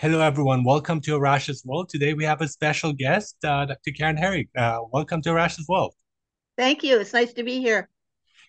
Hello, 0.00 0.22
everyone. 0.22 0.64
Welcome 0.64 1.02
to 1.02 1.18
Arash's 1.18 1.62
World. 1.62 1.90
Today 1.90 2.14
we 2.14 2.24
have 2.24 2.40
a 2.40 2.48
special 2.48 2.94
guest, 2.94 3.36
uh, 3.44 3.66
Dr. 3.66 3.90
Karen 3.90 4.16
Herrick. 4.16 4.48
Uh, 4.56 4.78
welcome 4.90 5.20
to 5.20 5.28
Arash's 5.28 5.68
World. 5.68 5.92
Thank 6.56 6.82
you. 6.82 6.98
It's 6.98 7.12
nice 7.12 7.34
to 7.34 7.42
be 7.42 7.60
here. 7.60 7.90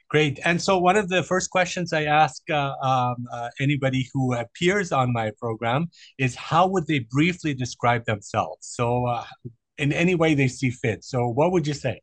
Great. 0.07 0.39
And 0.45 0.61
so, 0.61 0.77
one 0.77 0.95
of 0.95 1.09
the 1.09 1.23
first 1.23 1.49
questions 1.49 1.91
I 1.91 2.05
ask 2.05 2.41
uh, 2.49 2.71
um, 2.81 3.27
uh, 3.33 3.49
anybody 3.59 4.07
who 4.13 4.33
appears 4.33 4.93
on 4.93 5.11
my 5.11 5.31
program 5.41 5.89
is 6.17 6.35
how 6.35 6.67
would 6.67 6.87
they 6.87 6.99
briefly 6.99 7.53
describe 7.53 8.05
themselves? 8.05 8.67
So, 8.67 9.05
uh, 9.07 9.25
in 9.77 9.91
any 9.91 10.15
way 10.15 10.35
they 10.35 10.47
see 10.47 10.69
fit. 10.69 11.03
So, 11.03 11.27
what 11.27 11.51
would 11.51 11.67
you 11.67 11.73
say? 11.73 11.99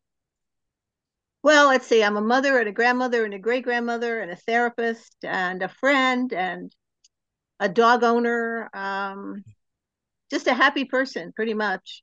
Well, 1.42 1.68
let's 1.68 1.86
see. 1.86 2.04
I'm 2.04 2.18
a 2.18 2.20
mother 2.20 2.58
and 2.58 2.68
a 2.68 2.72
grandmother 2.72 3.24
and 3.24 3.32
a 3.32 3.38
great 3.38 3.64
grandmother 3.64 4.20
and 4.20 4.30
a 4.30 4.36
therapist 4.36 5.14
and 5.22 5.62
a 5.62 5.68
friend 5.68 6.34
and 6.34 6.70
a 7.60 7.68
dog 7.68 8.02
owner. 8.02 8.70
Um, 8.74 9.44
just 10.30 10.46
a 10.46 10.54
happy 10.54 10.84
person, 10.84 11.32
pretty 11.32 11.54
much. 11.54 12.02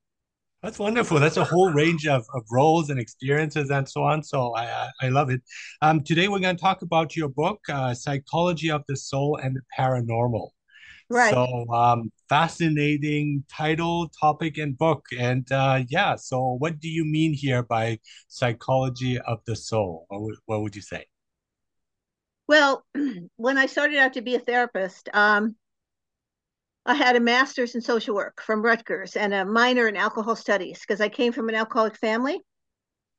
That's 0.63 0.79
wonderful. 0.79 1.19
That's 1.19 1.37
a 1.37 1.43
whole 1.43 1.71
range 1.71 2.07
of, 2.07 2.25
of 2.33 2.43
roles 2.51 2.89
and 2.89 2.99
experiences 2.99 3.69
and 3.69 3.87
so 3.87 4.01
on. 4.01 4.23
So 4.23 4.55
I 4.55 4.89
I, 4.99 5.09
love 5.09 5.29
it. 5.29 5.41
Um, 5.83 6.01
today 6.01 6.27
we're 6.27 6.39
going 6.39 6.55
to 6.55 6.61
talk 6.61 6.81
about 6.81 7.15
your 7.15 7.29
book, 7.29 7.59
uh, 7.69 7.93
Psychology 7.93 8.71
of 8.71 8.83
the 8.87 8.97
Soul 8.97 9.37
and 9.43 9.55
the 9.55 9.61
Paranormal. 9.77 10.49
Right. 11.07 11.31
So 11.31 11.67
um, 11.71 12.11
fascinating 12.29 13.43
title, 13.47 14.09
topic, 14.19 14.57
and 14.57 14.75
book. 14.75 15.05
And 15.19 15.49
uh, 15.51 15.83
yeah, 15.87 16.15
so 16.15 16.55
what 16.57 16.79
do 16.79 16.89
you 16.89 17.05
mean 17.05 17.33
here 17.33 17.61
by 17.61 17.99
psychology 18.27 19.19
of 19.19 19.41
the 19.45 19.55
soul? 19.55 20.05
What 20.07 20.21
would, 20.21 20.35
what 20.47 20.61
would 20.63 20.75
you 20.75 20.81
say? 20.81 21.05
Well, 22.47 22.85
when 23.37 23.57
I 23.57 23.65
started 23.65 23.97
out 23.97 24.13
to 24.13 24.21
be 24.21 24.35
a 24.35 24.39
therapist, 24.39 25.09
um, 25.13 25.55
I 26.85 26.93
had 26.93 27.15
a 27.15 27.19
master's 27.19 27.73
in 27.73 27.81
social 27.81 28.13
work 28.13 28.41
from 28.41 28.61
Rutgers 28.61 29.15
and 29.15 29.33
a 29.33 29.43
minor 29.43 29.87
in 29.87 29.95
alcohol 29.95 30.35
studies 30.35 30.79
because 30.81 31.01
I 31.01 31.09
came 31.09 31.31
from 31.31 31.49
an 31.49 31.55
alcoholic 31.55 31.97
family. 31.97 32.41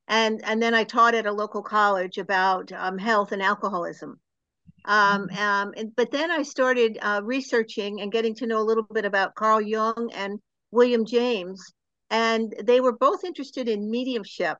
And, 0.08 0.40
and 0.44 0.62
then 0.62 0.72
I 0.72 0.84
taught 0.84 1.16
at 1.16 1.26
a 1.26 1.32
local 1.32 1.62
college 1.62 2.18
about 2.18 2.70
um, 2.70 2.96
health 2.96 3.32
and 3.32 3.42
alcoholism. 3.42 4.20
Um, 4.84 5.26
mm-hmm. 5.26 5.36
um, 5.36 5.74
and, 5.76 5.96
but 5.96 6.12
then 6.12 6.30
I 6.30 6.42
started 6.42 6.96
uh, 7.02 7.22
researching 7.24 8.00
and 8.00 8.12
getting 8.12 8.36
to 8.36 8.46
know 8.46 8.60
a 8.60 8.62
little 8.62 8.84
bit 8.84 9.04
about 9.04 9.34
Carl 9.34 9.60
Jung 9.60 10.12
and 10.14 10.38
William 10.70 11.04
James. 11.04 11.60
And 12.10 12.54
they 12.62 12.80
were 12.80 12.96
both 12.96 13.24
interested 13.24 13.68
in 13.68 13.90
mediumship, 13.90 14.58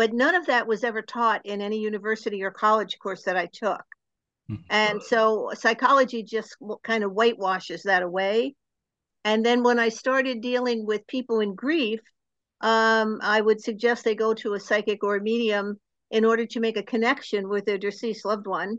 but 0.00 0.14
none 0.14 0.34
of 0.34 0.46
that 0.46 0.66
was 0.66 0.82
ever 0.82 1.02
taught 1.02 1.44
in 1.44 1.60
any 1.60 1.78
university 1.78 2.42
or 2.42 2.50
college 2.50 2.98
course 2.98 3.24
that 3.24 3.36
I 3.36 3.48
took. 3.52 3.84
Mm-hmm. 4.50 4.62
And 4.70 5.02
so 5.02 5.50
psychology 5.52 6.22
just 6.22 6.56
kind 6.82 7.04
of 7.04 7.12
whitewashes 7.12 7.82
that 7.82 8.02
away. 8.02 8.54
And 9.26 9.44
then 9.44 9.62
when 9.62 9.78
I 9.78 9.90
started 9.90 10.40
dealing 10.40 10.86
with 10.86 11.06
people 11.06 11.40
in 11.40 11.54
grief, 11.54 12.00
um, 12.62 13.18
I 13.22 13.42
would 13.42 13.60
suggest 13.60 14.02
they 14.02 14.14
go 14.14 14.32
to 14.32 14.54
a 14.54 14.60
psychic 14.60 15.04
or 15.04 15.16
a 15.16 15.20
medium 15.20 15.78
in 16.10 16.24
order 16.24 16.46
to 16.46 16.60
make 16.60 16.78
a 16.78 16.90
connection 16.94 17.46
with 17.46 17.66
their 17.66 17.76
deceased 17.76 18.24
loved 18.24 18.46
one, 18.46 18.78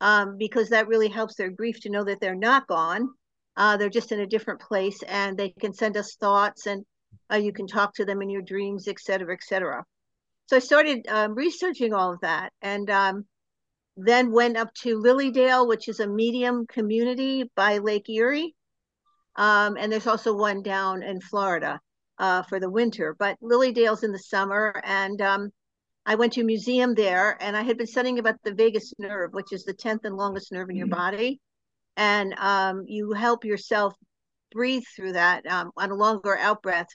um, 0.00 0.36
because 0.36 0.68
that 0.70 0.88
really 0.88 1.08
helps 1.08 1.36
their 1.36 1.50
grief 1.50 1.78
to 1.82 1.90
know 1.90 2.02
that 2.02 2.18
they're 2.20 2.34
not 2.34 2.66
gone. 2.66 3.08
Uh, 3.56 3.76
they're 3.76 3.88
just 4.00 4.10
in 4.10 4.18
a 4.18 4.32
different 4.34 4.60
place 4.60 5.00
and 5.04 5.38
they 5.38 5.50
can 5.60 5.72
send 5.72 5.96
us 5.96 6.16
thoughts 6.16 6.66
and 6.66 6.84
uh, 7.32 7.36
you 7.36 7.52
can 7.52 7.68
talk 7.68 7.94
to 7.94 8.04
them 8.04 8.20
in 8.20 8.28
your 8.28 8.42
dreams, 8.42 8.88
et 8.88 8.98
cetera, 8.98 9.32
et 9.32 9.44
cetera. 9.44 9.84
So 10.46 10.56
I 10.56 10.60
started 10.60 11.06
um, 11.08 11.34
researching 11.34 11.92
all 11.92 12.12
of 12.12 12.20
that. 12.20 12.52
And 12.62 12.88
um, 12.90 13.26
then 13.96 14.30
went 14.30 14.56
up 14.56 14.72
to 14.82 14.98
Lily 14.98 15.30
Dale, 15.30 15.66
which 15.66 15.88
is 15.88 16.00
a 16.00 16.06
medium 16.06 16.66
community 16.66 17.50
by 17.56 17.78
Lake 17.78 18.08
Erie. 18.08 18.54
Um, 19.36 19.76
and 19.78 19.90
there's 19.90 20.06
also 20.06 20.34
one 20.34 20.62
down 20.62 21.02
in 21.02 21.20
Florida 21.20 21.80
uh, 22.18 22.42
for 22.42 22.60
the 22.60 22.70
winter, 22.70 23.14
but 23.18 23.36
Lily 23.40 23.72
Dale's 23.72 24.02
in 24.02 24.12
the 24.12 24.18
summer. 24.18 24.80
And 24.84 25.20
um, 25.20 25.50
I 26.04 26.14
went 26.14 26.34
to 26.34 26.42
a 26.42 26.44
museum 26.44 26.94
there 26.94 27.36
and 27.40 27.56
I 27.56 27.62
had 27.62 27.78
been 27.78 27.86
studying 27.86 28.18
about 28.18 28.36
the 28.44 28.54
vagus 28.54 28.92
nerve, 28.98 29.32
which 29.32 29.52
is 29.52 29.64
the 29.64 29.74
10th 29.74 30.04
and 30.04 30.16
longest 30.16 30.52
nerve 30.52 30.70
in 30.70 30.76
your 30.76 30.86
mm-hmm. 30.86 30.96
body. 30.96 31.40
And 31.96 32.34
um, 32.38 32.84
you 32.86 33.12
help 33.12 33.44
yourself 33.44 33.94
breathe 34.52 34.84
through 34.94 35.12
that 35.14 35.46
um, 35.46 35.70
on 35.76 35.90
a 35.90 35.94
longer 35.94 36.36
out 36.36 36.62
breath 36.62 36.88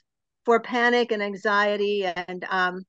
for 0.44 0.60
panic 0.60 1.12
and 1.12 1.22
anxiety 1.22 2.04
and 2.04 2.44
um, 2.48 2.84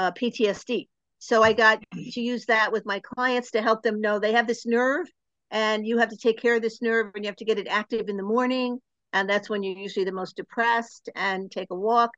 uh, 0.00 0.10
PTSD. 0.12 0.88
So 1.18 1.42
I 1.42 1.52
got 1.52 1.82
to 1.92 2.20
use 2.20 2.46
that 2.46 2.72
with 2.72 2.86
my 2.86 3.00
clients 3.00 3.50
to 3.50 3.60
help 3.60 3.82
them 3.82 4.00
know 4.00 4.18
they 4.18 4.32
have 4.32 4.46
this 4.46 4.64
nerve 4.64 5.06
and 5.50 5.86
you 5.86 5.98
have 5.98 6.08
to 6.08 6.16
take 6.16 6.40
care 6.40 6.54
of 6.54 6.62
this 6.62 6.80
nerve 6.80 7.12
and 7.14 7.22
you 7.22 7.28
have 7.28 7.36
to 7.36 7.44
get 7.44 7.58
it 7.58 7.68
active 7.68 8.08
in 8.08 8.16
the 8.16 8.22
morning. 8.22 8.78
And 9.12 9.28
that's 9.28 9.50
when 9.50 9.62
you're 9.62 9.76
usually 9.76 10.06
the 10.06 10.12
most 10.12 10.36
depressed 10.36 11.10
and 11.14 11.50
take 11.50 11.68
a 11.70 11.74
walk. 11.74 12.10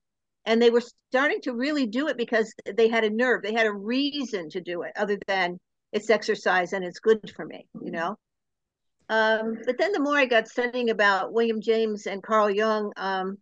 And 0.44 0.62
they 0.62 0.70
were 0.70 0.82
starting 1.10 1.40
to 1.42 1.54
really 1.54 1.86
do 1.86 2.06
it 2.06 2.16
because 2.16 2.54
they 2.76 2.88
had 2.88 3.02
a 3.02 3.10
nerve. 3.10 3.42
They 3.42 3.52
had 3.52 3.66
a 3.66 3.72
reason 3.72 4.48
to 4.50 4.60
do 4.60 4.82
it 4.82 4.92
other 4.94 5.18
than 5.26 5.58
it's 5.92 6.10
exercise 6.10 6.72
and 6.72 6.84
it's 6.84 7.00
good 7.00 7.32
for 7.34 7.44
me, 7.44 7.66
you 7.80 7.90
know? 7.90 8.16
Um, 9.08 9.58
but 9.66 9.76
then 9.76 9.90
the 9.90 10.00
more 10.00 10.16
I 10.16 10.26
got 10.26 10.46
studying 10.46 10.90
about 10.90 11.32
William 11.32 11.60
James 11.60 12.06
and 12.06 12.22
Carl 12.22 12.48
Jung 12.48 12.92
um, 12.96 13.38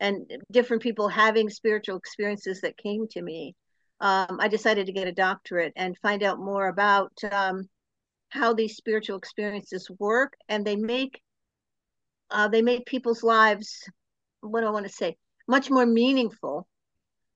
and 0.00 0.30
different 0.50 0.82
people 0.82 1.08
having 1.08 1.50
spiritual 1.50 1.96
experiences 1.98 2.62
that 2.62 2.78
came 2.78 3.06
to 3.08 3.20
me, 3.20 3.54
um, 4.00 4.38
I 4.40 4.48
decided 4.48 4.86
to 4.86 4.92
get 4.92 5.08
a 5.08 5.12
doctorate 5.12 5.72
and 5.76 5.98
find 5.98 6.22
out 6.22 6.38
more 6.38 6.68
about 6.68 7.12
um, 7.30 7.68
how 8.28 8.52
these 8.52 8.76
spiritual 8.76 9.16
experiences 9.16 9.90
work, 9.98 10.34
and 10.48 10.64
they 10.64 10.76
make 10.76 11.20
uh, 12.30 12.48
they 12.48 12.62
make 12.62 12.86
people's 12.86 13.22
lives 13.22 13.88
what 14.40 14.60
do 14.60 14.66
I 14.66 14.70
want 14.70 14.86
to 14.86 14.92
say 14.92 15.16
much 15.48 15.70
more 15.70 15.86
meaningful 15.86 16.66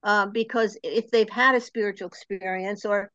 uh, 0.02 0.26
because 0.26 0.76
if 0.82 1.10
they've 1.10 1.30
had 1.30 1.54
a 1.54 1.60
spiritual 1.60 2.08
experience 2.08 2.84
or 2.84 3.10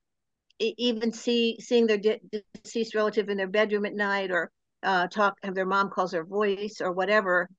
even 0.60 1.12
see 1.12 1.58
seeing 1.60 1.86
their 1.86 1.98
de- 1.98 2.22
deceased 2.64 2.96
relative 2.96 3.30
in 3.30 3.38
their 3.38 3.48
bedroom 3.48 3.86
at 3.86 3.94
night 3.94 4.32
or 4.32 4.52
uh, 4.84 5.08
talk 5.08 5.36
have 5.44 5.56
their 5.56 5.66
mom 5.66 5.90
calls 5.90 6.12
their 6.12 6.26
voice 6.26 6.80
or 6.82 6.92
whatever 6.94 7.50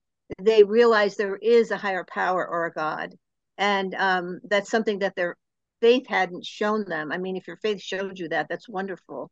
they 0.40 0.64
realize 0.64 1.16
there 1.16 1.36
is 1.36 1.70
a 1.70 1.76
higher 1.76 2.04
power 2.04 2.46
or 2.46 2.66
a 2.66 2.72
god. 2.72 3.14
And 3.58 3.94
um, 3.94 4.40
that's 4.44 4.70
something 4.70 4.98
that 5.00 5.14
they're 5.16 5.36
faith 5.80 6.06
hadn't 6.06 6.44
shown 6.44 6.84
them. 6.84 7.12
I 7.12 7.18
mean, 7.18 7.36
if 7.36 7.46
your 7.46 7.56
faith 7.58 7.80
showed 7.80 8.18
you 8.18 8.28
that, 8.28 8.46
that's 8.48 8.68
wonderful. 8.68 9.30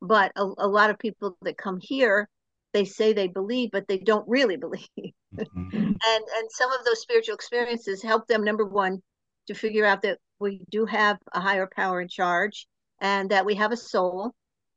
But 0.00 0.32
a, 0.36 0.44
a 0.58 0.68
lot 0.68 0.90
of 0.90 0.98
people 0.98 1.36
that 1.42 1.56
come 1.56 1.78
here, 1.80 2.28
they 2.72 2.84
say 2.84 3.12
they 3.12 3.28
believe, 3.28 3.70
but 3.72 3.88
they 3.88 3.98
don't 3.98 4.28
really 4.28 4.56
believe. 4.66 5.12
Mm-hmm. 5.36 5.76
and 5.76 5.96
and 6.04 6.50
some 6.50 6.72
of 6.72 6.84
those 6.84 7.00
spiritual 7.00 7.34
experiences 7.34 8.02
help 8.02 8.26
them. 8.26 8.44
Number 8.44 8.64
one, 8.64 9.02
to 9.48 9.54
figure 9.54 9.84
out 9.84 10.02
that 10.02 10.18
we 10.38 10.62
do 10.70 10.86
have 10.86 11.18
a 11.32 11.40
higher 11.40 11.68
power 11.74 12.00
in 12.00 12.08
charge, 12.08 12.66
and 13.00 13.30
that 13.30 13.46
we 13.46 13.54
have 13.54 13.72
a 13.72 13.76
soul. 13.76 14.32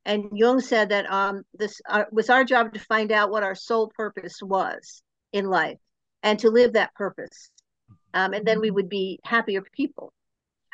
And 0.06 0.30
Jung 0.34 0.62
said 0.62 0.90
that 0.90 1.12
um, 1.12 1.44
this 1.54 1.82
uh, 1.88 2.06
was 2.12 2.30
our 2.30 2.44
job 2.44 2.74
to 2.74 2.80
find 2.80 3.12
out 3.12 3.32
what 3.32 3.44
our 3.44 3.56
soul 3.56 3.92
purpose 3.96 4.40
was 4.42 5.02
in 5.34 5.46
life, 5.46 5.78
and 6.24 6.40
to 6.40 6.50
live 6.50 6.74
that 6.74 6.96
purpose. 6.96 7.52
Um, 8.14 8.34
and 8.34 8.46
then 8.46 8.60
we 8.60 8.72
would 8.72 8.90
be 8.90 9.20
happier 9.24 9.62
people. 9.62 10.14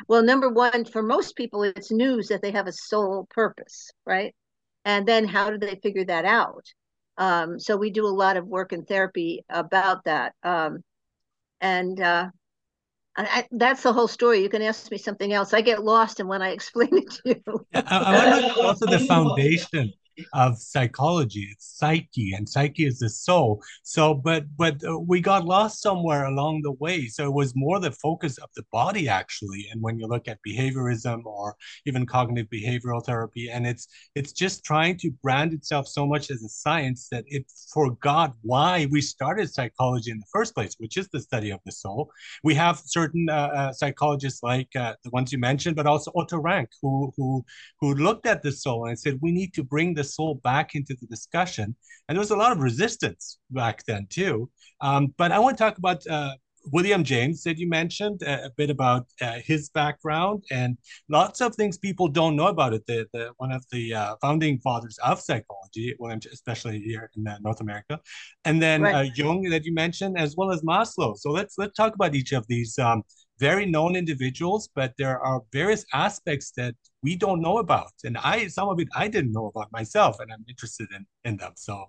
Well, 0.08 0.22
number 0.22 0.48
one, 0.48 0.84
for 0.84 1.02
most 1.02 1.36
people, 1.36 1.62
it's 1.62 1.90
news 1.90 2.28
that 2.28 2.42
they 2.42 2.52
have 2.52 2.66
a 2.66 2.72
sole 2.72 3.26
purpose, 3.30 3.90
right? 4.04 4.34
And 4.84 5.06
then 5.06 5.26
how 5.26 5.50
do 5.50 5.58
they 5.58 5.80
figure 5.82 6.04
that 6.04 6.24
out? 6.24 6.64
Um, 7.18 7.58
so 7.58 7.76
we 7.76 7.90
do 7.90 8.06
a 8.06 8.08
lot 8.08 8.36
of 8.36 8.46
work 8.46 8.72
in 8.72 8.84
therapy 8.84 9.44
about 9.48 10.04
that. 10.04 10.34
Um, 10.42 10.84
and 11.60 12.00
uh, 12.00 12.28
I, 13.16 13.46
that's 13.50 13.82
the 13.82 13.92
whole 13.92 14.08
story. 14.08 14.42
You 14.42 14.48
can 14.48 14.62
ask 14.62 14.90
me 14.90 14.98
something 14.98 15.32
else. 15.32 15.54
I 15.54 15.62
get 15.62 15.82
lost 15.82 16.20
in 16.20 16.28
when 16.28 16.42
I 16.42 16.50
explain 16.52 16.90
it 16.92 17.10
to 17.10 17.20
you. 17.24 17.66
I, 17.74 17.82
I 17.86 18.28
want 18.30 18.54
to 18.54 18.62
also 18.62 18.86
the 18.86 19.00
foundation 19.00 19.92
of 20.32 20.58
psychology 20.58 21.48
it's 21.50 21.76
psyche 21.78 22.32
and 22.34 22.48
psyche 22.48 22.86
is 22.86 22.98
the 22.98 23.08
soul. 23.08 23.62
So 23.82 24.14
but 24.14 24.44
but 24.56 24.82
uh, 24.84 24.98
we 24.98 25.20
got 25.20 25.44
lost 25.44 25.82
somewhere 25.82 26.24
along 26.24 26.62
the 26.62 26.72
way. 26.72 27.06
So 27.06 27.26
it 27.26 27.32
was 27.32 27.54
more 27.54 27.80
the 27.80 27.90
focus 27.90 28.38
of 28.38 28.48
the 28.56 28.64
body 28.72 29.08
actually 29.08 29.66
and 29.70 29.82
when 29.82 29.98
you 29.98 30.06
look 30.06 30.28
at 30.28 30.38
behaviorism 30.46 31.24
or 31.24 31.56
even 31.86 32.06
cognitive 32.06 32.48
behavioral 32.50 33.04
therapy 33.04 33.50
and 33.50 33.66
it's 33.66 33.88
it's 34.14 34.32
just 34.32 34.64
trying 34.64 34.96
to 34.98 35.10
brand 35.22 35.52
itself 35.52 35.86
so 35.86 36.06
much 36.06 36.30
as 36.30 36.42
a 36.42 36.48
science 36.48 37.08
that 37.10 37.24
it 37.26 37.44
forgot 37.72 38.34
why 38.42 38.86
we 38.90 39.00
started 39.00 39.52
psychology 39.52 40.10
in 40.10 40.18
the 40.18 40.26
first 40.32 40.54
place 40.54 40.74
which 40.78 40.96
is 40.96 41.08
the 41.08 41.20
study 41.20 41.50
of 41.50 41.60
the 41.66 41.72
soul. 41.72 42.10
We 42.42 42.54
have 42.54 42.78
certain 42.84 43.28
uh, 43.28 43.32
uh, 43.32 43.72
psychologists 43.72 44.42
like 44.42 44.74
uh, 44.76 44.94
the 45.04 45.10
ones 45.10 45.32
you 45.32 45.38
mentioned 45.38 45.76
but 45.76 45.86
also 45.86 46.10
otto 46.14 46.38
rank 46.38 46.68
who 46.80 47.12
who 47.16 47.44
who 47.80 47.94
looked 47.94 48.26
at 48.26 48.42
the 48.42 48.52
soul 48.52 48.86
and 48.86 48.98
said 48.98 49.18
we 49.20 49.32
need 49.32 49.52
to 49.54 49.62
bring 49.62 49.94
the 49.94 50.04
soul 50.06 50.40
back 50.42 50.74
into 50.74 50.96
the 51.00 51.06
discussion. 51.06 51.76
And 52.08 52.16
there 52.16 52.20
was 52.20 52.30
a 52.30 52.36
lot 52.36 52.52
of 52.52 52.58
resistance 52.58 53.38
back 53.50 53.84
then 53.86 54.06
too. 54.08 54.50
Um, 54.80 55.14
but 55.18 55.32
I 55.32 55.38
want 55.38 55.58
to 55.58 55.64
talk 55.64 55.78
about 55.78 56.06
uh, 56.06 56.34
William 56.72 57.04
James 57.04 57.42
that 57.44 57.58
you 57.58 57.68
mentioned 57.68 58.22
a, 58.22 58.46
a 58.46 58.50
bit 58.56 58.70
about 58.70 59.06
uh, 59.20 59.38
his 59.44 59.70
background 59.70 60.44
and 60.50 60.76
lots 61.08 61.40
of 61.40 61.54
things 61.54 61.78
people 61.78 62.08
don't 62.08 62.36
know 62.36 62.48
about 62.48 62.74
it. 62.74 62.84
The, 62.86 63.06
the 63.12 63.30
one 63.36 63.52
of 63.52 63.64
the 63.70 63.94
uh, 63.94 64.16
founding 64.20 64.58
fathers 64.58 64.98
of 65.04 65.20
psychology, 65.20 65.94
William, 65.98 66.20
especially 66.32 66.80
here 66.80 67.10
in 67.16 67.26
uh, 67.26 67.38
North 67.40 67.60
America, 67.60 68.00
and 68.44 68.60
then 68.60 68.82
right. 68.82 68.94
Uh, 68.94 69.10
Jung 69.14 69.42
that 69.44 69.64
you 69.64 69.72
mentioned, 69.74 70.18
as 70.18 70.34
well 70.36 70.50
as 70.50 70.62
Maslow. 70.62 71.16
So 71.16 71.30
let's 71.30 71.54
let's 71.58 71.74
talk 71.74 71.94
about 71.94 72.14
each 72.14 72.32
of 72.32 72.46
these 72.48 72.78
um, 72.78 73.02
very 73.38 73.66
known 73.66 73.96
individuals, 73.96 74.68
but 74.74 74.94
there 74.96 75.20
are 75.20 75.42
various 75.52 75.84
aspects 75.92 76.52
that 76.56 76.74
we 77.02 77.16
don't 77.16 77.40
know 77.40 77.58
about, 77.58 77.92
and 78.04 78.16
I 78.18 78.46
some 78.48 78.68
of 78.68 78.80
it 78.80 78.88
I 78.94 79.08
didn't 79.08 79.32
know 79.32 79.46
about 79.46 79.70
myself, 79.72 80.20
and 80.20 80.32
I'm 80.32 80.44
interested 80.48 80.88
in 80.94 81.06
in 81.24 81.36
them. 81.36 81.52
So 81.56 81.86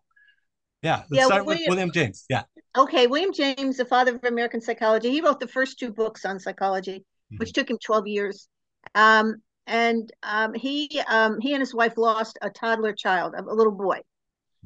yeah, 0.81 0.97
let's 0.97 1.07
yeah, 1.11 1.25
start 1.25 1.45
William, 1.45 1.61
with 1.61 1.69
William 1.69 1.91
James. 1.91 2.25
Yeah. 2.29 2.44
Okay, 2.77 3.07
William 3.07 3.33
James, 3.33 3.77
the 3.77 3.85
father 3.85 4.15
of 4.15 4.23
American 4.23 4.61
psychology. 4.61 5.09
He 5.09 5.21
wrote 5.21 5.39
the 5.39 5.47
first 5.47 5.79
two 5.79 5.91
books 5.91 6.25
on 6.25 6.39
psychology, 6.39 6.99
mm-hmm. 6.99 7.38
which 7.38 7.53
took 7.53 7.69
him 7.69 7.79
12 7.83 8.07
years. 8.07 8.47
Um, 8.93 9.41
and 9.65 10.11
um, 10.23 10.53
he 10.53 11.01
um, 11.07 11.39
he 11.41 11.53
and 11.53 11.61
his 11.61 11.73
wife 11.73 11.97
lost 11.97 12.38
a 12.41 12.50
toddler 12.50 12.93
child, 12.93 13.33
a 13.38 13.41
little 13.53 13.73
boy. 13.73 14.00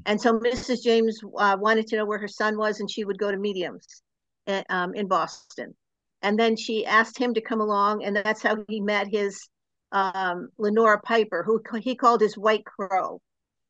And 0.06 0.20
so 0.20 0.38
Mrs. 0.40 0.84
James 0.84 1.20
uh, 1.38 1.58
wanted 1.60 1.88
to 1.88 1.98
know 1.98 2.06
where 2.06 2.20
her 2.20 2.28
son 2.28 2.58
was, 2.58 2.80
and 2.80 2.90
she 2.90 3.04
would 3.04 3.18
go 3.18 3.32
to 3.32 3.38
mediums 3.38 4.02
in, 4.48 4.64
um, 4.70 4.94
in 4.94 5.08
Boston. 5.08 5.76
And 6.22 6.40
then 6.40 6.56
she 6.56 6.86
asked 6.86 7.18
him 7.18 7.34
to 7.34 7.42
come 7.42 7.62
along, 7.62 8.04
and 8.04 8.16
that's 8.16 8.44
how 8.44 8.58
he 8.68 8.80
met 8.80 9.08
his 9.08 9.50
um, 9.92 10.50
Lenora 10.58 11.00
Piper, 11.02 11.44
who 11.44 11.62
he 11.80 11.96
called 11.96 12.22
his 12.22 12.38
White 12.38 12.66
Crow, 12.66 13.20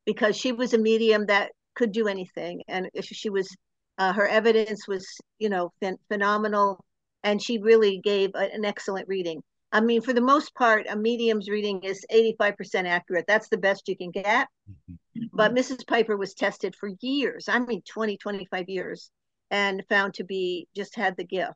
because 0.06 0.36
she 0.36 0.52
was 0.52 0.74
a 0.74 0.78
medium 0.78 1.26
that 1.28 1.52
could 1.76 1.92
do 1.92 2.08
anything, 2.08 2.62
and 2.68 2.90
she 3.02 3.30
was 3.30 3.50
uh, 3.98 4.14
her 4.14 4.28
evidence 4.28 4.88
was 4.88 5.06
you 5.40 5.50
know 5.50 5.72
ph- 5.82 5.96
phenomenal, 6.10 6.84
and 7.24 7.42
she 7.42 7.58
really 7.58 8.00
gave 8.04 8.32
a, 8.36 8.54
an 8.54 8.66
excellent 8.66 9.08
reading. 9.08 9.42
I 9.72 9.80
mean, 9.80 10.02
for 10.02 10.12
the 10.12 10.22
most 10.22 10.54
part, 10.54 10.86
a 10.90 10.98
medium's 10.98 11.50
reading 11.50 11.82
is 11.84 12.06
85% 12.12 12.88
accurate. 12.88 13.26
That's 13.26 13.48
the 13.48 13.58
best 13.58 13.88
you 13.88 13.96
can 13.96 14.12
get. 14.12 14.48
Mm-hmm. 14.70 15.26
But 15.34 15.54
Mrs. 15.54 15.88
Piper 15.88 16.18
was 16.18 16.34
tested 16.34 16.76
for 16.78 16.90
years, 17.00 17.48
I 17.48 17.60
mean, 17.60 17.82
20, 17.90 18.18
25 18.18 18.68
years, 18.68 19.12
and 19.50 19.84
found 19.88 20.14
to 20.16 20.26
be 20.26 20.68
just 20.76 20.96
had 20.96 21.16
the 21.16 21.24
gift. 21.24 21.54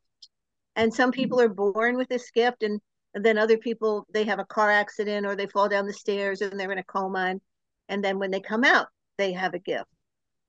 And 0.75 0.93
some 0.93 1.11
people 1.11 1.39
are 1.39 1.49
born 1.49 1.95
with 1.95 2.09
this 2.09 2.29
gift, 2.31 2.63
and, 2.63 2.81
and 3.13 3.23
then 3.23 3.37
other 3.37 3.57
people, 3.57 4.05
they 4.13 4.23
have 4.25 4.39
a 4.39 4.45
car 4.45 4.69
accident 4.69 5.25
or 5.25 5.35
they 5.35 5.47
fall 5.47 5.69
down 5.69 5.85
the 5.85 5.93
stairs 5.93 6.41
and 6.41 6.59
they're 6.59 6.71
in 6.71 6.77
a 6.77 6.83
coma. 6.83 7.27
And, 7.27 7.41
and 7.87 8.03
then 8.03 8.19
when 8.19 8.31
they 8.31 8.41
come 8.41 8.63
out, 8.63 8.87
they 9.17 9.31
have 9.33 9.53
a 9.53 9.59
gift. 9.59 9.87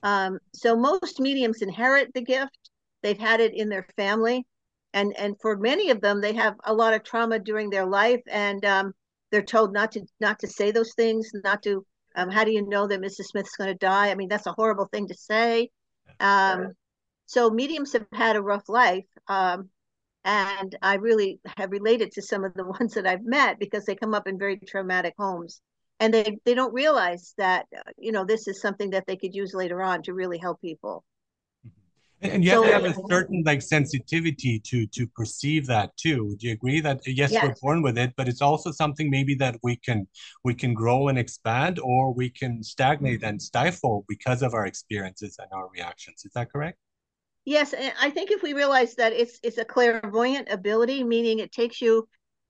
Um, 0.02 0.38
so 0.52 0.76
most 0.76 1.20
mediums 1.20 1.62
inherit 1.62 2.12
the 2.12 2.22
gift. 2.22 2.70
They've 3.02 3.18
had 3.18 3.40
it 3.40 3.54
in 3.54 3.68
their 3.68 3.86
family. 3.96 4.46
And, 4.92 5.14
and 5.18 5.36
for 5.40 5.56
many 5.56 5.90
of 5.90 6.00
them, 6.00 6.20
they 6.20 6.32
have 6.34 6.54
a 6.64 6.74
lot 6.74 6.94
of 6.94 7.04
trauma 7.04 7.38
during 7.38 7.70
their 7.70 7.86
life 7.86 8.22
and 8.26 8.64
um, 8.64 8.94
they're 9.30 9.42
told 9.42 9.72
not 9.72 9.92
to 9.92 10.02
not 10.20 10.38
to 10.40 10.48
say 10.48 10.70
those 10.70 10.94
things, 10.94 11.30
not 11.44 11.62
to 11.64 11.84
um, 12.14 12.30
how 12.30 12.44
do 12.44 12.50
you 12.50 12.66
know 12.66 12.86
that 12.86 13.00
Mrs. 13.00 13.26
Smith's 13.26 13.56
going 13.56 13.68
to 13.68 13.74
die? 13.74 14.10
I 14.10 14.14
mean, 14.14 14.28
that's 14.28 14.46
a 14.46 14.52
horrible 14.52 14.88
thing 14.90 15.08
to 15.08 15.14
say. 15.14 15.70
Um, 16.18 16.72
so 17.26 17.50
mediums 17.50 17.92
have 17.92 18.06
had 18.12 18.36
a 18.36 18.42
rough 18.42 18.68
life. 18.68 19.04
Um, 19.28 19.68
and 20.26 20.76
I 20.82 20.96
really 20.96 21.38
have 21.56 21.70
related 21.70 22.10
to 22.12 22.22
some 22.22 22.44
of 22.44 22.52
the 22.54 22.64
ones 22.80 22.94
that 22.94 23.06
I've 23.06 23.24
met 23.24 23.58
because 23.58 23.86
they 23.86 23.94
come 23.94 24.12
up 24.12 24.26
in 24.26 24.38
very 24.38 24.58
traumatic 24.58 25.14
homes. 25.18 25.62
And 25.98 26.12
they 26.12 26.36
they 26.44 26.52
don't 26.52 26.74
realize 26.74 27.32
that 27.38 27.64
uh, 27.74 27.90
you 27.96 28.12
know 28.12 28.26
this 28.26 28.46
is 28.48 28.60
something 28.60 28.90
that 28.90 29.04
they 29.06 29.16
could 29.16 29.34
use 29.34 29.54
later 29.54 29.80
on 29.80 30.02
to 30.02 30.12
really 30.12 30.36
help 30.36 30.60
people. 30.60 31.04
Mm-hmm. 31.66 32.34
and 32.34 32.44
you 32.44 32.50
have 32.50 32.58
so, 32.58 32.66
to 32.66 32.72
have 32.72 32.84
a 32.84 33.08
certain 33.08 33.42
like 33.46 33.62
sensitivity 33.62 34.60
to 34.60 34.86
to 34.88 35.06
perceive 35.06 35.66
that 35.68 35.96
too. 35.96 36.26
Would 36.26 36.42
you 36.42 36.52
agree 36.52 36.80
that 36.80 37.00
yes, 37.06 37.32
yes, 37.32 37.42
we're 37.42 37.54
born 37.62 37.80
with 37.80 37.96
it 37.96 38.12
but 38.14 38.28
it's 38.28 38.42
also 38.42 38.72
something 38.72 39.08
maybe 39.08 39.34
that 39.36 39.56
we 39.62 39.76
can 39.76 40.06
we 40.44 40.52
can 40.52 40.74
grow 40.74 41.08
and 41.08 41.18
expand 41.18 41.78
or 41.78 42.12
we 42.12 42.28
can 42.28 42.62
stagnate 42.62 43.20
mm-hmm. 43.20 43.28
and 43.30 43.40
stifle 43.40 44.04
because 44.06 44.42
of 44.42 44.52
our 44.52 44.66
experiences 44.66 45.38
and 45.38 45.48
our 45.52 45.70
reactions. 45.70 46.26
Is 46.26 46.32
that 46.34 46.52
correct 46.52 46.78
yes 47.46 47.72
and 47.72 47.94
i 48.00 48.10
think 48.10 48.30
if 48.30 48.42
we 48.42 48.52
realize 48.52 48.94
that 48.96 49.14
it's 49.14 49.40
it's 49.42 49.56
a 49.56 49.64
clairvoyant 49.64 50.48
ability 50.50 51.02
meaning 51.02 51.38
it 51.38 51.50
takes 51.50 51.80
you 51.80 52.06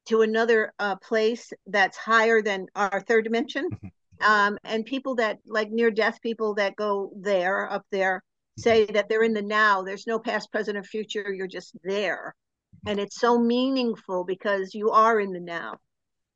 to 0.07 0.23
another 0.23 0.73
uh, 0.79 0.97
place 0.97 1.53
that's 1.67 1.97
higher 1.97 2.41
than 2.41 2.67
our 2.75 3.01
third 3.01 3.25
dimension. 3.25 3.69
Mm-hmm. 4.19 4.33
Um, 4.33 4.59
and 4.65 4.87
people 4.87 5.17
that 5.17 5.41
like 5.47 5.71
near 5.71 5.91
death 5.91 6.23
people 6.23 6.55
that 6.55 6.75
go 6.75 7.13
there 7.21 7.71
up 7.71 7.85
there 7.93 8.17
mm-hmm. 8.17 8.63
say 8.63 8.87
that 8.87 9.11
they're 9.11 9.23
in 9.23 9.35
the 9.35 9.43
now. 9.43 9.83
There's 9.83 10.07
no 10.07 10.19
past, 10.19 10.51
present, 10.51 10.79
or 10.79 10.83
future. 10.83 11.35
You're 11.35 11.47
just 11.47 11.77
there. 11.85 12.35
Mm-hmm. 12.77 12.91
And 12.93 13.01
it's 13.01 13.21
so 13.21 13.39
meaningful 13.39 14.25
because 14.25 14.73
you 14.73 14.91
are 14.91 15.21
in 15.21 15.33
the 15.33 15.41
now. 15.41 15.77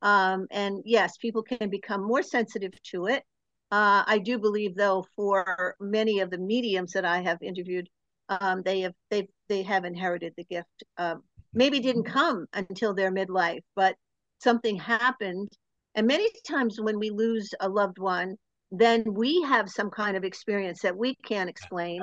Um, 0.03 0.47
and 0.51 0.83
yes, 0.85 1.17
people 1.17 1.43
can 1.43 1.71
become 1.71 2.07
more 2.07 2.23
sensitive 2.23 2.73
to 2.91 3.07
it. 3.07 3.25
Uh, 3.71 4.05
I 4.07 4.19
do 4.19 4.39
believe, 4.39 4.77
though, 4.77 5.07
for 5.17 5.75
many 5.81 6.21
of 6.21 6.29
the 6.29 6.37
mediums 6.37 6.93
that 6.93 7.07
I 7.07 7.23
have 7.23 7.41
interviewed, 7.41 7.89
um, 8.31 8.62
they 8.62 8.81
have 8.82 8.94
they 9.11 9.29
they 9.49 9.62
have 9.62 9.85
inherited 9.85 10.32
the 10.37 10.44
gift. 10.44 10.85
Um, 10.97 11.23
maybe 11.53 11.81
didn't 11.81 12.05
come 12.05 12.47
until 12.53 12.94
their 12.94 13.12
midlife, 13.12 13.62
but 13.75 13.97
something 14.38 14.77
happened. 14.77 15.49
And 15.97 16.06
many 16.06 16.29
times 16.47 16.81
when 16.81 16.99
we 16.99 17.11
lose 17.11 17.50
a 17.61 17.69
loved 17.69 17.99
one, 17.99 18.37
then 18.71 19.03
we 19.06 19.43
have 19.43 19.69
some 19.69 19.91
kind 19.91 20.17
of 20.17 20.25
experience 20.25 20.81
that 20.82 20.97
we 20.97 21.17
can't 21.27 21.50
explain. 21.50 22.03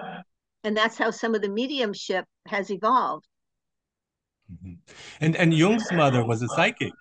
And 0.66 0.76
that's 0.76 0.98
how 0.98 1.12
some 1.12 1.34
of 1.34 1.42
the 1.42 1.50
mediumship 1.50 2.26
has 2.48 2.70
evolved. 2.70 3.26
Mm-hmm. 4.52 4.74
And 5.22 5.36
and 5.36 5.54
Jung's 5.54 5.92
mother 5.92 6.26
was 6.26 6.42
a 6.42 6.48
psychic. 6.50 6.92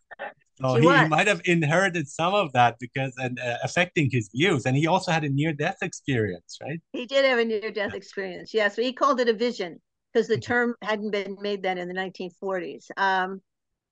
So 0.61 0.75
he, 0.77 0.81
he, 0.81 1.09
might 1.09 1.27
have 1.27 1.43
inherited 1.45 2.09
some 2.09 2.35
of 2.35 2.53
that 2.53 2.77
because 2.81 3.13
and 3.19 3.39
uh, 3.39 3.59
affecting 3.63 4.09
his 4.11 4.31
views. 4.35 4.65
And 4.65 4.77
he 4.77 4.87
also 4.87 5.13
had 5.13 5.25
a 5.25 5.29
near 5.29 5.53
death 5.53 5.79
experience, 5.83 6.59
right? 6.63 6.81
He 6.93 7.07
did 7.07 7.25
have 7.25 7.39
a 7.39 7.45
near 7.45 7.71
death 7.71 7.95
experience. 7.95 8.55
Yes, 8.55 8.73
yeah, 8.73 8.75
so 8.75 8.83
he 8.83 8.93
called 8.93 9.21
it 9.21 9.29
a 9.29 9.35
vision 9.35 9.81
because 10.13 10.29
the 10.29 10.35
mm-hmm. 10.35 10.41
term 10.41 10.75
hadn't 10.83 11.11
been 11.11 11.37
made 11.41 11.63
then 11.63 11.77
in 11.77 11.89
the 11.89 11.95
1940s. 11.95 12.87
Um, 12.97 13.43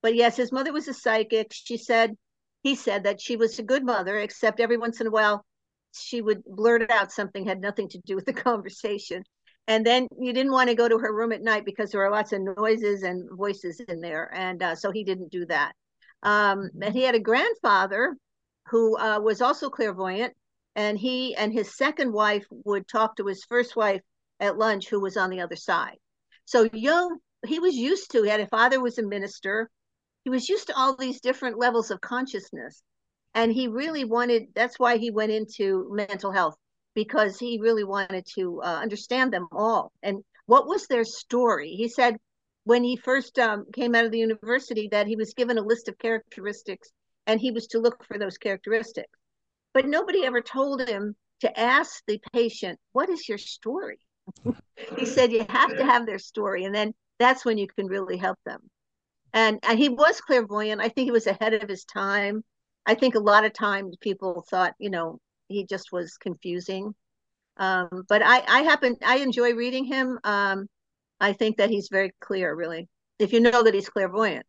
but 0.02 0.14
yes, 0.14 0.36
his 0.36 0.52
mother 0.52 0.72
was 0.72 0.88
a 0.88 0.94
psychic. 0.94 1.48
She 1.52 1.76
said, 1.76 2.16
he 2.62 2.74
said 2.74 3.04
that 3.04 3.20
she 3.20 3.36
was 3.36 3.58
a 3.58 3.62
good 3.62 3.84
mother, 3.84 4.18
except 4.18 4.60
every 4.60 4.78
once 4.78 5.00
in 5.00 5.06
a 5.06 5.10
while 5.10 5.44
she 5.94 6.22
would 6.22 6.42
blurt 6.44 6.90
out 6.90 7.12
something 7.12 7.46
had 7.46 7.60
nothing 7.60 7.88
to 7.90 8.00
do 8.06 8.16
with 8.16 8.24
the 8.24 8.32
conversation. 8.48 9.22
And 9.66 9.84
then 9.84 10.08
you 10.18 10.32
didn't 10.32 10.52
want 10.52 10.68
to 10.68 10.74
go 10.74 10.88
to 10.88 10.98
her 10.98 11.14
room 11.14 11.32
at 11.32 11.42
night 11.42 11.64
because 11.64 11.90
there 11.90 12.00
were 12.00 12.10
lots 12.10 12.32
of 12.32 12.42
noises 12.42 13.02
and 13.02 13.28
voices 13.32 13.80
in 13.80 14.00
there. 14.00 14.30
And 14.34 14.62
uh, 14.62 14.74
so 14.74 14.90
he 14.90 15.04
didn't 15.04 15.30
do 15.30 15.46
that. 15.46 15.72
Um, 16.24 16.70
and 16.82 16.94
he 16.94 17.02
had 17.02 17.14
a 17.14 17.20
grandfather 17.20 18.16
who 18.68 18.98
uh, 18.98 19.20
was 19.20 19.40
also 19.40 19.70
clairvoyant. 19.70 20.32
And 20.76 20.98
he 20.98 21.36
and 21.36 21.52
his 21.52 21.76
second 21.76 22.12
wife 22.12 22.44
would 22.64 22.88
talk 22.88 23.14
to 23.16 23.26
his 23.26 23.44
first 23.48 23.76
wife 23.76 24.00
at 24.40 24.58
lunch, 24.58 24.88
who 24.88 25.00
was 25.00 25.16
on 25.16 25.30
the 25.30 25.40
other 25.40 25.54
side. 25.54 25.96
So 26.46 26.68
Jung, 26.72 27.18
he 27.46 27.60
was 27.60 27.76
used 27.76 28.10
to, 28.10 28.24
he 28.24 28.28
had 28.28 28.40
a 28.40 28.48
father 28.48 28.80
was 28.80 28.98
a 28.98 29.06
minister. 29.06 29.70
He 30.24 30.30
was 30.30 30.48
used 30.48 30.66
to 30.66 30.76
all 30.76 30.96
these 30.96 31.20
different 31.20 31.58
levels 31.58 31.92
of 31.92 32.00
consciousness. 32.00 32.82
And 33.34 33.52
he 33.52 33.68
really 33.68 34.04
wanted, 34.04 34.48
that's 34.54 34.78
why 34.78 34.96
he 34.96 35.12
went 35.12 35.30
into 35.30 35.88
mental 35.92 36.32
health, 36.32 36.56
because 36.94 37.38
he 37.38 37.60
really 37.60 37.84
wanted 37.84 38.26
to 38.34 38.60
uh, 38.64 38.80
understand 38.82 39.32
them 39.32 39.46
all. 39.52 39.92
And 40.02 40.24
what 40.46 40.66
was 40.66 40.86
their 40.86 41.04
story? 41.04 41.70
He 41.70 41.88
said 41.88 42.16
when 42.64 42.82
he 42.82 42.96
first 42.96 43.38
um, 43.38 43.66
came 43.72 43.94
out 43.94 44.04
of 44.04 44.10
the 44.10 44.18
university 44.18 44.88
that 44.88 45.06
he 45.06 45.16
was 45.16 45.34
given 45.34 45.58
a 45.58 45.62
list 45.62 45.88
of 45.88 45.98
characteristics 45.98 46.90
and 47.26 47.40
he 47.40 47.50
was 47.50 47.66
to 47.68 47.78
look 47.78 48.04
for 48.04 48.18
those 48.18 48.38
characteristics. 48.38 49.18
But 49.72 49.86
nobody 49.86 50.24
ever 50.24 50.40
told 50.40 50.86
him 50.88 51.14
to 51.40 51.60
ask 51.60 52.02
the 52.06 52.20
patient, 52.32 52.78
What 52.92 53.10
is 53.10 53.28
your 53.28 53.38
story? 53.38 53.98
he 54.98 55.04
said 55.04 55.32
you 55.32 55.44
have 55.48 55.76
to 55.76 55.84
have 55.84 56.06
their 56.06 56.18
story 56.18 56.64
and 56.64 56.74
then 56.74 56.94
that's 57.18 57.44
when 57.44 57.58
you 57.58 57.66
can 57.66 57.86
really 57.86 58.16
help 58.16 58.38
them. 58.44 58.60
And, 59.32 59.58
and 59.62 59.78
he 59.78 59.88
was 59.88 60.20
clairvoyant. 60.20 60.80
I 60.80 60.88
think 60.88 61.06
he 61.06 61.10
was 61.10 61.26
ahead 61.26 61.54
of 61.54 61.68
his 61.68 61.84
time. 61.84 62.42
I 62.86 62.94
think 62.94 63.14
a 63.14 63.20
lot 63.20 63.44
of 63.44 63.52
times 63.52 63.96
people 64.00 64.44
thought 64.48 64.74
you 64.78 64.90
know 64.90 65.18
he 65.48 65.66
just 65.66 65.92
was 65.92 66.16
confusing. 66.16 66.94
Um, 67.56 68.04
but 68.08 68.20
i 68.22 68.42
i 68.48 68.62
happen 68.62 68.96
i 69.04 69.18
enjoy 69.18 69.54
reading 69.54 69.84
him. 69.84 70.18
Um, 70.24 70.66
i 71.24 71.32
think 71.32 71.56
that 71.56 71.70
he's 71.70 71.88
very 71.88 72.12
clear 72.20 72.54
really. 72.54 72.88
If 73.18 73.32
you 73.32 73.40
know 73.40 73.62
that 73.62 73.74
he's 73.74 73.88
clairvoyant 73.88 74.44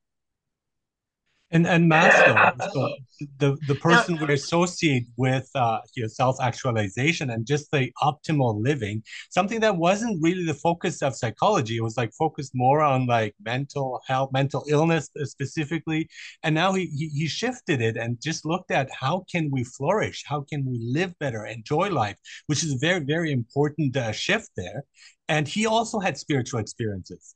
and 1.56 1.66
and 1.68 1.90
Maslow, 1.90 2.38
so 2.74 2.96
the 3.40 3.58
the 3.68 3.76
person 3.76 4.16
now, 4.16 4.26
we 4.26 4.34
associate 4.34 5.06
with 5.16 5.50
uh, 5.56 5.80
your 5.96 6.10
self 6.10 6.36
actualization 6.42 7.30
and 7.30 7.46
just 7.46 7.72
the 7.72 7.92
optimal 8.04 8.62
living, 8.62 9.02
something 9.30 9.62
that 9.62 9.78
wasn't 9.78 10.22
really 10.22 10.46
the 10.46 10.54
focus 10.54 11.02
of 11.02 11.16
psychology. 11.16 11.78
It 11.78 11.82
was 11.82 11.96
like 11.96 12.12
focused 12.14 12.52
more 12.54 12.82
on 12.82 13.08
like 13.08 13.34
mental 13.44 14.02
health, 14.06 14.32
mental 14.34 14.66
illness 14.68 15.10
specifically. 15.24 16.10
And 16.44 16.54
now 16.54 16.74
he, 16.74 16.86
he 16.88 17.08
he 17.20 17.28
shifted 17.28 17.82
it 17.82 17.96
and 17.96 18.22
just 18.22 18.46
looked 18.46 18.72
at 18.72 18.90
how 18.92 19.24
can 19.32 19.50
we 19.50 19.64
flourish, 19.64 20.24
how 20.26 20.42
can 20.50 20.66
we 20.66 20.78
live 20.98 21.18
better, 21.20 21.46
enjoy 21.46 21.90
life, 21.90 22.18
which 22.48 22.64
is 22.64 22.74
a 22.74 22.78
very 22.78 23.00
very 23.00 23.32
important 23.32 23.96
uh, 23.96 24.12
shift 24.12 24.50
there. 24.58 24.84
And 25.30 25.48
he 25.48 25.66
also 25.66 26.00
had 26.00 26.18
spiritual 26.18 26.60
experiences. 26.60 27.36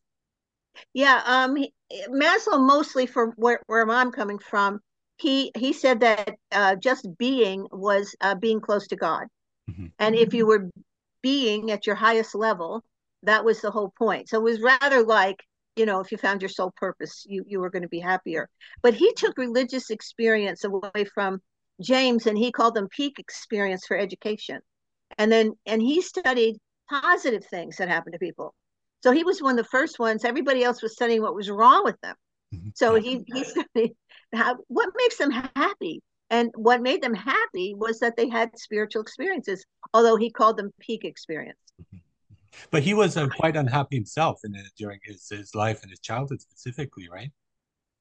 Yeah, 0.94 1.22
um, 1.26 1.56
he, 1.56 1.74
Maslow 2.10 2.66
mostly 2.66 3.06
from 3.06 3.34
where, 3.36 3.62
where 3.68 3.90
I'm 3.90 4.12
coming 4.12 4.40
from, 4.40 4.80
he 5.18 5.52
he 5.58 5.74
said 5.74 6.00
that 6.00 6.36
uh, 6.52 6.76
just 6.76 7.08
being 7.18 7.68
was 7.72 8.16
uh, 8.22 8.36
being 8.36 8.62
close 8.62 8.88
to 8.88 8.96
God, 8.96 9.28
mm-hmm. 9.70 9.88
and 10.00 10.16
if 10.16 10.34
you 10.34 10.46
were 10.46 10.70
being 11.22 11.72
at 11.72 11.86
your 11.86 11.96
highest 11.96 12.36
level, 12.36 12.84
that 13.24 13.44
was 13.44 13.60
the 13.60 13.72
whole 13.72 13.94
point. 13.98 14.30
So 14.30 14.38
it 14.38 14.44
was 14.44 14.62
rather 14.62 15.04
like 15.04 15.44
you 15.76 15.86
know, 15.86 16.00
if 16.02 16.12
you 16.12 16.18
found 16.18 16.42
your 16.42 16.50
soul 16.50 16.74
purpose, 16.76 17.26
you 17.28 17.44
you 17.48 17.60
were 17.60 17.70
going 17.70 17.84
to 17.84 17.90
be 17.90 18.00
happier. 18.00 18.50
But 18.82 18.94
he 18.94 19.14
took 19.14 19.38
religious 19.38 19.90
experience 19.90 20.64
away 20.64 21.06
from 21.14 21.42
James, 21.82 22.26
and 22.26 22.38
he 22.38 22.52
called 22.52 22.76
them 22.76 22.88
peak 22.90 23.20
experience 23.20 23.86
for 23.86 23.98
education, 23.98 24.62
and 25.18 25.32
then 25.32 25.54
and 25.66 25.82
he 25.82 26.02
studied 26.02 26.58
positive 26.90 27.46
things 27.46 27.78
that 27.78 27.88
happen 27.88 28.14
to 28.14 28.20
people 28.20 28.54
so 29.02 29.12
he 29.12 29.24
was 29.24 29.42
one 29.42 29.58
of 29.58 29.66
the 29.66 29.70
first 29.70 30.00
ones. 30.00 30.26
Everybody 30.26 30.64
else 30.64 30.82
was 30.82 30.94
studying 30.94 31.22
what 31.22 31.36
was 31.36 31.50
wrong 31.50 31.84
with 31.84 32.00
them. 32.02 32.16
Mm-hmm. 32.54 32.70
So 32.76 32.96
he 32.96 33.24
he 33.28 33.44
studied 33.44 33.96
how, 34.34 34.58
what 34.68 34.90
makes 34.96 35.18
them 35.18 35.32
happy. 35.32 36.02
And 36.32 36.52
what 36.56 36.82
made 36.82 37.02
them 37.02 37.16
happy 37.16 37.74
was 37.76 38.00
that 38.02 38.16
they 38.16 38.30
had 38.30 38.52
spiritual 38.56 39.02
experiences, 39.02 39.66
although 39.96 40.16
he 40.16 40.30
called 40.30 40.58
them 40.58 40.72
peak 40.80 41.04
experience. 41.04 41.58
Mm-hmm. 41.82 41.98
But 42.70 42.84
he 42.84 42.94
was 42.94 43.18
uh, 43.18 43.28
quite 43.30 43.56
unhappy 43.56 43.96
himself 43.96 44.42
in 44.44 44.54
it 44.54 44.66
during 44.78 45.00
his, 45.04 45.28
his 45.30 45.56
life 45.56 45.82
and 45.82 45.90
his 45.90 46.00
childhood 46.00 46.42
specifically, 46.42 47.08
right? 47.12 47.32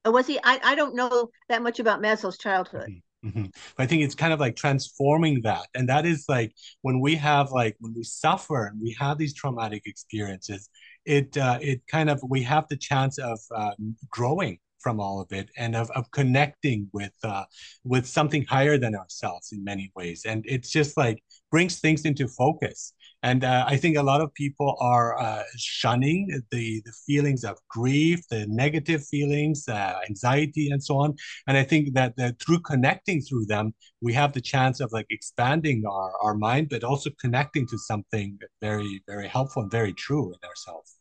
Or 0.05 0.11
was 0.11 0.27
he? 0.27 0.39
I, 0.43 0.59
I 0.63 0.75
don't 0.75 0.95
know 0.95 1.29
that 1.49 1.63
much 1.63 1.79
about 1.79 2.01
Maslow's 2.01 2.37
childhood. 2.37 2.89
Mm-hmm. 2.89 2.99
Mm-hmm. 3.27 3.45
I 3.77 3.85
think 3.85 4.03
it's 4.03 4.15
kind 4.15 4.31
of 4.31 4.39
like 4.39 4.55
transforming 4.55 5.41
that. 5.41 5.65
And 5.75 5.89
that 5.89 6.05
is 6.05 6.25
like 6.29 6.53
when 6.83 7.01
we 7.01 7.15
have 7.15 7.51
like 7.51 7.75
when 7.79 7.93
we 7.93 8.03
suffer 8.03 8.67
and 8.67 8.79
we 8.81 8.95
have 8.99 9.17
these 9.17 9.33
traumatic 9.33 9.83
experiences, 9.85 10.69
it 11.09 11.35
uh, 11.37 11.57
it 11.61 11.81
kind 11.87 12.09
of 12.09 12.21
we 12.29 12.43
have 12.43 12.65
the 12.69 12.77
chance 12.77 13.17
of 13.17 13.39
uh, 13.55 13.71
growing 14.09 14.59
from 14.79 14.99
all 14.99 15.19
of 15.19 15.29
it 15.33 15.49
and 15.57 15.75
of, 15.75 15.89
of 15.91 16.09
connecting 16.11 16.87
with 16.93 17.13
uh, 17.23 17.43
with 17.83 18.05
something 18.05 18.45
higher 18.45 18.77
than 18.77 18.95
ourselves 18.95 19.51
in 19.51 19.63
many 19.63 19.91
ways 19.95 20.23
and 20.25 20.45
it's 20.47 20.69
just 20.69 20.95
like 20.97 21.23
brings 21.51 21.79
things 21.79 22.05
into 22.05 22.27
focus 22.27 22.93
and 23.21 23.43
uh, 23.43 23.65
I 23.67 23.75
think 23.75 23.97
a 23.97 24.03
lot 24.03 24.21
of 24.21 24.33
people 24.33 24.77
are 24.79 25.19
uh, 25.19 25.43
shunning 25.57 26.41
the, 26.51 26.81
the 26.85 26.93
feelings 27.05 27.43
of 27.43 27.57
grief, 27.69 28.21
the 28.29 28.45
negative 28.47 29.05
feelings, 29.05 29.67
uh, 29.67 29.99
anxiety, 30.07 30.69
and 30.71 30.81
so 30.81 30.97
on. 30.99 31.15
And 31.45 31.57
I 31.57 31.63
think 31.63 31.93
that, 31.95 32.15
that 32.15 32.39
through 32.39 32.59
connecting 32.59 33.21
through 33.21 33.47
them, 33.47 33.73
we 34.01 34.13
have 34.13 34.31
the 34.31 34.41
chance 34.41 34.79
of 34.79 34.93
like 34.93 35.07
expanding 35.09 35.83
our, 35.85 36.13
our 36.21 36.33
mind, 36.33 36.69
but 36.69 36.85
also 36.85 37.09
connecting 37.19 37.67
to 37.67 37.77
something 37.77 38.39
very, 38.61 39.03
very 39.05 39.27
helpful 39.27 39.63
and 39.63 39.71
very 39.71 39.93
true 39.93 40.31
in 40.31 40.47
ourselves. 40.47 40.98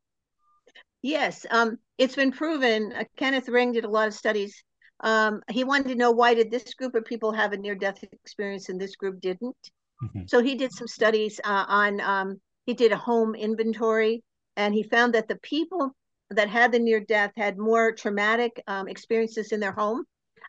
Yes, 1.03 1.47
um, 1.51 1.79
it's 1.97 2.17
been 2.17 2.33
proven. 2.33 2.93
Uh, 2.93 3.05
Kenneth 3.17 3.49
Ring 3.49 3.73
did 3.73 3.85
a 3.85 3.89
lot 3.89 4.09
of 4.09 4.15
studies. 4.15 4.63
Um, 5.01 5.43
he 5.51 5.63
wanted 5.63 5.89
to 5.89 5.95
know 5.95 6.11
why 6.11 6.35
did 6.35 6.51
this 6.51 6.75
group 6.75 6.95
of 6.97 7.05
people 7.05 7.33
have 7.33 7.53
a 7.53 7.57
near-death 7.57 8.03
experience 8.13 8.69
and 8.69 8.81
this 8.81 8.97
group 8.97 9.21
didn't. 9.21 9.57
Mm-hmm. 10.03 10.23
So 10.27 10.43
he 10.43 10.57
did 10.57 10.73
some 10.73 10.89
studies 10.89 11.41
uh, 11.45 11.65
on, 11.69 12.01
um, 12.01 12.41
he 12.67 12.75
did 12.75 12.91
a 12.91 12.97
home 12.97 13.37
inventory 13.37 14.23
and 14.57 14.75
he 14.75 14.83
found 14.83 15.15
that 15.15 15.29
the 15.29 15.39
people 15.43 15.93
that 16.31 16.49
had 16.49 16.73
the 16.73 16.79
near 16.81 17.01
death 17.01 17.33
had 17.37 17.59
more 17.59 17.93
traumatic 17.93 18.61
um, 18.67 18.89
experiences 18.89 19.53
in 19.53 19.61
their 19.61 19.73
home 19.73 20.05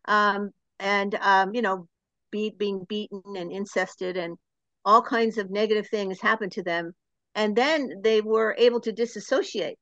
um, 0.07 0.49
and, 0.79 1.15
um, 1.21 1.53
you 1.53 1.61
know, 1.61 1.87
be, 2.31 2.53
being 2.57 2.85
beaten 2.89 3.21
and 3.37 3.51
incested 3.51 4.17
and 4.17 4.35
all 4.83 5.01
kinds 5.01 5.37
of 5.37 5.51
negative 5.51 5.87
things 5.87 6.19
happened 6.19 6.51
to 6.53 6.63
them. 6.63 6.93
And 7.35 7.55
then 7.55 8.01
they 8.03 8.21
were 8.21 8.55
able 8.57 8.81
to 8.81 8.91
disassociate 8.91 9.77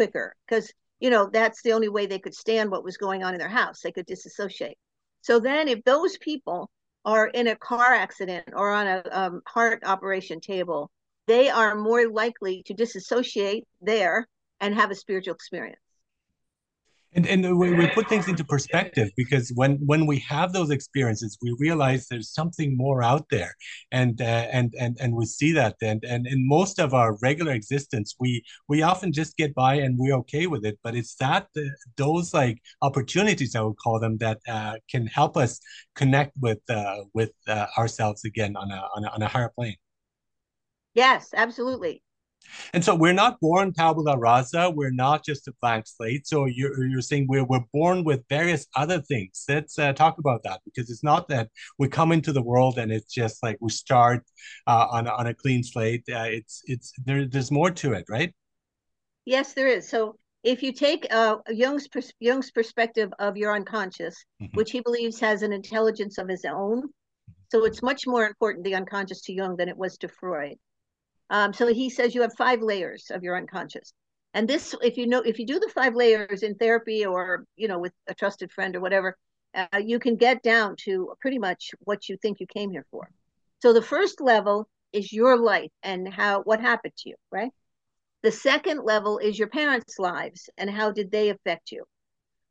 quicker 0.00 0.34
because, 0.48 0.72
you 0.98 1.10
know, 1.10 1.28
that's 1.30 1.60
the 1.60 1.72
only 1.72 1.90
way 1.90 2.06
they 2.06 2.18
could 2.18 2.34
stand 2.34 2.70
what 2.70 2.84
was 2.84 2.96
going 2.96 3.22
on 3.22 3.34
in 3.34 3.38
their 3.38 3.50
house. 3.50 3.80
They 3.82 3.92
could 3.92 4.06
disassociate. 4.06 4.78
So 5.20 5.38
then 5.38 5.68
if 5.68 5.84
those 5.84 6.16
people 6.16 6.70
are 7.04 7.26
in 7.26 7.48
a 7.48 7.56
car 7.56 7.92
accident 7.92 8.48
or 8.54 8.70
on 8.70 8.86
a 8.86 9.02
um, 9.10 9.42
heart 9.46 9.82
operation 9.84 10.40
table, 10.40 10.90
they 11.26 11.50
are 11.50 11.74
more 11.74 12.08
likely 12.08 12.62
to 12.64 12.72
disassociate 12.72 13.64
there 13.82 14.26
and 14.60 14.74
have 14.74 14.90
a 14.90 14.94
spiritual 14.94 15.34
experience. 15.34 15.80
And, 17.12 17.26
and 17.26 17.58
we, 17.58 17.72
we 17.72 17.88
put 17.88 18.08
things 18.08 18.28
into 18.28 18.44
perspective 18.44 19.10
because 19.16 19.50
when 19.56 19.78
when 19.84 20.06
we 20.06 20.20
have 20.20 20.52
those 20.52 20.70
experiences, 20.70 21.36
we 21.42 21.56
realize 21.58 22.06
there's 22.06 22.32
something 22.32 22.76
more 22.76 23.02
out 23.02 23.26
there, 23.30 23.52
and 23.90 24.20
uh, 24.20 24.46
and 24.52 24.72
and 24.78 24.96
and 25.00 25.16
we 25.16 25.26
see 25.26 25.50
that. 25.52 25.74
And 25.82 26.04
and 26.04 26.26
in 26.28 26.46
most 26.46 26.78
of 26.78 26.94
our 26.94 27.18
regular 27.20 27.52
existence, 27.52 28.14
we 28.20 28.44
we 28.68 28.82
often 28.82 29.12
just 29.12 29.36
get 29.36 29.56
by 29.56 29.74
and 29.74 29.98
we're 29.98 30.14
okay 30.18 30.46
with 30.46 30.64
it. 30.64 30.78
But 30.84 30.94
it's 30.94 31.16
that 31.16 31.48
uh, 31.56 31.62
those 31.96 32.32
like 32.32 32.62
opportunities, 32.80 33.56
I 33.56 33.62
would 33.62 33.78
call 33.78 33.98
them, 33.98 34.18
that 34.18 34.38
uh, 34.46 34.76
can 34.88 35.08
help 35.08 35.36
us 35.36 35.58
connect 35.96 36.32
with 36.40 36.60
uh, 36.70 36.98
with 37.12 37.32
uh, 37.48 37.66
ourselves 37.76 38.24
again 38.24 38.56
on 38.56 38.70
a, 38.70 38.88
on 38.96 39.04
a 39.04 39.08
on 39.08 39.22
a 39.22 39.28
higher 39.28 39.50
plane. 39.56 39.76
Yes, 40.94 41.30
absolutely. 41.34 42.02
And 42.72 42.84
so 42.84 42.94
we're 42.94 43.12
not 43.12 43.40
born 43.40 43.72
tabula 43.72 44.18
rasa. 44.18 44.70
We're 44.70 44.90
not 44.90 45.24
just 45.24 45.48
a 45.48 45.54
blank 45.60 45.86
slate. 45.86 46.26
So 46.26 46.46
you're, 46.46 46.84
you're 46.84 47.00
saying 47.00 47.26
we're, 47.28 47.44
we're 47.44 47.64
born 47.72 48.04
with 48.04 48.24
various 48.28 48.66
other 48.76 49.00
things. 49.00 49.44
Let's 49.48 49.78
uh, 49.78 49.92
talk 49.92 50.18
about 50.18 50.42
that 50.44 50.60
because 50.64 50.90
it's 50.90 51.04
not 51.04 51.28
that 51.28 51.50
we 51.78 51.88
come 51.88 52.12
into 52.12 52.32
the 52.32 52.42
world 52.42 52.78
and 52.78 52.92
it's 52.92 53.12
just 53.12 53.42
like 53.42 53.58
we 53.60 53.70
start 53.70 54.24
uh, 54.66 54.86
on, 54.90 55.08
on 55.08 55.26
a 55.26 55.34
clean 55.34 55.62
slate. 55.62 56.04
Uh, 56.10 56.28
it's 56.28 56.62
it's 56.66 56.92
there, 57.04 57.26
there's 57.26 57.50
more 57.50 57.70
to 57.70 57.92
it, 57.92 58.04
right? 58.08 58.34
Yes, 59.24 59.52
there 59.52 59.68
is. 59.68 59.88
So 59.88 60.16
if 60.42 60.62
you 60.62 60.72
take 60.72 61.06
uh, 61.10 61.36
Jung's, 61.50 61.88
pers- 61.88 62.12
Jung's 62.20 62.50
perspective 62.50 63.12
of 63.18 63.36
your 63.36 63.54
unconscious, 63.54 64.24
mm-hmm. 64.42 64.56
which 64.56 64.70
he 64.70 64.80
believes 64.80 65.20
has 65.20 65.42
an 65.42 65.52
intelligence 65.52 66.18
of 66.18 66.28
his 66.28 66.44
own, 66.44 66.88
so 67.50 67.64
it's 67.64 67.82
much 67.82 68.06
more 68.06 68.26
important, 68.26 68.64
the 68.64 68.74
unconscious 68.74 69.20
to 69.22 69.32
Jung, 69.32 69.56
than 69.56 69.68
it 69.68 69.76
was 69.76 69.98
to 69.98 70.08
Freud. 70.08 70.56
Um, 71.30 71.52
so 71.52 71.68
he 71.68 71.88
says 71.88 72.14
you 72.14 72.22
have 72.22 72.34
five 72.36 72.60
layers 72.60 73.10
of 73.10 73.22
your 73.22 73.36
unconscious. 73.36 73.92
And 74.34 74.48
this, 74.48 74.74
if 74.82 74.96
you 74.96 75.06
know, 75.06 75.20
if 75.20 75.38
you 75.38 75.46
do 75.46 75.58
the 75.58 75.70
five 75.74 75.94
layers 75.94 76.42
in 76.42 76.56
therapy 76.56 77.06
or, 77.06 77.44
you 77.56 77.68
know, 77.68 77.78
with 77.78 77.92
a 78.08 78.14
trusted 78.14 78.52
friend 78.52 78.76
or 78.76 78.80
whatever, 78.80 79.16
uh, 79.54 79.78
you 79.82 79.98
can 79.98 80.16
get 80.16 80.42
down 80.42 80.76
to 80.84 81.12
pretty 81.20 81.38
much 81.38 81.70
what 81.80 82.08
you 82.08 82.16
think 82.16 82.38
you 82.38 82.46
came 82.46 82.70
here 82.70 82.86
for. 82.90 83.10
So 83.60 83.72
the 83.72 83.82
first 83.82 84.20
level 84.20 84.68
is 84.92 85.12
your 85.12 85.36
life 85.36 85.70
and 85.82 86.12
how, 86.12 86.42
what 86.42 86.60
happened 86.60 86.94
to 86.98 87.10
you, 87.10 87.16
right? 87.30 87.50
The 88.22 88.32
second 88.32 88.82
level 88.84 89.18
is 89.18 89.38
your 89.38 89.48
parents' 89.48 89.98
lives 89.98 90.50
and 90.58 90.68
how 90.68 90.92
did 90.92 91.10
they 91.10 91.30
affect 91.30 91.72
you. 91.72 91.84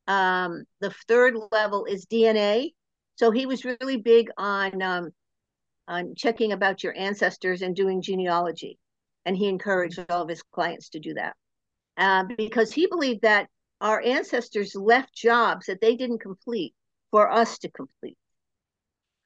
Um, 0.08 0.64
the 0.82 0.94
third 1.08 1.36
level 1.52 1.86
is 1.86 2.06
DNA. 2.06 2.72
So 3.16 3.32
he 3.32 3.46
was 3.46 3.66
really 3.66 3.98
big 3.98 4.30
on 4.38 4.82
um, 4.82 5.12
on 5.90 6.14
checking 6.16 6.54
about 6.54 6.84
your 6.84 6.96
ancestors 6.98 7.62
and 7.62 7.76
doing 7.76 8.02
genealogy. 8.02 8.78
And 9.26 9.36
he 9.36 9.48
encouraged 9.48 10.00
all 10.10 10.22
of 10.22 10.30
his 10.30 10.44
clients 10.44 10.90
to 10.90 11.00
do 11.00 11.16
that 11.16 11.36
uh, 11.98 12.24
because 12.38 12.72
he 12.72 12.88
believed 12.88 13.24
that 13.24 13.50
our 13.82 14.02
ancestors 14.02 14.76
left 14.76 15.14
jobs 15.14 15.66
that 15.66 15.82
they 15.82 15.96
didn't 15.96 16.20
complete 16.20 16.74
for 17.12 17.30
us 17.32 17.60
to 17.60 17.70
complete. 17.70 18.18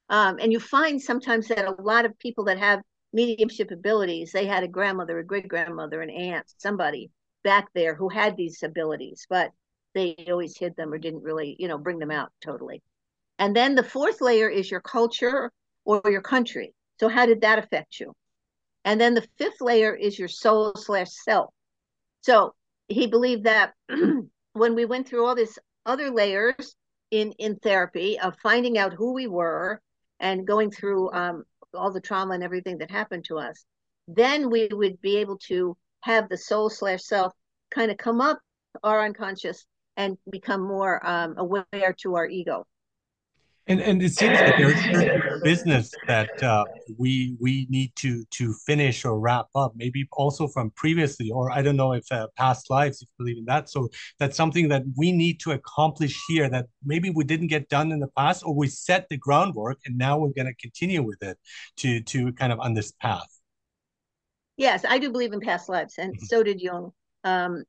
Um, 0.09 0.37
and 0.39 0.51
you 0.51 0.59
find 0.59 1.01
sometimes 1.01 1.47
that 1.47 1.65
a 1.65 1.81
lot 1.81 2.05
of 2.05 2.17
people 2.19 2.45
that 2.45 2.57
have 2.57 2.81
mediumship 3.13 3.71
abilities, 3.71 4.31
they 4.31 4.45
had 4.45 4.63
a 4.63 4.67
grandmother, 4.67 5.19
a 5.19 5.25
great 5.25 5.47
grandmother, 5.47 6.01
an 6.01 6.09
aunt, 6.09 6.45
somebody 6.57 7.11
back 7.43 7.67
there 7.73 7.95
who 7.95 8.09
had 8.09 8.35
these 8.35 8.63
abilities, 8.63 9.25
but 9.29 9.51
they 9.93 10.15
always 10.29 10.57
hid 10.57 10.75
them 10.75 10.91
or 10.91 10.97
didn't 10.97 11.23
really, 11.23 11.55
you 11.59 11.67
know, 11.67 11.77
bring 11.77 11.99
them 11.99 12.11
out 12.11 12.31
totally. 12.41 12.81
And 13.39 13.55
then 13.55 13.75
the 13.75 13.83
fourth 13.83 14.21
layer 14.21 14.49
is 14.49 14.69
your 14.69 14.81
culture 14.81 15.51
or 15.85 16.01
your 16.05 16.21
country. 16.21 16.73
So 16.99 17.09
how 17.09 17.25
did 17.25 17.41
that 17.41 17.59
affect 17.59 17.99
you? 17.99 18.13
And 18.85 18.99
then 18.99 19.13
the 19.13 19.27
fifth 19.37 19.61
layer 19.61 19.95
is 19.95 20.17
your 20.17 20.27
soul 20.27 20.73
slash 20.75 21.09
self. 21.11 21.53
So 22.21 22.53
he 22.87 23.07
believed 23.07 23.45
that 23.45 23.73
when 24.53 24.75
we 24.75 24.85
went 24.85 25.07
through 25.07 25.25
all 25.25 25.35
these 25.35 25.57
other 25.85 26.11
layers 26.11 26.75
in 27.11 27.31
in 27.33 27.57
therapy 27.57 28.19
of 28.19 28.35
finding 28.41 28.77
out 28.77 28.93
who 28.93 29.13
we 29.13 29.27
were 29.27 29.81
and 30.19 30.47
going 30.47 30.71
through 30.71 31.11
um, 31.11 31.43
all 31.73 31.91
the 31.91 32.01
trauma 32.01 32.33
and 32.33 32.43
everything 32.43 32.77
that 32.79 32.91
happened 32.91 33.25
to 33.25 33.37
us, 33.37 33.65
then 34.07 34.49
we 34.49 34.67
would 34.71 35.01
be 35.01 35.17
able 35.17 35.37
to 35.37 35.75
have 36.01 36.29
the 36.29 36.37
soul 36.37 36.69
slash 36.69 37.03
self 37.03 37.33
kind 37.71 37.91
of 37.91 37.97
come 37.97 38.21
up 38.21 38.39
our 38.83 39.03
unconscious 39.05 39.65
and 39.97 40.17
become 40.29 40.61
more 40.61 41.05
um, 41.05 41.35
aware 41.37 41.95
to 41.99 42.15
our 42.15 42.27
ego. 42.27 42.65
And 43.67 43.79
and 43.79 44.03
it 44.03 44.13
seems 44.13 44.37
like 44.39 44.57
there's 44.57 45.41
business 45.43 45.93
that 46.07 46.43
uh, 46.43 46.65
we 46.97 47.37
we 47.39 47.65
need 47.69 47.93
to 47.97 48.25
to 48.31 48.53
finish 48.65 49.05
or 49.05 49.19
wrap 49.19 49.47
up, 49.55 49.73
maybe 49.75 50.05
also 50.11 50.47
from 50.47 50.71
previously, 50.71 51.31
or 51.31 51.49
I 51.49 51.61
don't 51.61 51.77
know 51.77 51.93
if 51.93 52.05
uh, 52.11 52.27
past 52.35 52.69
lives, 52.69 53.01
if 53.01 53.07
you 53.07 53.23
believe 53.23 53.37
in 53.37 53.45
that. 53.45 53.69
So 53.69 53.89
that's 54.19 54.35
something 54.35 54.67
that 54.67 54.83
we 54.97 55.13
need 55.13 55.39
to 55.41 55.51
accomplish 55.51 56.19
here 56.27 56.49
that 56.49 56.65
maybe 56.83 57.09
we 57.09 57.23
didn't 57.23 57.47
get 57.47 57.69
done 57.69 57.93
in 57.93 57.99
the 57.99 58.09
past, 58.17 58.43
or 58.45 58.53
we 58.53 58.67
set 58.67 59.07
the 59.09 59.17
groundwork 59.17 59.77
and 59.85 59.97
now 59.97 60.17
we're 60.17 60.33
going 60.35 60.47
to 60.47 60.55
continue 60.55 61.01
with 61.01 61.23
it 61.23 61.37
to 61.77 62.01
to 62.01 62.33
kind 62.33 62.51
of 62.51 62.59
on 62.59 62.73
this 62.73 62.91
path. 62.91 63.27
Yes, 64.57 64.83
I 64.87 64.99
do 64.99 65.09
believe 65.09 65.31
in 65.31 65.39
past 65.39 65.69
lives, 65.69 65.95
and 65.97 66.13
mm-hmm. 66.13 66.25
so 66.25 66.43
did 66.43 66.59
Jung. 66.59 66.91
Um, 67.23 67.63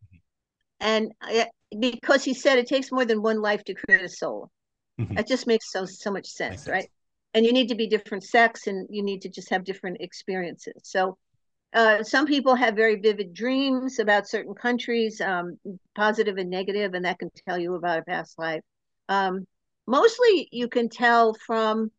and 0.81 1.13
I, 1.23 1.49
because 1.79 2.25
he 2.25 2.35
said 2.35 2.59
it 2.59 2.67
takes 2.67 2.93
more 2.93 3.05
than 3.05 3.23
one 3.23 3.41
life 3.41 3.65
to 3.65 3.75
create 3.75 4.03
a 4.03 4.09
soul. 4.09 4.51
Mm-hmm. 5.01 5.15
That 5.15 5.27
just 5.27 5.47
makes 5.47 5.71
so 5.73 5.85
so 5.85 6.11
much 6.11 6.27
sense, 6.27 6.65
sense, 6.65 6.69
right? 6.73 6.91
And 7.35 7.45
you 7.45 7.53
need 7.53 7.69
to 7.69 7.75
be 7.75 7.89
different 7.89 8.25
sex, 8.25 8.67
and 8.67 8.87
you 8.91 9.03
need 9.03 9.23
to 9.23 9.29
just 9.29 9.51
have 9.51 9.65
different 9.65 9.99
experiences. 10.01 10.75
So, 10.85 11.19
uh, 11.73 12.03
some 12.05 12.27
people 12.27 12.55
have 12.55 12.77
very 12.77 12.97
vivid 12.97 13.35
dreams 13.35 13.99
about 13.99 14.29
certain 14.29 14.55
countries, 14.55 15.21
um, 15.21 15.59
positive 15.97 16.37
and 16.37 16.51
negative, 16.51 16.95
and 16.95 17.05
that 17.05 17.19
can 17.19 17.31
tell 17.47 17.59
you 17.59 17.75
about 17.75 18.01
a 18.01 18.03
past 18.05 18.39
life. 18.39 18.63
Um, 19.09 19.47
mostly, 19.87 20.49
you 20.53 20.69
can 20.69 20.89
tell 20.89 21.35
from 21.35 21.91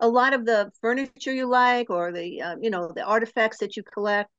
a 0.00 0.08
lot 0.08 0.32
of 0.34 0.44
the 0.44 0.70
furniture 0.80 1.32
you 1.32 1.46
like, 1.46 1.90
or 1.90 2.12
the 2.12 2.40
uh, 2.42 2.56
you 2.60 2.70
know 2.70 2.92
the 2.94 3.02
artifacts 3.02 3.58
that 3.58 3.76
you 3.76 3.82
collect 3.82 4.30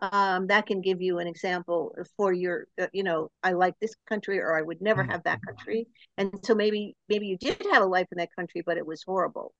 um, 0.00 0.46
that 0.46 0.66
can 0.66 0.80
give 0.80 1.00
you 1.00 1.18
an 1.18 1.26
example 1.26 1.94
for 2.16 2.32
your 2.32 2.66
uh, 2.80 2.86
you 2.92 3.02
know 3.02 3.30
i 3.42 3.52
like 3.52 3.74
this 3.80 3.94
country 4.08 4.38
or 4.38 4.56
i 4.56 4.62
would 4.62 4.80
never 4.80 5.02
mm-hmm. 5.02 5.12
have 5.12 5.22
that 5.24 5.40
country. 5.46 5.86
And 6.16 6.32
so 6.42 6.54
maybe 6.54 6.96
maybe 7.08 7.26
you 7.26 7.36
did 7.38 7.60
have 7.72 7.82
a 7.82 7.86
life 7.86 8.06
in 8.12 8.18
that 8.18 8.30
country 8.36 8.62
but 8.64 8.76
it 8.76 8.86
was 8.86 9.02
horrible. 9.02 9.52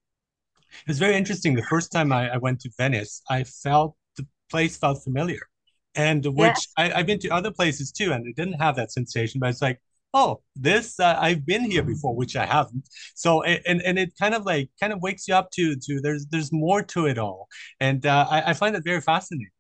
It's 0.87 0.99
very 0.99 1.17
interesting. 1.17 1.55
The 1.55 1.63
first 1.63 1.91
time 1.91 2.13
I, 2.13 2.29
I 2.35 2.37
went 2.39 2.61
to 2.61 2.71
venice 2.77 3.23
i 3.31 3.45
felt 3.45 3.97
the 4.17 4.27
place 4.51 4.77
felt 4.77 5.03
familiar. 5.03 5.41
And 5.95 6.25
which 6.25 6.61
yes. 6.61 6.67
I, 6.77 6.93
i've 6.93 7.07
been 7.07 7.19
to 7.21 7.31
other 7.31 7.51
places 7.51 7.91
too 7.93 8.13
and 8.13 8.27
it 8.27 8.37
didn't 8.37 8.61
have 8.65 8.77
that 8.77 8.93
sensation 8.93 9.41
but 9.41 9.51
it's 9.51 9.63
like 9.63 9.81
oh 10.15 10.41
this 10.57 10.99
uh, 11.01 11.17
i've 11.21 11.45
been 11.45 11.65
here 11.71 11.83
before 11.83 12.15
which 12.15 12.37
i 12.37 12.47
haven't. 12.47 12.89
So 13.15 13.43
and 13.43 13.83
and 13.83 13.99
it 13.99 14.13
kind 14.21 14.35
of 14.35 14.45
like 14.47 14.71
kind 14.81 14.93
of 14.93 15.03
wakes 15.03 15.27
you 15.29 15.35
up 15.35 15.51
to 15.53 15.77
to 15.77 16.01
there's 16.01 16.27
there's 16.27 16.53
more 16.53 16.83
to 16.95 17.07
it 17.07 17.19
all. 17.19 17.49
And 17.81 18.07
uh, 18.07 18.27
I, 18.31 18.51
I 18.51 18.53
find 18.55 18.75
that 18.75 18.85
very 18.85 19.01
fascinating 19.01 19.51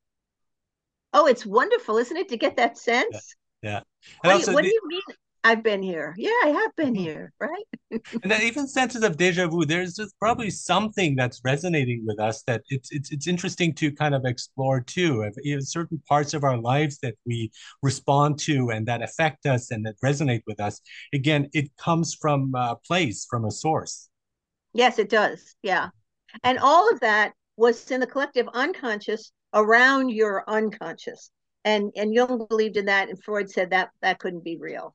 Oh, 1.12 1.26
it's 1.26 1.46
wonderful, 1.46 1.98
isn't 1.98 2.16
it, 2.16 2.28
to 2.28 2.36
get 2.36 2.56
that 2.56 2.76
sense? 2.78 3.34
Yeah. 3.62 3.70
yeah. 3.70 3.80
What, 4.22 4.44
do 4.44 4.50
you, 4.50 4.54
what 4.54 4.64
the, 4.64 4.68
do 4.68 4.74
you 4.74 4.82
mean? 4.86 5.16
I've 5.44 5.62
been 5.62 5.82
here. 5.82 6.14
Yeah, 6.18 6.30
I 6.44 6.48
have 6.48 6.74
been 6.76 6.94
mm-hmm. 6.94 7.02
here, 7.02 7.32
right? 7.40 7.64
and 7.90 8.30
then 8.30 8.42
even 8.42 8.66
senses 8.66 9.02
of 9.02 9.16
deja 9.16 9.46
vu, 9.46 9.64
there's 9.64 9.94
just 9.94 10.18
probably 10.18 10.50
something 10.50 11.16
that's 11.16 11.40
resonating 11.44 12.04
with 12.06 12.20
us 12.20 12.42
that 12.42 12.62
it's 12.68 12.90
it's 12.90 13.12
it's 13.12 13.26
interesting 13.26 13.72
to 13.74 13.92
kind 13.92 14.14
of 14.14 14.24
explore 14.24 14.80
too. 14.80 15.22
If, 15.22 15.34
know, 15.56 15.60
certain 15.60 16.02
parts 16.08 16.34
of 16.34 16.44
our 16.44 16.58
lives 16.58 16.98
that 17.02 17.14
we 17.24 17.50
respond 17.82 18.38
to 18.40 18.70
and 18.70 18.86
that 18.88 19.02
affect 19.02 19.46
us 19.46 19.70
and 19.70 19.86
that 19.86 19.94
resonate 20.04 20.42
with 20.46 20.60
us, 20.60 20.80
again, 21.14 21.48
it 21.54 21.74
comes 21.76 22.14
from 22.14 22.54
a 22.54 22.76
place, 22.86 23.26
from 23.30 23.44
a 23.44 23.50
source. 23.50 24.08
Yes, 24.74 24.98
it 24.98 25.08
does. 25.08 25.54
Yeah, 25.62 25.88
and 26.42 26.58
all 26.58 26.92
of 26.92 27.00
that 27.00 27.32
was 27.56 27.90
in 27.90 28.00
the 28.00 28.06
collective 28.06 28.48
unconscious 28.52 29.32
around 29.54 30.10
your 30.10 30.44
unconscious. 30.48 31.30
And 31.64 31.92
and 31.96 32.14
Jung 32.14 32.46
believed 32.48 32.76
in 32.76 32.86
that, 32.86 33.08
and 33.08 33.22
Freud 33.22 33.50
said 33.50 33.70
that 33.70 33.90
that 34.00 34.18
couldn't 34.18 34.44
be 34.44 34.56
real. 34.58 34.94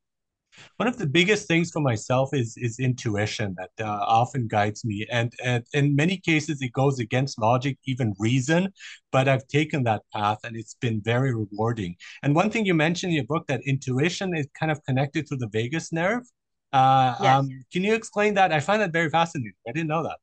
One 0.77 0.87
of 0.87 0.97
the 0.97 1.07
biggest 1.07 1.47
things 1.47 1.71
for 1.71 1.81
myself 1.81 2.29
is 2.33 2.55
is 2.57 2.79
intuition 2.79 3.55
that 3.57 3.71
uh, 3.85 3.89
often 3.89 4.47
guides 4.47 4.85
me, 4.85 5.05
and, 5.11 5.33
and 5.43 5.63
in 5.73 5.95
many 5.95 6.17
cases 6.17 6.61
it 6.61 6.71
goes 6.73 6.99
against 6.99 7.39
logic, 7.39 7.77
even 7.85 8.13
reason. 8.19 8.71
But 9.11 9.27
I've 9.27 9.47
taken 9.47 9.83
that 9.83 10.03
path, 10.13 10.39
and 10.43 10.55
it's 10.55 10.75
been 10.75 11.01
very 11.01 11.33
rewarding. 11.33 11.95
And 12.21 12.35
one 12.35 12.49
thing 12.49 12.65
you 12.65 12.73
mentioned 12.73 13.11
in 13.11 13.15
your 13.15 13.25
book 13.25 13.47
that 13.47 13.61
intuition 13.65 14.35
is 14.35 14.47
kind 14.59 14.71
of 14.71 14.83
connected 14.83 15.27
to 15.27 15.35
the 15.35 15.47
vagus 15.47 15.91
nerve. 15.91 16.23
Uh, 16.71 17.15
yes. 17.21 17.39
um, 17.39 17.49
can 17.71 17.83
you 17.83 17.93
explain 17.93 18.33
that? 18.33 18.51
I 18.51 18.59
find 18.59 18.81
that 18.81 18.91
very 18.91 19.09
fascinating. 19.09 19.53
I 19.67 19.71
didn't 19.71 19.89
know 19.89 20.03
that. 20.03 20.17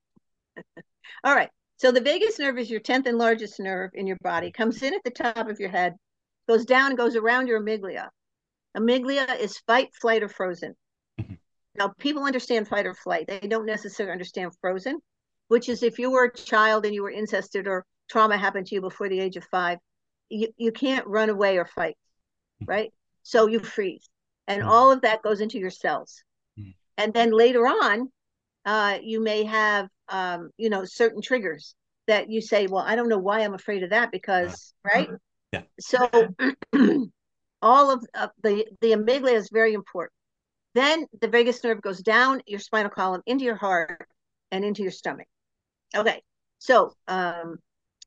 All 1.25 1.35
right. 1.35 1.51
So 1.81 1.91
the 1.91 2.03
vagus 2.03 2.39
nerve 2.39 2.59
is 2.59 2.69
your 2.69 2.81
10th 2.81 3.07
and 3.07 3.17
largest 3.17 3.59
nerve 3.59 3.93
in 3.95 4.07
your 4.07 4.19
body, 4.21 4.53
comes 4.53 4.83
in 4.83 4.93
at 4.93 5.03
the 5.03 5.11
top 5.11 5.49
of 5.49 5.59
your 5.59 5.71
head, 5.71 5.95
goes 6.47 6.67
down 6.67 6.95
goes 6.95 7.17
around 7.17 7.47
your 7.47 7.59
amygdala. 7.59 8.09
Amygdala 8.77 9.41
is 9.41 9.57
fight, 9.67 9.89
flight, 9.99 10.23
or 10.23 10.29
frozen. 10.29 10.75
Mm-hmm. 11.19 11.37
Now, 11.77 11.95
people 11.99 12.25
understand 12.25 12.69
fight 12.69 12.85
or 12.85 12.93
flight. 12.93 13.25
They 13.29 13.41
don't 13.41 13.65
necessarily 13.65 14.13
understand 14.13 14.53
frozen, 14.61 14.99
which 15.49 15.71
is 15.71 15.83
if 15.83 15.99
you 15.99 16.11
were 16.11 16.25
a 16.25 16.35
child 16.35 16.85
and 16.85 16.95
you 16.95 17.03
were 17.03 17.09
incested 17.09 17.67
or 17.67 17.87
trauma 18.11 18.37
happened 18.37 18.67
to 18.67 18.75
you 18.75 18.83
before 18.83 19.09
the 19.09 19.19
age 19.19 19.39
of 19.39 19.45
five, 19.45 19.79
you, 20.29 20.49
you 20.59 20.73
can't 20.73 21.07
run 21.07 21.31
away 21.31 21.57
or 21.57 21.65
fight, 21.65 21.97
mm-hmm. 22.61 22.71
right? 22.71 22.93
So 23.23 23.47
you 23.47 23.59
freeze. 23.59 24.07
And 24.47 24.61
mm-hmm. 24.61 24.71
all 24.71 24.93
of 24.93 25.01
that 25.01 25.23
goes 25.23 25.41
into 25.41 25.59
your 25.59 25.71
cells. 25.71 26.23
And 26.99 27.15
then 27.15 27.31
later 27.31 27.67
on, 27.67 28.13
uh, 28.67 28.99
you 29.03 29.23
may 29.23 29.45
have 29.45 29.89
um, 30.11 30.51
you 30.57 30.71
know 30.71 30.85
certain 30.85 31.23
triggers 31.23 31.75
that 32.07 32.31
you 32.31 32.41
say 32.41 32.67
well 32.67 32.85
i 32.87 32.97
don't 32.97 33.09
know 33.09 33.19
why 33.19 33.41
i'm 33.41 33.55
afraid 33.55 33.83
of 33.83 33.91
that 33.91 34.11
because 34.11 34.75
right? 34.85 35.09
Yeah. 35.53 35.63
So 35.81 36.09
all 37.63 37.91
of 37.91 38.05
uh, 38.15 38.29
the 38.43 38.67
the 38.81 38.93
amygdala 38.93 39.33
is 39.33 39.51
very 39.53 39.75
important. 39.75 40.13
Then 40.75 41.07
the 41.21 41.29
vagus 41.29 41.63
nerve 41.65 41.83
goes 41.83 42.01
down 42.01 42.43
your 42.47 42.61
spinal 42.61 42.91
column 42.91 43.23
into 43.27 43.45
your 43.45 43.57
heart 43.57 44.07
and 44.53 44.65
into 44.65 44.83
your 44.83 44.93
stomach. 44.93 45.27
Okay. 45.95 46.23
So 46.59 46.93
um, 47.09 47.59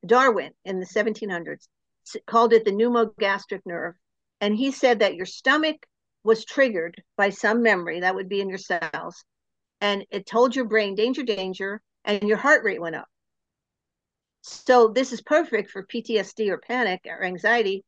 darwin 0.06 0.52
in 0.64 0.80
the 0.80 0.86
1700s 0.86 1.68
called 2.26 2.54
it 2.54 2.66
the 2.66 2.72
pneumogastric 2.72 3.62
nerve 3.66 3.96
and 4.42 4.56
he 4.56 4.72
said 4.72 5.00
that 5.00 5.16
your 5.16 5.26
stomach 5.26 5.78
was 6.24 6.46
triggered 6.46 7.02
by 7.18 7.30
some 7.30 7.62
memory 7.62 8.02
that 8.02 8.14
would 8.14 8.28
be 8.28 8.42
in 8.42 8.50
your 8.50 8.58
cells 8.58 9.24
and 9.80 10.06
it 10.12 10.26
told 10.26 10.56
your 10.56 10.66
brain 10.66 10.96
danger 10.96 11.24
danger 11.24 11.82
and 12.06 12.24
your 12.24 12.38
heart 12.38 12.64
rate 12.64 12.82
went 12.82 12.96
up. 12.96 13.08
So 14.42 14.90
this 14.90 15.14
is 15.14 15.22
perfect 15.22 15.72
for 15.72 15.86
ptsd 15.86 16.50
or 16.50 16.58
panic 16.58 17.02
or 17.06 17.24
anxiety 17.24 17.84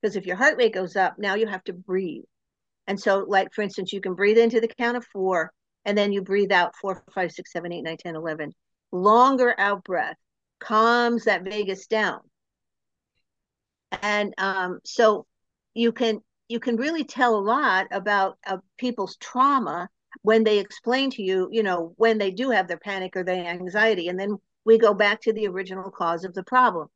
because 0.00 0.16
if 0.16 0.26
your 0.26 0.36
heart 0.36 0.56
rate 0.56 0.74
goes 0.74 0.94
up 0.96 1.18
now 1.18 1.34
you 1.34 1.46
have 1.46 1.64
to 1.64 1.72
breathe. 1.72 2.24
And 2.86 2.98
so 2.98 3.24
like 3.26 3.52
for 3.52 3.62
instance 3.62 3.92
you 3.92 4.00
can 4.00 4.14
breathe 4.14 4.38
into 4.38 4.60
the 4.60 4.68
count 4.68 4.96
of 4.96 5.04
four 5.06 5.52
and 5.84 5.98
then 5.98 6.12
you 6.12 6.22
breathe 6.22 6.52
out 6.52 6.76
four 6.80 7.02
five 7.14 7.32
six 7.32 7.52
seven 7.52 7.72
eight 7.72 7.82
nine 7.82 7.96
ten 7.96 8.14
eleven. 8.16 8.52
Longer 8.92 9.54
out 9.58 9.84
breath 9.84 10.16
calms 10.58 11.24
that 11.24 11.44
vagus 11.44 11.86
down. 11.86 12.20
And 14.02 14.34
um, 14.38 14.80
so 14.84 15.26
you 15.74 15.92
can 15.92 16.20
you 16.48 16.60
can 16.60 16.76
really 16.76 17.04
tell 17.04 17.36
a 17.36 17.40
lot 17.40 17.88
about 17.90 18.38
uh, 18.46 18.58
people's 18.78 19.16
trauma 19.16 19.88
when 20.22 20.44
they 20.44 20.58
explain 20.58 21.10
to 21.10 21.22
you, 21.22 21.48
you 21.50 21.62
know, 21.62 21.94
when 21.96 22.18
they 22.18 22.30
do 22.30 22.50
have 22.50 22.68
their 22.68 22.78
panic 22.78 23.16
or 23.16 23.24
their 23.24 23.44
anxiety, 23.44 24.08
and 24.08 24.18
then 24.18 24.36
we 24.64 24.78
go 24.78 24.94
back 24.94 25.20
to 25.22 25.32
the 25.32 25.46
original 25.46 25.90
cause 25.90 26.24
of 26.24 26.34
the 26.34 26.42
problem. 26.42 26.88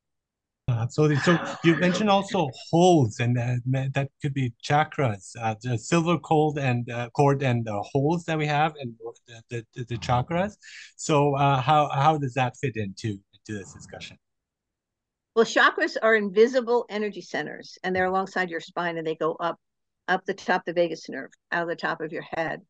Absolutely. 0.68 1.16
So 1.16 1.38
you 1.64 1.74
mentioned 1.76 2.10
also 2.10 2.48
holes, 2.70 3.18
and 3.18 3.36
uh, 3.38 3.56
that 3.94 4.08
could 4.22 4.34
be 4.34 4.52
chakras, 4.62 5.32
uh, 5.40 5.54
the 5.62 5.76
silver 5.76 6.18
cord 6.18 6.58
and 6.58 6.88
uh, 6.90 7.10
cord 7.10 7.42
and 7.42 7.64
the 7.64 7.82
holes 7.82 8.24
that 8.24 8.38
we 8.38 8.46
have, 8.46 8.74
and 8.80 8.94
the, 9.50 9.66
the, 9.74 9.84
the 9.84 9.96
chakras. 9.96 10.56
So 10.96 11.34
uh, 11.34 11.60
how 11.60 11.88
how 11.88 12.18
does 12.18 12.34
that 12.34 12.56
fit 12.56 12.76
into 12.76 13.18
into 13.34 13.58
this 13.58 13.72
discussion? 13.72 14.16
Well, 15.34 15.44
chakras 15.44 15.96
are 16.00 16.14
invisible 16.14 16.86
energy 16.88 17.20
centers, 17.20 17.78
and 17.82 17.94
they're 17.94 18.06
alongside 18.06 18.50
your 18.50 18.60
spine, 18.60 18.96
and 18.96 19.06
they 19.06 19.16
go 19.16 19.32
up 19.34 19.58
up 20.08 20.24
the 20.24 20.34
top 20.34 20.62
of 20.62 20.66
the 20.66 20.72
vagus 20.72 21.08
nerve, 21.08 21.30
out 21.52 21.62
of 21.62 21.68
the 21.68 21.76
top 21.76 22.00
of 22.00 22.12
your 22.12 22.24
head. 22.32 22.60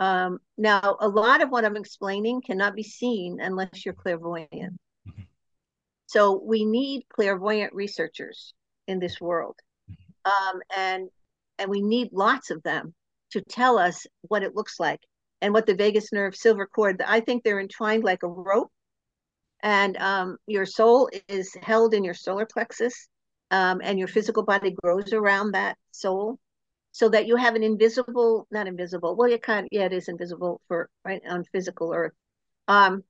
Um, 0.00 0.38
now, 0.56 0.96
a 0.98 1.08
lot 1.08 1.42
of 1.42 1.50
what 1.50 1.66
I'm 1.66 1.76
explaining 1.76 2.40
cannot 2.40 2.74
be 2.74 2.82
seen 2.82 3.38
unless 3.38 3.84
you're 3.84 3.94
clairvoyant. 3.94 4.50
Mm-hmm. 4.52 5.22
So 6.06 6.42
we 6.42 6.64
need 6.64 7.04
clairvoyant 7.12 7.74
researchers 7.74 8.54
in 8.88 8.98
this 8.98 9.20
world, 9.20 9.56
mm-hmm. 9.90 10.56
um, 10.56 10.60
and 10.74 11.08
and 11.58 11.70
we 11.70 11.82
need 11.82 12.08
lots 12.12 12.50
of 12.50 12.62
them 12.62 12.94
to 13.32 13.42
tell 13.42 13.78
us 13.78 14.06
what 14.22 14.42
it 14.42 14.56
looks 14.56 14.80
like 14.80 15.00
and 15.42 15.52
what 15.52 15.66
the 15.66 15.74
vagus 15.74 16.12
nerve 16.12 16.34
silver 16.34 16.66
cord. 16.66 17.02
I 17.06 17.20
think 17.20 17.44
they're 17.44 17.60
entwined 17.60 18.02
like 18.02 18.22
a 18.22 18.28
rope, 18.28 18.72
and 19.62 19.98
um, 19.98 20.38
your 20.46 20.64
soul 20.64 21.10
is 21.28 21.54
held 21.60 21.92
in 21.92 22.04
your 22.04 22.14
solar 22.14 22.46
plexus, 22.46 23.06
um, 23.50 23.82
and 23.84 23.98
your 23.98 24.08
physical 24.08 24.44
body 24.44 24.74
grows 24.82 25.12
around 25.12 25.52
that 25.52 25.76
soul 25.90 26.38
so 26.92 27.08
that 27.08 27.26
you 27.26 27.36
have 27.36 27.54
an 27.54 27.62
invisible, 27.62 28.46
not 28.50 28.66
invisible, 28.66 29.16
well, 29.16 29.28
you 29.28 29.38
can't. 29.38 29.68
yeah, 29.70 29.84
it 29.84 29.92
is 29.92 30.08
invisible 30.08 30.60
for 30.68 30.88
right 31.04 31.22
on 31.28 31.44
physical 31.44 31.92
earth. 31.94 32.12
Um, 32.68 33.04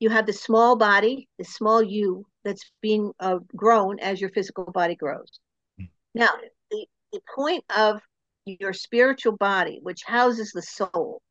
you 0.00 0.10
have 0.10 0.26
the 0.26 0.32
small 0.32 0.76
body, 0.76 1.28
the 1.38 1.44
small 1.44 1.82
you 1.82 2.26
that's 2.44 2.70
being 2.80 3.12
uh, 3.20 3.38
grown 3.54 3.98
as 4.00 4.20
your 4.20 4.30
physical 4.30 4.64
body 4.64 4.96
grows. 4.96 5.38
Mm. 5.80 5.88
Now, 6.14 6.30
the, 6.70 6.86
the 7.12 7.20
point 7.34 7.64
of 7.74 8.00
your 8.44 8.72
spiritual 8.72 9.36
body, 9.36 9.78
which 9.82 10.02
houses 10.04 10.52
the 10.52 10.62
soul, 10.62 11.22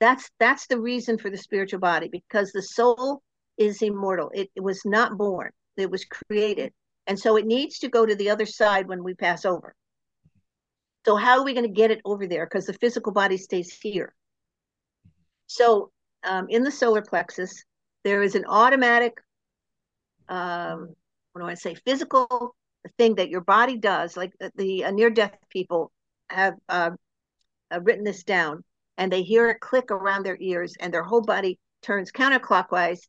that's 0.00 0.30
that's 0.38 0.66
the 0.66 0.80
reason 0.80 1.18
for 1.18 1.30
the 1.30 1.36
spiritual 1.36 1.80
body 1.80 2.08
because 2.08 2.52
the 2.52 2.62
soul 2.62 3.22
is 3.56 3.82
immortal. 3.82 4.30
It, 4.34 4.50
it 4.54 4.60
was 4.60 4.82
not 4.84 5.16
born; 5.16 5.50
it 5.76 5.90
was 5.90 6.04
created, 6.04 6.72
and 7.06 7.18
so 7.18 7.36
it 7.36 7.46
needs 7.46 7.78
to 7.80 7.88
go 7.88 8.04
to 8.04 8.14
the 8.14 8.30
other 8.30 8.46
side 8.46 8.88
when 8.88 9.02
we 9.02 9.14
pass 9.14 9.44
over. 9.44 9.74
So 11.04 11.16
how 11.16 11.38
are 11.38 11.44
we 11.44 11.54
going 11.54 11.66
to 11.66 11.72
get 11.72 11.90
it 11.90 12.00
over 12.04 12.26
there? 12.26 12.46
Because 12.46 12.66
the 12.66 12.74
physical 12.74 13.12
body 13.12 13.36
stays 13.36 13.72
here. 13.72 14.14
So 15.46 15.90
um, 16.24 16.46
in 16.48 16.62
the 16.62 16.70
solar 16.70 17.02
plexus, 17.02 17.64
there 18.04 18.22
is 18.22 18.34
an 18.34 18.44
automatic, 18.46 19.14
um, 20.28 20.94
what 21.32 21.42
do 21.42 21.46
I 21.48 21.54
say, 21.54 21.74
physical 21.74 22.54
thing 22.96 23.16
that 23.16 23.30
your 23.30 23.40
body 23.40 23.76
does, 23.76 24.16
like 24.16 24.32
the, 24.38 24.52
the 24.56 24.84
uh, 24.84 24.90
near-death 24.90 25.36
people 25.50 25.90
have 26.30 26.54
uh, 26.68 26.90
uh, 27.72 27.80
written 27.80 28.04
this 28.04 28.22
down 28.22 28.62
and 28.98 29.12
they 29.12 29.22
hear 29.22 29.48
a 29.48 29.58
click 29.58 29.90
around 29.90 30.24
their 30.24 30.36
ears 30.40 30.74
and 30.80 30.92
their 30.92 31.02
whole 31.02 31.22
body 31.22 31.58
turns 31.82 32.10
counterclockwise 32.12 33.00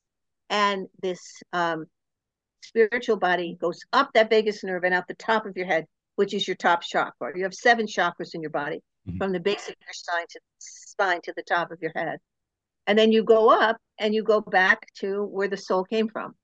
and 0.50 0.88
this 1.02 1.20
um, 1.54 1.86
spiritual 2.62 3.18
body 3.18 3.58
goes 3.60 3.80
up 3.94 4.10
that 4.14 4.30
vagus 4.30 4.64
nerve 4.64 4.84
and 4.84 4.94
out 4.94 5.08
the 5.08 5.14
top 5.16 5.46
of 5.46 5.58
your 5.58 5.66
head 5.66 5.86
which 6.20 6.34
is 6.34 6.46
your 6.46 6.58
top 6.58 6.82
chakra 6.82 7.32
you 7.34 7.44
have 7.44 7.54
seven 7.54 7.86
chakras 7.86 8.32
in 8.34 8.42
your 8.42 8.50
body 8.50 8.82
mm-hmm. 9.08 9.18
from 9.18 9.32
the 9.32 9.40
base 9.40 9.70
of 9.70 9.76
your 9.80 9.94
spine 9.94 10.26
to 10.30 10.40
spine 10.60 11.22
to 11.24 11.32
the 11.38 11.44
top 11.44 11.72
of 11.72 11.78
your 11.82 11.94
head 11.96 12.18
and 12.88 13.00
then 13.00 13.10
you 13.10 13.24
go 13.24 13.50
up 13.50 13.78
and 13.98 14.14
you 14.14 14.22
go 14.22 14.42
back 14.42 14.86
to 14.94 15.24
where 15.24 15.48
the 15.48 15.56
soul 15.56 15.86
came 15.86 16.10
from 16.10 16.36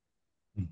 mm-hmm. 0.58 0.64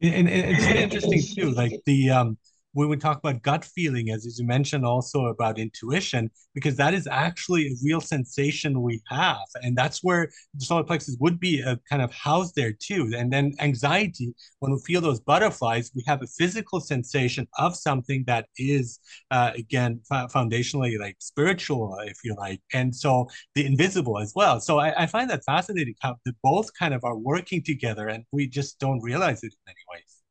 and, 0.00 0.28
and, 0.28 0.56
it's 0.56 0.64
interesting 0.64 1.22
too 1.36 1.50
like 1.52 1.80
the 1.86 2.10
um 2.10 2.36
when 2.72 2.88
we 2.88 2.96
talk 2.96 3.18
about 3.18 3.42
gut 3.42 3.64
feeling, 3.64 4.10
as, 4.10 4.38
you 4.38 4.46
mentioned 4.46 4.84
also 4.84 5.26
about 5.26 5.58
intuition, 5.58 6.30
because 6.54 6.76
that 6.76 6.94
is 6.94 7.06
actually 7.06 7.66
a 7.66 7.74
real 7.84 8.00
sensation 8.00 8.82
we 8.82 9.02
have. 9.08 9.46
And 9.62 9.76
that's 9.76 10.02
where 10.02 10.30
the 10.54 10.64
solar 10.64 10.84
plexus 10.84 11.16
would 11.20 11.38
be 11.38 11.60
a 11.60 11.78
kind 11.88 12.02
of 12.02 12.12
housed 12.12 12.54
there 12.54 12.72
too. 12.72 13.12
And 13.16 13.32
then 13.32 13.52
anxiety, 13.60 14.34
when 14.60 14.72
we 14.72 14.78
feel 14.80 15.00
those 15.00 15.20
butterflies, 15.20 15.90
we 15.94 16.02
have 16.06 16.22
a 16.22 16.26
physical 16.26 16.80
sensation 16.80 17.46
of 17.58 17.76
something 17.76 18.24
that 18.26 18.46
is, 18.56 18.98
uh, 19.30 19.52
again, 19.54 20.00
foundationally 20.10 20.98
like 20.98 21.16
spiritual, 21.18 21.96
if 22.06 22.18
you 22.24 22.34
like. 22.38 22.60
And 22.72 22.94
so 22.94 23.28
the 23.54 23.66
invisible 23.66 24.18
as 24.18 24.32
well. 24.34 24.60
So 24.60 24.78
I, 24.78 25.02
I 25.02 25.06
find 25.06 25.28
that 25.30 25.44
fascinating 25.44 25.94
how 26.00 26.16
they 26.24 26.32
both 26.42 26.70
kind 26.78 26.94
of 26.94 27.04
are 27.04 27.16
working 27.16 27.62
together 27.62 28.08
and 28.08 28.24
we 28.32 28.46
just 28.46 28.78
don't 28.78 29.00
realize 29.00 29.42
it 29.42 29.52
in 29.52 29.58
many 29.66 29.78
ways 29.92 30.21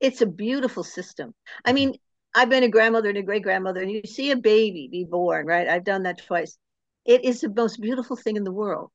it's 0.00 0.22
a 0.22 0.26
beautiful 0.26 0.84
system. 0.84 1.34
I 1.64 1.72
mean, 1.72 1.94
I've 2.34 2.48
been 2.48 2.62
a 2.62 2.68
grandmother 2.68 3.08
and 3.08 3.18
a 3.18 3.22
great 3.22 3.42
grandmother, 3.42 3.80
and 3.80 3.90
you 3.90 4.02
see 4.04 4.30
a 4.30 4.36
baby 4.36 4.88
be 4.90 5.04
born, 5.04 5.46
right? 5.46 5.68
I've 5.68 5.84
done 5.84 6.04
that 6.04 6.24
twice. 6.26 6.56
It 7.04 7.24
is 7.24 7.40
the 7.40 7.50
most 7.50 7.80
beautiful 7.80 8.16
thing 8.16 8.36
in 8.36 8.44
the 8.44 8.52
world. 8.52 8.90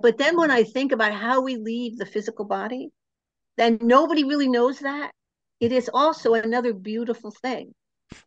But 0.00 0.16
then 0.18 0.36
when 0.36 0.50
I 0.50 0.62
think 0.62 0.92
about 0.92 1.12
how 1.12 1.40
we 1.40 1.56
leave 1.56 1.98
the 1.98 2.06
physical 2.06 2.44
body, 2.44 2.90
then 3.56 3.78
nobody 3.82 4.24
really 4.24 4.48
knows 4.48 4.80
that. 4.80 5.10
It 5.60 5.72
is 5.72 5.90
also 5.92 6.34
another 6.34 6.72
beautiful 6.72 7.32
thing 7.42 7.74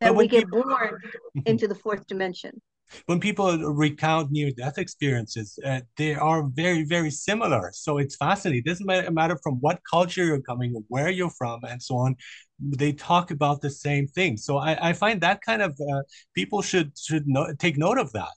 that 0.01 0.15
we 0.15 0.27
get 0.27 0.49
born 0.49 0.99
into 1.45 1.67
the 1.67 1.75
fourth 1.75 2.05
dimension 2.07 2.62
when 3.06 3.19
people 3.19 3.58
recount 3.58 4.32
near 4.32 4.52
death 4.52 4.78
experiences, 4.78 5.58
uh, 5.65 5.82
they 5.97 6.15
are 6.15 6.43
very, 6.43 6.84
very 6.84 7.12
similar. 7.12 7.71
So 7.73 7.97
it's 7.97 8.15
fascinating. 8.15 8.63
It 8.65 8.69
doesn't 8.69 9.13
matter 9.13 9.38
from 9.43 9.56
what 9.56 9.80
culture 9.89 10.25
you're 10.25 10.41
coming, 10.41 10.84
where 10.88 11.10
you're 11.10 11.30
from, 11.32 11.63
and 11.63 11.82
so 11.82 11.97
on. 11.97 12.15
They 12.60 12.91
talk 12.91 13.32
about 13.32 13.62
the 13.62 13.69
same 13.69 14.08
thing. 14.08 14.38
So 14.38 14.58
I, 14.58 14.89
I 14.89 14.93
find 14.93 15.21
that 15.21 15.41
kind 15.41 15.62
of 15.62 15.80
uh, 15.80 16.02
people 16.34 16.62
should 16.62 16.97
should 16.97 17.28
know, 17.28 17.54
take 17.58 17.78
note 17.78 17.97
of 17.97 18.12
that. 18.13 18.28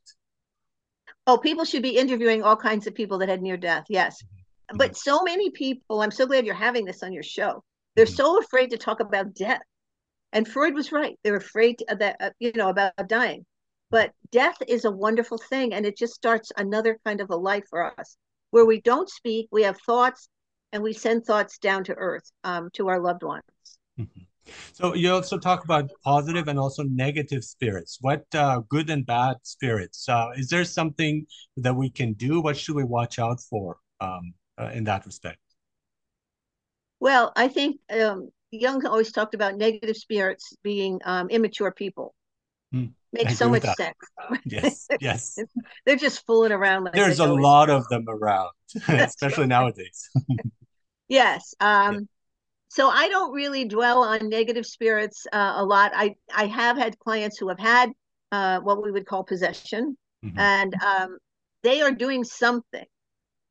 Oh, 1.27 1.39
people 1.39 1.65
should 1.65 1.83
be 1.83 1.97
interviewing 1.97 2.43
all 2.43 2.57
kinds 2.57 2.87
of 2.87 2.95
people 2.95 3.19
that 3.19 3.29
had 3.29 3.43
near 3.43 3.57
death. 3.57 3.87
Yes, 3.89 4.23
mm-hmm. 4.23 4.77
but 4.77 4.97
so 4.97 5.23
many 5.23 5.51
people. 5.51 6.03
I'm 6.03 6.11
so 6.11 6.27
glad 6.27 6.47
you're 6.47 6.55
having 6.55 6.85
this 6.85 7.03
on 7.03 7.13
your 7.13 7.23
show. 7.23 7.65
They're 7.97 8.07
mm-hmm. 8.07 8.15
so 8.15 8.39
afraid 8.39 8.71
to 8.71 8.79
talk 8.79 9.01
about 9.01 9.35
death, 9.35 9.63
and 10.33 10.47
Freud 10.47 10.75
was 10.75 10.93
right. 10.93 11.19
They're 11.25 11.37
afraid 11.37 11.83
that 11.89 12.17
uh, 12.21 12.31
you 12.39 12.53
know 12.55 12.69
about 12.69 12.93
dying 13.09 13.45
but 13.93 14.11
death 14.31 14.57
is 14.67 14.87
a 14.87 14.91
wonderful 14.91 15.39
thing, 15.39 15.75
and 15.75 15.87
it 15.87 15.97
just 15.97 16.15
starts 16.15 16.51
another 16.57 16.99
kind 17.05 17.21
of 17.21 17.31
a 17.31 17.37
life 17.37 17.65
for 17.69 17.99
us 18.01 18.17
where 18.51 18.65
we 18.65 18.81
don't 18.81 19.09
speak, 19.09 19.49
we 19.53 19.63
have 19.63 19.79
thoughts, 19.87 20.29
and 20.73 20.83
we 20.83 20.93
send 20.93 21.25
thoughts 21.25 21.59
down 21.59 21.85
to 21.85 21.95
earth 21.95 22.33
um, 22.43 22.71
to 22.73 22.89
our 22.89 23.01
loved 23.01 23.23
ones. 23.23 23.43
Mm-hmm. 24.01 24.23
So 24.73 24.95
you 24.95 25.13
also 25.13 25.39
talk 25.39 25.65
about 25.65 25.91
positive 26.03 26.49
and 26.49 26.59
also 26.59 26.83
negative 26.83 27.45
spirits. 27.45 27.99
What 28.01 28.25
uh, 28.35 28.63
good 28.69 28.91
and 28.91 29.07
bad 29.07 29.37
spirits? 29.43 30.09
Uh, 30.09 30.31
is 30.37 30.49
there 30.49 30.65
something 30.65 31.27
that 31.59 31.75
we 31.75 31.91
can 31.91 32.15
do? 32.15 32.41
What 32.41 32.57
should 32.57 32.75
we 32.75 32.85
watch 32.85 33.19
out 33.19 33.41
for 33.41 33.77
um, 34.01 34.33
uh, 34.59 34.71
in 34.75 34.85
that 34.85 35.07
respect? 35.07 35.39
Well, 36.99 37.33
I 37.37 37.49
think 37.49 37.77
um, 37.91 38.31
Jung 38.51 38.85
always 38.87 39.13
talked 39.13 39.35
about 39.35 39.57
negative 39.57 39.97
spirits 39.97 40.55
being 40.63 40.99
um, 41.05 41.29
immature 41.29 41.73
people. 41.73 42.15
Mm 42.73 42.93
makes 43.13 43.37
so 43.37 43.49
much 43.49 43.63
sense. 43.63 43.97
Yes, 44.45 44.89
yes. 45.01 45.39
They're 45.85 45.97
just 45.97 46.25
fooling 46.27 46.53
around. 46.53 46.85
Like 46.85 46.95
There's 46.95 47.19
a 47.19 47.33
lot 47.33 47.71
of 47.71 47.87
them 47.89 48.07
around, 48.09 48.51
especially 48.89 49.47
nowadays. 49.47 50.09
yes. 51.09 51.55
Um, 51.61 51.95
yeah. 51.95 52.01
So 52.69 52.89
I 52.89 53.09
don't 53.09 53.33
really 53.33 53.67
dwell 53.67 54.03
on 54.03 54.31
negative 54.31 54.65
spirits 54.65 55.27
uh, 55.33 55.55
a 55.57 55.65
lot. 55.65 55.93
I 55.95 56.15
I 56.35 56.47
have 56.47 56.79
had 56.79 56.99
clients 56.99 57.37
who 57.39 57.49
have 57.49 57.59
had 57.59 57.91
uh, 58.31 58.61
what 58.61 58.83
we 58.83 58.91
would 58.91 59.05
call 59.05 59.25
possession, 59.25 59.97
mm-hmm. 60.25 60.39
and 60.39 60.75
um, 60.83 61.19
they 61.63 61.83
are 61.83 61.93
doing 61.93 62.25
something 62.25 62.87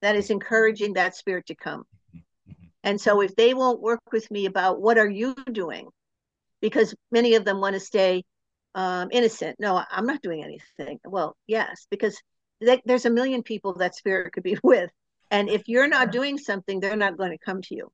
that 0.01 0.15
is 0.15 0.31
encouraging 0.31 0.93
that 0.93 1.15
spirit 1.15 1.45
to 1.47 1.55
come. 1.55 1.83
Mm-hmm. 2.15 2.53
And 2.83 2.99
so 2.99 3.21
if 3.21 3.35
they 3.35 3.53
won't 3.53 3.81
work 3.81 4.01
with 4.11 4.31
me 4.31 4.47
about 4.47 4.81
what 4.81 4.97
are 4.97 5.09
you 5.09 5.35
doing, 5.51 5.89
because 6.61 6.95
many 7.11 7.35
of 7.35 7.45
them 7.45 7.61
want 7.61 7.75
to 7.75 7.79
stay 7.79 8.23
um, 8.75 9.09
innocent. 9.11 9.57
No, 9.59 9.81
I'm 9.89 10.05
not 10.05 10.21
doing 10.21 10.43
anything. 10.43 10.99
Well, 11.05 11.35
yes, 11.47 11.87
because 11.89 12.21
they, 12.59 12.81
there's 12.85 13.05
a 13.05 13.09
million 13.09 13.43
people 13.43 13.73
that 13.75 13.95
spirit 13.95 14.33
could 14.33 14.43
be 14.43 14.57
with. 14.63 14.89
And 15.29 15.49
if 15.49 15.67
you're 15.67 15.87
not 15.87 16.11
doing 16.11 16.37
something, 16.37 16.79
they're 16.79 16.97
not 16.97 17.17
going 17.17 17.31
to 17.31 17.37
come 17.37 17.61
to 17.63 17.75
you. 17.75 17.91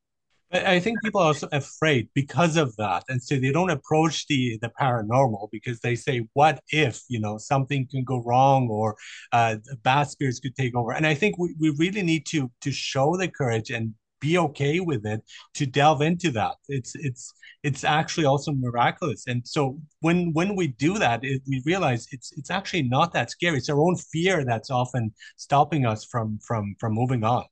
I 0.50 0.80
think 0.80 1.02
people 1.04 1.20
are 1.20 1.28
also 1.28 1.50
afraid 1.52 2.08
because 2.14 2.56
of 2.56 2.74
that, 2.78 3.04
and 3.10 3.22
so 3.22 3.38
they 3.38 3.52
don't 3.52 3.70
approach 3.70 4.28
the 4.28 4.58
the 4.62 4.72
paranormal 4.80 5.50
because 5.52 5.82
they 5.82 5.96
say, 5.96 6.26
"What 6.34 6.62
if 6.72 7.02
you 7.10 7.20
know 7.20 7.38
something 7.38 7.86
can 7.86 8.06
go 8.06 8.24
wrong 8.24 8.70
or 8.70 8.96
uh, 9.34 9.58
bad 9.84 10.04
spirits 10.04 10.40
could 10.40 10.56
take 10.56 10.74
over?" 10.74 10.94
And 10.94 11.06
I 11.06 11.16
think 11.16 11.38
we, 11.38 11.54
we 11.60 11.72
really 11.78 12.02
need 12.02 12.26
to 12.28 12.50
to 12.62 12.72
show 12.72 13.18
the 13.18 13.28
courage 13.28 13.72
and 13.72 13.94
be 14.20 14.38
okay 14.38 14.80
with 14.80 15.06
it 15.06 15.22
to 15.56 15.66
delve 15.66 16.02
into 16.02 16.32
that. 16.32 16.56
It's 16.68 16.96
it's 16.96 17.34
it's 17.64 17.84
actually 17.84 18.26
also 18.26 18.52
miraculous. 18.52 19.26
And 19.28 19.48
so 19.48 19.80
when 20.02 20.34
when 20.34 20.56
we 20.56 20.68
do 20.68 20.98
that 21.00 21.24
it, 21.24 21.42
we 21.48 21.62
realize 21.66 22.08
it's 22.12 22.32
it's 22.38 22.50
actually 22.50 22.84
not 22.84 23.14
that 23.14 23.32
scary. 23.32 23.58
It's 23.58 23.70
our 23.70 23.80
own 23.80 23.96
fear 23.96 24.44
that's 24.46 24.70
often 24.70 25.14
stopping 25.36 25.86
us 25.86 26.06
from 26.06 26.40
from 26.40 26.76
from 26.80 26.94
moving 26.94 27.24
on. 27.24 27.46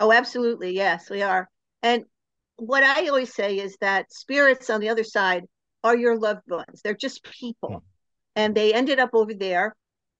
Oh 0.00 0.12
absolutely. 0.12 0.72
Yes 0.74 1.10
we 1.10 1.22
are. 1.22 1.48
And 1.82 2.04
what 2.56 2.82
i 2.82 3.06
always 3.06 3.32
say 3.32 3.56
is 3.58 3.76
that 3.80 4.12
spirits 4.12 4.68
on 4.68 4.80
the 4.80 4.88
other 4.88 5.04
side 5.04 5.44
are 5.84 5.96
your 5.96 6.18
loved 6.18 6.48
ones. 6.48 6.80
They're 6.82 6.94
just 6.94 7.22
people. 7.24 7.70
Mm. 7.70 7.82
and 8.36 8.54
they 8.54 8.72
ended 8.74 8.98
up 8.98 9.10
over 9.14 9.34
there. 9.34 9.74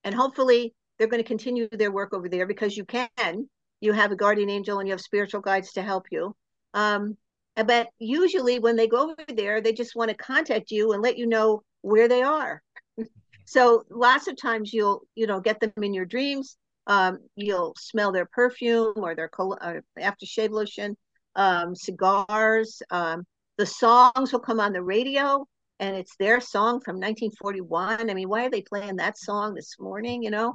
And 0.04 0.14
hopefully 0.14 0.74
they're 0.98 1.08
going 1.08 1.22
to 1.22 1.26
continue 1.26 1.68
their 1.70 1.90
work 1.90 2.12
over 2.14 2.28
there 2.28 2.46
because 2.46 2.76
you 2.76 2.84
can 2.84 3.48
you 3.80 3.92
have 3.92 4.12
a 4.12 4.16
guardian 4.16 4.50
angel 4.50 4.78
and 4.78 4.88
you 4.88 4.92
have 4.92 5.00
spiritual 5.00 5.40
guides 5.40 5.72
to 5.72 5.82
help 5.82 6.06
you. 6.10 6.34
Um, 6.74 7.16
but 7.56 7.88
usually 7.98 8.58
when 8.58 8.76
they 8.76 8.86
go 8.86 9.10
over 9.10 9.16
there, 9.34 9.60
they 9.60 9.72
just 9.72 9.96
want 9.96 10.10
to 10.10 10.16
contact 10.16 10.70
you 10.70 10.92
and 10.92 11.02
let 11.02 11.18
you 11.18 11.26
know 11.26 11.62
where 11.82 12.08
they 12.08 12.22
are. 12.22 12.62
so 13.44 13.84
lots 13.90 14.28
of 14.28 14.36
times 14.40 14.72
you'll, 14.72 15.02
you 15.14 15.26
know, 15.26 15.40
get 15.40 15.60
them 15.60 15.72
in 15.82 15.94
your 15.94 16.04
dreams. 16.04 16.56
Um, 16.86 17.18
you'll 17.36 17.74
smell 17.78 18.12
their 18.12 18.26
perfume 18.26 18.94
or 18.96 19.14
their 19.14 19.30
uh, 19.38 19.74
aftershave 19.98 20.50
lotion, 20.50 20.96
um, 21.34 21.74
cigars. 21.74 22.80
Um, 22.90 23.24
the 23.58 23.66
songs 23.66 24.32
will 24.32 24.40
come 24.40 24.60
on 24.60 24.72
the 24.72 24.82
radio 24.82 25.46
and 25.80 25.96
it's 25.96 26.16
their 26.16 26.40
song 26.40 26.80
from 26.80 26.96
1941. 26.96 28.10
I 28.10 28.14
mean, 28.14 28.28
why 28.28 28.46
are 28.46 28.50
they 28.50 28.62
playing 28.62 28.96
that 28.96 29.18
song 29.18 29.54
this 29.54 29.76
morning? 29.78 30.22
You 30.22 30.30
know, 30.30 30.54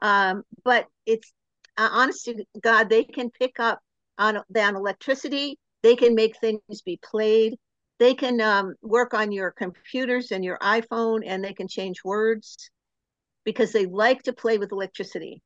um, 0.00 0.42
but 0.64 0.86
it's 1.06 1.32
uh, 1.80 1.88
honest 1.92 2.26
to 2.26 2.44
God, 2.60 2.90
they 2.90 3.04
can 3.04 3.30
pick 3.30 3.58
up 3.58 3.80
on, 4.18 4.36
on 4.36 4.76
electricity. 4.76 5.58
They 5.82 5.96
can 5.96 6.14
make 6.14 6.38
things 6.38 6.60
be 6.84 7.00
played. 7.02 7.56
They 7.98 8.14
can 8.14 8.40
um, 8.40 8.74
work 8.82 9.14
on 9.14 9.32
your 9.32 9.50
computers 9.50 10.30
and 10.30 10.44
your 10.44 10.58
iPhone, 10.58 11.22
and 11.26 11.42
they 11.42 11.54
can 11.54 11.68
change 11.68 12.04
words 12.04 12.70
because 13.44 13.72
they 13.72 13.86
like 13.86 14.22
to 14.24 14.34
play 14.34 14.58
with 14.58 14.72
electricity. 14.72 15.42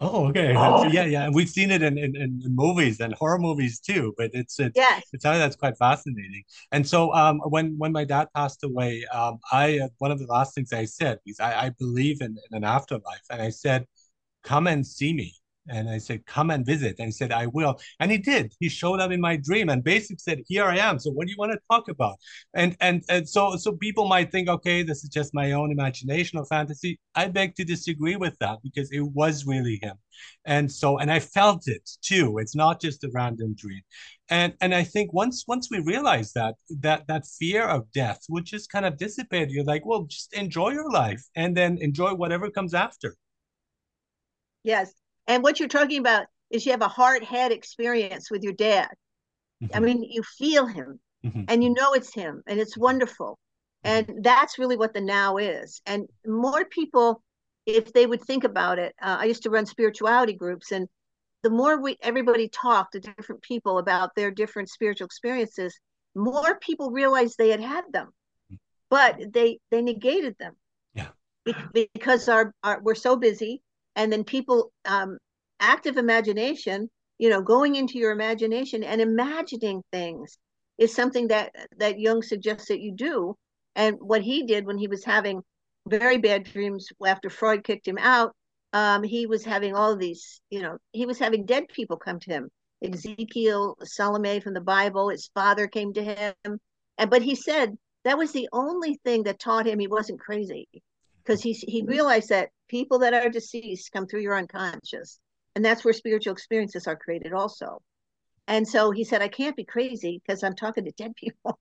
Oh, 0.00 0.28
okay. 0.28 0.54
Oh. 0.56 0.84
Yeah, 0.84 1.06
yeah. 1.06 1.24
And 1.24 1.34
we've 1.34 1.48
seen 1.48 1.72
it 1.72 1.82
in, 1.82 1.98
in, 1.98 2.14
in, 2.14 2.40
movies 2.46 3.00
and 3.00 3.14
horror 3.14 3.38
movies 3.38 3.80
too, 3.80 4.14
but 4.16 4.30
it's 4.32 4.60
it's 4.60 4.76
yes. 4.76 5.02
it's 5.12 5.24
something 5.24 5.40
that's 5.40 5.56
quite 5.56 5.76
fascinating. 5.76 6.44
And 6.70 6.86
so 6.86 7.12
um 7.14 7.40
when 7.46 7.76
when 7.78 7.90
my 7.90 8.04
dad 8.04 8.28
passed 8.32 8.62
away, 8.62 9.04
um 9.12 9.40
I 9.50 9.80
uh, 9.80 9.88
one 9.98 10.12
of 10.12 10.20
the 10.20 10.26
last 10.26 10.54
things 10.54 10.72
I 10.72 10.84
said 10.84 11.18
is 11.26 11.40
I, 11.40 11.66
I 11.66 11.70
believe 11.70 12.20
in, 12.20 12.36
in 12.48 12.56
an 12.58 12.62
afterlife. 12.62 13.26
And 13.28 13.42
I 13.42 13.50
said, 13.50 13.86
come 14.44 14.68
and 14.68 14.86
see 14.86 15.12
me 15.12 15.34
And 15.68 15.88
I 15.88 15.98
said, 15.98 16.24
come 16.26 16.50
and 16.50 16.64
visit. 16.64 16.96
And 16.98 17.06
he 17.08 17.12
said, 17.12 17.32
I 17.32 17.46
will. 17.46 17.80
And 18.00 18.10
he 18.10 18.18
did. 18.18 18.54
He 18.60 18.68
showed 18.68 19.00
up 19.00 19.10
in 19.10 19.20
my 19.20 19.36
dream 19.36 19.68
and 19.68 19.82
basically 19.84 20.18
said, 20.18 20.42
here 20.46 20.64
I 20.64 20.78
am. 20.78 20.98
So 20.98 21.10
what 21.10 21.26
do 21.26 21.30
you 21.30 21.36
want 21.38 21.52
to 21.52 21.58
talk 21.70 21.88
about? 21.88 22.16
And 22.54 22.76
and 22.80 23.02
and 23.08 23.28
so 23.28 23.56
so 23.56 23.72
people 23.72 24.06
might 24.08 24.30
think, 24.32 24.48
okay, 24.48 24.82
this 24.82 25.04
is 25.04 25.10
just 25.10 25.34
my 25.34 25.52
own 25.52 25.70
imagination 25.70 26.38
or 26.38 26.46
fantasy. 26.46 26.98
I 27.14 27.28
beg 27.28 27.54
to 27.56 27.64
disagree 27.64 28.16
with 28.16 28.36
that 28.38 28.58
because 28.62 28.90
it 28.92 29.00
was 29.00 29.46
really 29.46 29.78
him. 29.82 29.96
And 30.44 30.70
so 30.70 30.98
and 30.98 31.10
I 31.10 31.20
felt 31.20 31.68
it 31.68 31.88
too. 32.02 32.38
It's 32.38 32.56
not 32.56 32.80
just 32.80 33.04
a 33.04 33.10
random 33.12 33.54
dream. 33.54 33.82
And 34.30 34.54
and 34.60 34.74
I 34.74 34.84
think 34.84 35.12
once 35.12 35.44
once 35.46 35.70
we 35.70 35.80
realize 35.80 36.32
that 36.32 36.54
that 36.80 37.06
that 37.08 37.26
fear 37.26 37.64
of 37.64 37.90
death 37.92 38.20
would 38.28 38.44
just 38.44 38.70
kind 38.70 38.84
of 38.86 38.96
dissipate, 38.96 39.50
you're 39.50 39.64
like, 39.64 39.86
well, 39.86 40.04
just 40.04 40.32
enjoy 40.34 40.70
your 40.70 40.90
life 40.90 41.22
and 41.36 41.56
then 41.56 41.78
enjoy 41.78 42.14
whatever 42.14 42.50
comes 42.50 42.74
after. 42.74 43.16
Yes. 44.62 44.92
And 45.28 45.42
what 45.42 45.60
you're 45.60 45.68
talking 45.68 46.00
about 46.00 46.26
is 46.50 46.64
you 46.64 46.72
have 46.72 46.82
a 46.82 46.88
heart 46.88 47.22
head 47.22 47.52
experience 47.52 48.30
with 48.30 48.42
your 48.42 48.54
dad. 48.54 48.88
Mm-hmm. 49.62 49.76
I 49.76 49.80
mean, 49.80 50.02
you 50.02 50.22
feel 50.22 50.66
him 50.66 50.98
mm-hmm. 51.24 51.44
and 51.48 51.62
you 51.62 51.70
know 51.70 51.92
it's 51.92 52.12
him 52.12 52.42
and 52.46 52.58
it's 52.58 52.76
wonderful. 52.76 53.38
Mm-hmm. 53.84 54.10
And 54.10 54.24
that's 54.24 54.58
really 54.58 54.76
what 54.76 54.94
the 54.94 55.02
now 55.02 55.36
is. 55.36 55.82
And 55.86 56.08
more 56.26 56.64
people, 56.64 57.22
if 57.66 57.92
they 57.92 58.06
would 58.06 58.22
think 58.22 58.44
about 58.44 58.78
it, 58.78 58.94
uh, 59.00 59.18
I 59.20 59.26
used 59.26 59.42
to 59.42 59.50
run 59.50 59.66
spirituality 59.66 60.32
groups 60.32 60.72
and 60.72 60.88
the 61.42 61.50
more 61.50 61.80
we 61.80 61.96
everybody 62.02 62.48
talked 62.48 62.92
to 62.92 63.00
different 63.00 63.42
people 63.42 63.78
about 63.78 64.14
their 64.16 64.30
different 64.30 64.70
spiritual 64.70 65.04
experiences, 65.04 65.78
more 66.16 66.58
people 66.58 66.90
realized 66.90 67.36
they 67.38 67.50
had 67.50 67.60
had 67.60 67.84
them, 67.92 68.08
mm-hmm. 68.50 68.56
but 68.90 69.32
they 69.32 69.60
they 69.70 69.80
negated 69.82 70.34
them. 70.40 70.56
Yeah, 70.94 71.10
because 71.72 72.28
our, 72.28 72.52
our 72.64 72.80
we're 72.82 72.96
so 72.96 73.14
busy 73.14 73.62
and 73.96 74.12
then 74.12 74.24
people 74.24 74.72
um, 74.84 75.18
active 75.60 75.96
imagination 75.96 76.88
you 77.18 77.28
know 77.28 77.42
going 77.42 77.76
into 77.76 77.98
your 77.98 78.12
imagination 78.12 78.82
and 78.84 79.00
imagining 79.00 79.82
things 79.92 80.38
is 80.78 80.94
something 80.94 81.28
that 81.28 81.52
that 81.78 81.98
jung 81.98 82.22
suggests 82.22 82.68
that 82.68 82.80
you 82.80 82.94
do. 82.94 83.36
And 83.74 83.96
what 84.00 84.22
he 84.22 84.44
did 84.44 84.64
when 84.64 84.78
he 84.78 84.88
was 84.88 85.04
having 85.04 85.42
very 85.86 86.18
bad 86.18 86.44
dreams 86.44 86.88
after 87.04 87.30
freud 87.30 87.64
kicked 87.64 87.86
him 87.86 87.98
out 87.98 88.34
um, 88.72 89.02
he 89.02 89.26
was 89.26 89.44
having 89.44 89.74
all 89.74 89.96
these 89.96 90.40
you 90.50 90.62
know 90.62 90.78
he 90.92 91.06
was 91.06 91.18
having 91.18 91.44
dead 91.44 91.64
people 91.68 91.96
come 91.96 92.20
to 92.20 92.30
him. 92.30 92.48
Ezekiel 92.82 93.76
salome 93.82 94.40
from 94.40 94.54
the 94.54 94.60
bible 94.60 95.08
his 95.08 95.30
father 95.34 95.66
came 95.66 95.92
to 95.94 96.04
him. 96.04 96.34
And 96.98 97.10
but 97.10 97.22
he 97.22 97.34
said 97.34 97.76
that 98.04 98.18
was 98.18 98.32
the 98.32 98.48
only 98.52 99.00
thing 99.04 99.24
that 99.24 99.40
taught 99.40 99.66
him 99.66 99.78
he 99.78 99.88
wasn't 99.88 100.20
crazy 100.20 100.68
because 101.24 101.42
he 101.42 101.52
he 101.52 101.82
realized 101.82 102.28
that 102.28 102.50
people 102.68 103.00
that 103.00 103.14
are 103.14 103.28
deceased 103.28 103.92
come 103.92 104.06
through 104.06 104.20
your 104.20 104.36
unconscious 104.36 105.18
and 105.54 105.64
that's 105.64 105.84
where 105.84 105.94
spiritual 105.94 106.32
experiences 106.32 106.86
are 106.86 106.96
created 106.96 107.32
also. 107.32 107.82
And 108.46 108.66
so 108.66 108.90
he 108.90 109.04
said 109.04 109.22
i 109.22 109.28
can't 109.28 109.56
be 109.56 109.64
crazy 109.64 110.20
because 110.24 110.42
i'm 110.42 110.54
talking 110.54 110.84
to 110.84 110.92
dead 110.92 111.14
people. 111.22 111.58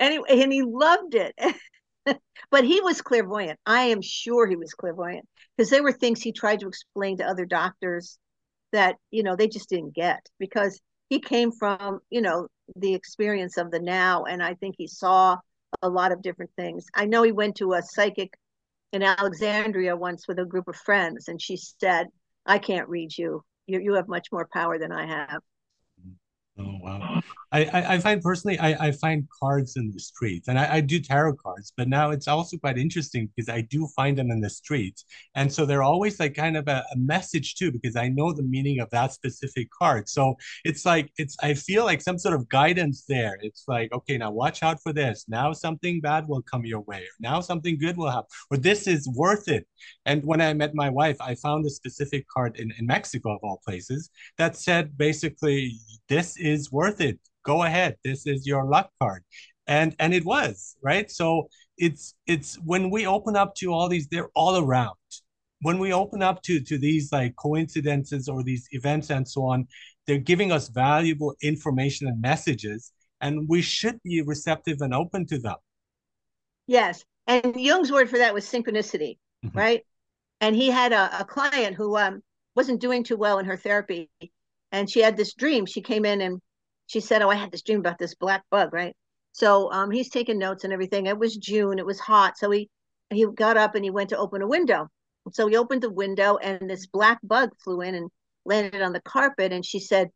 Anyway 0.00 0.26
and 0.30 0.52
he 0.52 0.62
loved 0.62 1.14
it. 1.14 1.34
But 2.50 2.64
he 2.64 2.80
was 2.80 3.02
clairvoyant. 3.02 3.58
I 3.66 3.82
am 3.88 4.00
sure 4.00 4.46
he 4.46 4.56
was 4.56 4.72
clairvoyant 4.72 5.28
because 5.54 5.68
there 5.68 5.82
were 5.82 5.92
things 5.92 6.22
he 6.22 6.32
tried 6.32 6.60
to 6.60 6.68
explain 6.68 7.18
to 7.18 7.26
other 7.26 7.44
doctors 7.44 8.18
that 8.72 8.96
you 9.10 9.22
know 9.22 9.36
they 9.36 9.48
just 9.48 9.68
didn't 9.68 9.94
get 9.94 10.20
because 10.38 10.80
he 11.10 11.20
came 11.20 11.52
from 11.52 12.00
you 12.08 12.22
know 12.22 12.48
the 12.76 12.94
experience 12.94 13.58
of 13.58 13.70
the 13.70 13.80
now 13.80 14.24
and 14.24 14.42
i 14.42 14.54
think 14.54 14.76
he 14.78 14.86
saw 14.86 15.36
a 15.82 15.88
lot 15.88 16.12
of 16.12 16.22
different 16.22 16.50
things. 16.56 16.86
I 16.94 17.06
know 17.06 17.22
he 17.22 17.32
went 17.32 17.56
to 17.56 17.74
a 17.74 17.82
psychic 17.82 18.34
in 18.92 19.02
Alexandria 19.02 19.96
once 19.96 20.26
with 20.26 20.38
a 20.38 20.44
group 20.44 20.68
of 20.68 20.76
friends, 20.76 21.28
and 21.28 21.40
she 21.40 21.56
said, 21.56 22.08
"I 22.46 22.58
can't 22.58 22.88
read 22.88 23.16
you. 23.16 23.44
You 23.66 23.80
you 23.80 23.94
have 23.94 24.08
much 24.08 24.28
more 24.32 24.48
power 24.52 24.78
than 24.78 24.92
I 24.92 25.06
have." 25.06 25.42
Oh 26.60 26.78
wow! 26.82 27.20
I, 27.52 27.64
I, 27.66 27.94
I 27.94 27.98
find 28.00 28.20
personally 28.20 28.58
I, 28.58 28.88
I 28.88 28.90
find 28.90 29.28
cards 29.40 29.76
in 29.76 29.92
the 29.92 30.00
streets 30.00 30.48
and 30.48 30.58
I, 30.58 30.76
I 30.76 30.80
do 30.80 30.98
tarot 30.98 31.34
cards, 31.34 31.72
but 31.76 31.88
now 31.88 32.10
it's 32.10 32.26
also 32.26 32.56
quite 32.56 32.76
interesting 32.78 33.30
because 33.34 33.48
I 33.48 33.60
do 33.62 33.88
find 33.94 34.18
them 34.18 34.32
in 34.32 34.40
the 34.40 34.50
streets. 34.50 35.04
And 35.36 35.52
so 35.52 35.64
they're 35.64 35.84
always 35.84 36.18
like 36.18 36.34
kind 36.34 36.56
of 36.56 36.66
a, 36.66 36.84
a 36.92 36.96
message 36.96 37.54
too, 37.54 37.70
because 37.70 37.94
I 37.94 38.08
know 38.08 38.32
the 38.32 38.42
meaning 38.42 38.80
of 38.80 38.90
that 38.90 39.12
specific 39.12 39.68
card. 39.70 40.08
So 40.08 40.34
it's 40.64 40.84
like 40.84 41.12
it's 41.16 41.36
I 41.40 41.54
feel 41.54 41.84
like 41.84 42.02
some 42.02 42.18
sort 42.18 42.34
of 42.34 42.48
guidance 42.48 43.04
there. 43.08 43.38
It's 43.40 43.64
like, 43.68 43.92
okay, 43.92 44.18
now 44.18 44.32
watch 44.32 44.64
out 44.64 44.82
for 44.82 44.92
this. 44.92 45.24
Now 45.28 45.52
something 45.52 46.00
bad 46.00 46.26
will 46.26 46.42
come 46.42 46.64
your 46.64 46.80
way, 46.80 47.02
or 47.02 47.16
now 47.20 47.40
something 47.40 47.78
good 47.78 47.96
will 47.96 48.10
happen, 48.10 48.30
or 48.50 48.56
this 48.56 48.88
is 48.88 49.08
worth 49.14 49.46
it. 49.48 49.64
And 50.06 50.24
when 50.24 50.40
I 50.40 50.52
met 50.54 50.74
my 50.74 50.90
wife, 50.90 51.18
I 51.20 51.36
found 51.36 51.66
a 51.66 51.70
specific 51.70 52.26
card 52.28 52.58
in, 52.58 52.72
in 52.78 52.86
Mexico 52.86 53.36
of 53.36 53.40
all 53.44 53.60
places 53.64 54.10
that 54.38 54.56
said 54.56 54.98
basically 54.98 55.78
this 56.08 56.36
is 56.36 56.47
worth 56.72 57.00
it. 57.00 57.18
Go 57.44 57.62
ahead. 57.62 57.96
This 58.04 58.26
is 58.26 58.46
your 58.46 58.64
luck 58.64 58.90
card. 59.00 59.22
And 59.66 59.94
and 59.98 60.14
it 60.14 60.24
was, 60.24 60.76
right? 60.82 61.10
So 61.10 61.48
it's 61.76 62.14
it's 62.26 62.56
when 62.64 62.90
we 62.90 63.06
open 63.06 63.36
up 63.36 63.54
to 63.56 63.72
all 63.72 63.88
these, 63.88 64.08
they're 64.08 64.30
all 64.34 64.58
around. 64.58 64.96
When 65.60 65.78
we 65.78 65.92
open 65.92 66.22
up 66.22 66.42
to 66.42 66.60
to 66.60 66.78
these 66.78 67.12
like 67.12 67.34
coincidences 67.36 68.28
or 68.28 68.42
these 68.42 68.66
events 68.72 69.10
and 69.10 69.26
so 69.26 69.44
on, 69.44 69.66
they're 70.06 70.18
giving 70.18 70.52
us 70.52 70.68
valuable 70.68 71.34
information 71.42 72.06
and 72.08 72.20
messages, 72.20 72.92
and 73.20 73.48
we 73.48 73.60
should 73.60 73.98
be 74.02 74.22
receptive 74.22 74.80
and 74.80 74.94
open 74.94 75.26
to 75.26 75.38
them. 75.38 75.56
Yes. 76.66 77.04
And 77.26 77.54
Jung's 77.56 77.92
word 77.92 78.08
for 78.08 78.18
that 78.18 78.32
was 78.32 78.46
synchronicity, 78.46 79.18
mm-hmm. 79.44 79.58
right? 79.58 79.82
And 80.40 80.56
he 80.56 80.68
had 80.70 80.92
a, 80.92 81.20
a 81.20 81.24
client 81.24 81.76
who 81.76 81.96
um, 81.96 82.22
wasn't 82.54 82.80
doing 82.80 83.04
too 83.04 83.16
well 83.16 83.38
in 83.38 83.46
her 83.46 83.56
therapy 83.56 84.08
and 84.72 84.90
she 84.90 85.00
had 85.00 85.16
this 85.16 85.34
dream. 85.34 85.66
She 85.66 85.82
came 85.82 86.04
in 86.04 86.20
and 86.20 86.40
she 86.86 87.00
said, 87.00 87.22
"Oh, 87.22 87.30
I 87.30 87.34
had 87.36 87.50
this 87.52 87.62
dream 87.62 87.80
about 87.80 87.98
this 87.98 88.14
black 88.14 88.44
bug, 88.50 88.72
right?" 88.72 88.94
So 89.32 89.70
um, 89.72 89.90
he's 89.90 90.10
taking 90.10 90.38
notes 90.38 90.64
and 90.64 90.72
everything. 90.72 91.06
It 91.06 91.18
was 91.18 91.36
June. 91.36 91.78
It 91.78 91.86
was 91.86 92.00
hot, 92.00 92.38
so 92.38 92.50
he 92.50 92.68
he 93.10 93.26
got 93.26 93.56
up 93.56 93.74
and 93.74 93.84
he 93.84 93.90
went 93.90 94.10
to 94.10 94.18
open 94.18 94.42
a 94.42 94.46
window. 94.48 94.88
So 95.32 95.46
he 95.46 95.56
opened 95.56 95.82
the 95.82 95.90
window, 95.90 96.36
and 96.38 96.68
this 96.68 96.86
black 96.86 97.18
bug 97.22 97.50
flew 97.62 97.80
in 97.82 97.94
and 97.94 98.10
landed 98.44 98.82
on 98.82 98.92
the 98.92 99.00
carpet. 99.00 99.52
And 99.52 99.64
she 99.64 99.80
said, 99.80 100.10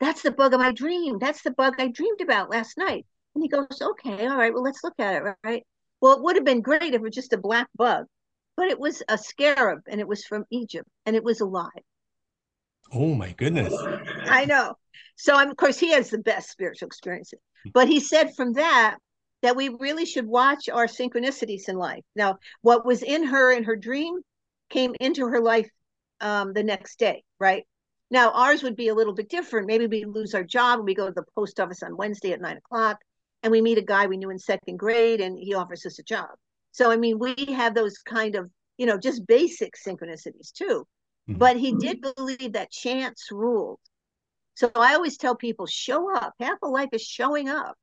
"That's 0.00 0.22
the 0.22 0.30
bug 0.32 0.54
of 0.54 0.60
my 0.60 0.72
dream. 0.72 1.18
That's 1.18 1.42
the 1.42 1.50
bug 1.52 1.74
I 1.78 1.88
dreamed 1.88 2.20
about 2.20 2.50
last 2.50 2.78
night." 2.78 3.06
And 3.34 3.42
he 3.42 3.48
goes, 3.48 3.66
"Okay, 3.80 4.26
all 4.26 4.36
right. 4.36 4.52
Well, 4.52 4.62
let's 4.62 4.84
look 4.84 4.98
at 4.98 5.14
it, 5.14 5.34
right?" 5.44 5.66
Well, 6.00 6.14
it 6.16 6.22
would 6.22 6.36
have 6.36 6.44
been 6.44 6.60
great 6.62 6.82
if 6.82 6.94
it 6.94 7.02
was 7.02 7.14
just 7.14 7.32
a 7.32 7.38
black 7.38 7.68
bug, 7.76 8.06
but 8.56 8.68
it 8.68 8.78
was 8.78 9.02
a 9.08 9.18
scarab, 9.18 9.82
and 9.88 10.00
it 10.00 10.08
was 10.08 10.24
from 10.24 10.44
Egypt, 10.50 10.88
and 11.06 11.16
it 11.16 11.24
was 11.24 11.40
alive. 11.40 11.82
Oh 12.92 13.14
my 13.14 13.32
goodness. 13.32 13.72
I 14.26 14.44
know. 14.44 14.74
So 15.16 15.34
I'm, 15.34 15.50
of 15.50 15.56
course, 15.56 15.78
he 15.78 15.92
has 15.92 16.10
the 16.10 16.18
best 16.18 16.50
spiritual 16.50 16.86
experiences. 16.86 17.40
But 17.72 17.88
he 17.88 18.00
said 18.00 18.34
from 18.34 18.54
that 18.54 18.98
that 19.42 19.56
we 19.56 19.68
really 19.68 20.04
should 20.04 20.26
watch 20.26 20.68
our 20.68 20.86
synchronicities 20.86 21.68
in 21.68 21.76
life. 21.76 22.04
Now, 22.16 22.38
what 22.62 22.84
was 22.84 23.02
in 23.02 23.24
her 23.24 23.52
in 23.52 23.64
her 23.64 23.76
dream 23.76 24.20
came 24.70 24.94
into 25.00 25.26
her 25.26 25.40
life 25.40 25.68
um, 26.20 26.52
the 26.52 26.62
next 26.62 26.98
day, 26.98 27.24
right? 27.38 27.64
Now, 28.10 28.30
ours 28.32 28.62
would 28.62 28.76
be 28.76 28.88
a 28.88 28.94
little 28.94 29.12
bit 29.12 29.28
different. 29.28 29.66
Maybe 29.66 29.86
we 29.86 30.04
lose 30.04 30.34
our 30.34 30.42
job 30.42 30.78
and 30.78 30.86
we 30.86 30.94
go 30.94 31.06
to 31.06 31.12
the 31.12 31.24
post 31.34 31.60
office 31.60 31.82
on 31.82 31.96
Wednesday 31.96 32.32
at 32.32 32.40
nine 32.40 32.56
o'clock 32.56 32.98
and 33.42 33.50
we 33.50 33.60
meet 33.60 33.78
a 33.78 33.82
guy 33.82 34.06
we 34.06 34.16
knew 34.16 34.30
in 34.30 34.38
second 34.38 34.78
grade 34.78 35.20
and 35.20 35.38
he 35.38 35.54
offers 35.54 35.84
us 35.84 35.98
a 35.98 36.02
job. 36.02 36.30
So, 36.72 36.90
I 36.90 36.96
mean, 36.96 37.18
we 37.18 37.34
have 37.52 37.74
those 37.74 37.98
kind 37.98 38.34
of, 38.34 38.50
you 38.78 38.86
know, 38.86 38.98
just 38.98 39.26
basic 39.26 39.74
synchronicities 39.76 40.52
too. 40.52 40.86
Mm-hmm. 41.28 41.38
But 41.38 41.56
he 41.56 41.74
did 41.74 42.00
believe 42.00 42.54
that 42.54 42.70
chance 42.70 43.28
ruled. 43.30 43.78
So 44.54 44.70
I 44.74 44.94
always 44.94 45.16
tell 45.16 45.36
people 45.36 45.66
show 45.66 46.14
up. 46.14 46.34
Half 46.40 46.58
of 46.62 46.70
life 46.70 46.88
is 46.92 47.02
showing 47.02 47.48
up 47.48 47.76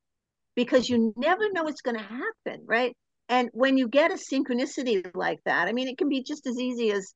because 0.56 0.90
you 0.90 1.14
never 1.16 1.52
know 1.52 1.64
what's 1.64 1.82
going 1.82 1.98
to 1.98 2.04
happen, 2.04 2.66
right? 2.66 2.96
And 3.30 3.50
when 3.54 3.78
you 3.78 3.88
get 3.88 4.12
a 4.12 4.16
synchronicity 4.16 5.10
like 5.16 5.40
that, 5.46 5.68
I 5.68 5.74
mean, 5.74 5.88
it 5.88 5.98
can 5.98 6.10
be 6.10 6.24
just 6.24 6.46
as 6.48 6.60
easy 6.60 6.92
as, 6.92 7.14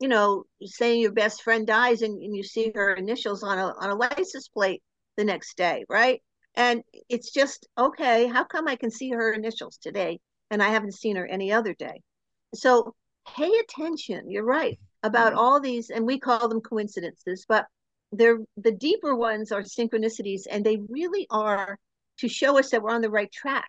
you 0.00 0.08
know, 0.08 0.44
saying 0.64 1.00
your 1.00 1.12
best 1.12 1.42
friend 1.42 1.66
dies 1.66 2.02
and, 2.02 2.22
and 2.22 2.34
you 2.34 2.42
see 2.42 2.72
her 2.74 2.94
initials 2.94 3.42
on 3.42 3.58
a 3.58 3.74
on 3.78 3.90
a 3.90 3.94
license 3.94 4.48
plate 4.48 4.82
the 5.16 5.24
next 5.24 5.56
day, 5.56 5.84
right? 5.88 6.20
And 6.54 6.82
it's 7.08 7.32
just 7.32 7.66
okay. 7.78 8.26
How 8.26 8.44
come 8.44 8.68
I 8.68 8.76
can 8.76 8.90
see 8.90 9.10
her 9.10 9.32
initials 9.32 9.78
today 9.78 10.20
and 10.50 10.62
I 10.62 10.68
haven't 10.68 10.94
seen 10.94 11.16
her 11.16 11.26
any 11.26 11.52
other 11.52 11.74
day? 11.74 12.02
So 12.54 12.94
pay 13.26 13.52
attention. 13.58 14.30
You're 14.30 14.44
right 14.44 14.78
about 15.02 15.34
all 15.34 15.60
these, 15.60 15.90
and 15.90 16.06
we 16.06 16.18
call 16.18 16.48
them 16.48 16.60
coincidences, 16.60 17.44
but 17.48 17.66
they're 18.12 18.38
the 18.56 18.72
deeper 18.72 19.14
ones 19.14 19.52
are 19.52 19.62
synchronicities, 19.62 20.42
and 20.50 20.64
they 20.64 20.78
really 20.88 21.26
are 21.30 21.78
to 22.18 22.28
show 22.28 22.58
us 22.58 22.70
that 22.70 22.82
we're 22.82 22.90
on 22.90 23.00
the 23.00 23.10
right 23.10 23.32
track. 23.32 23.68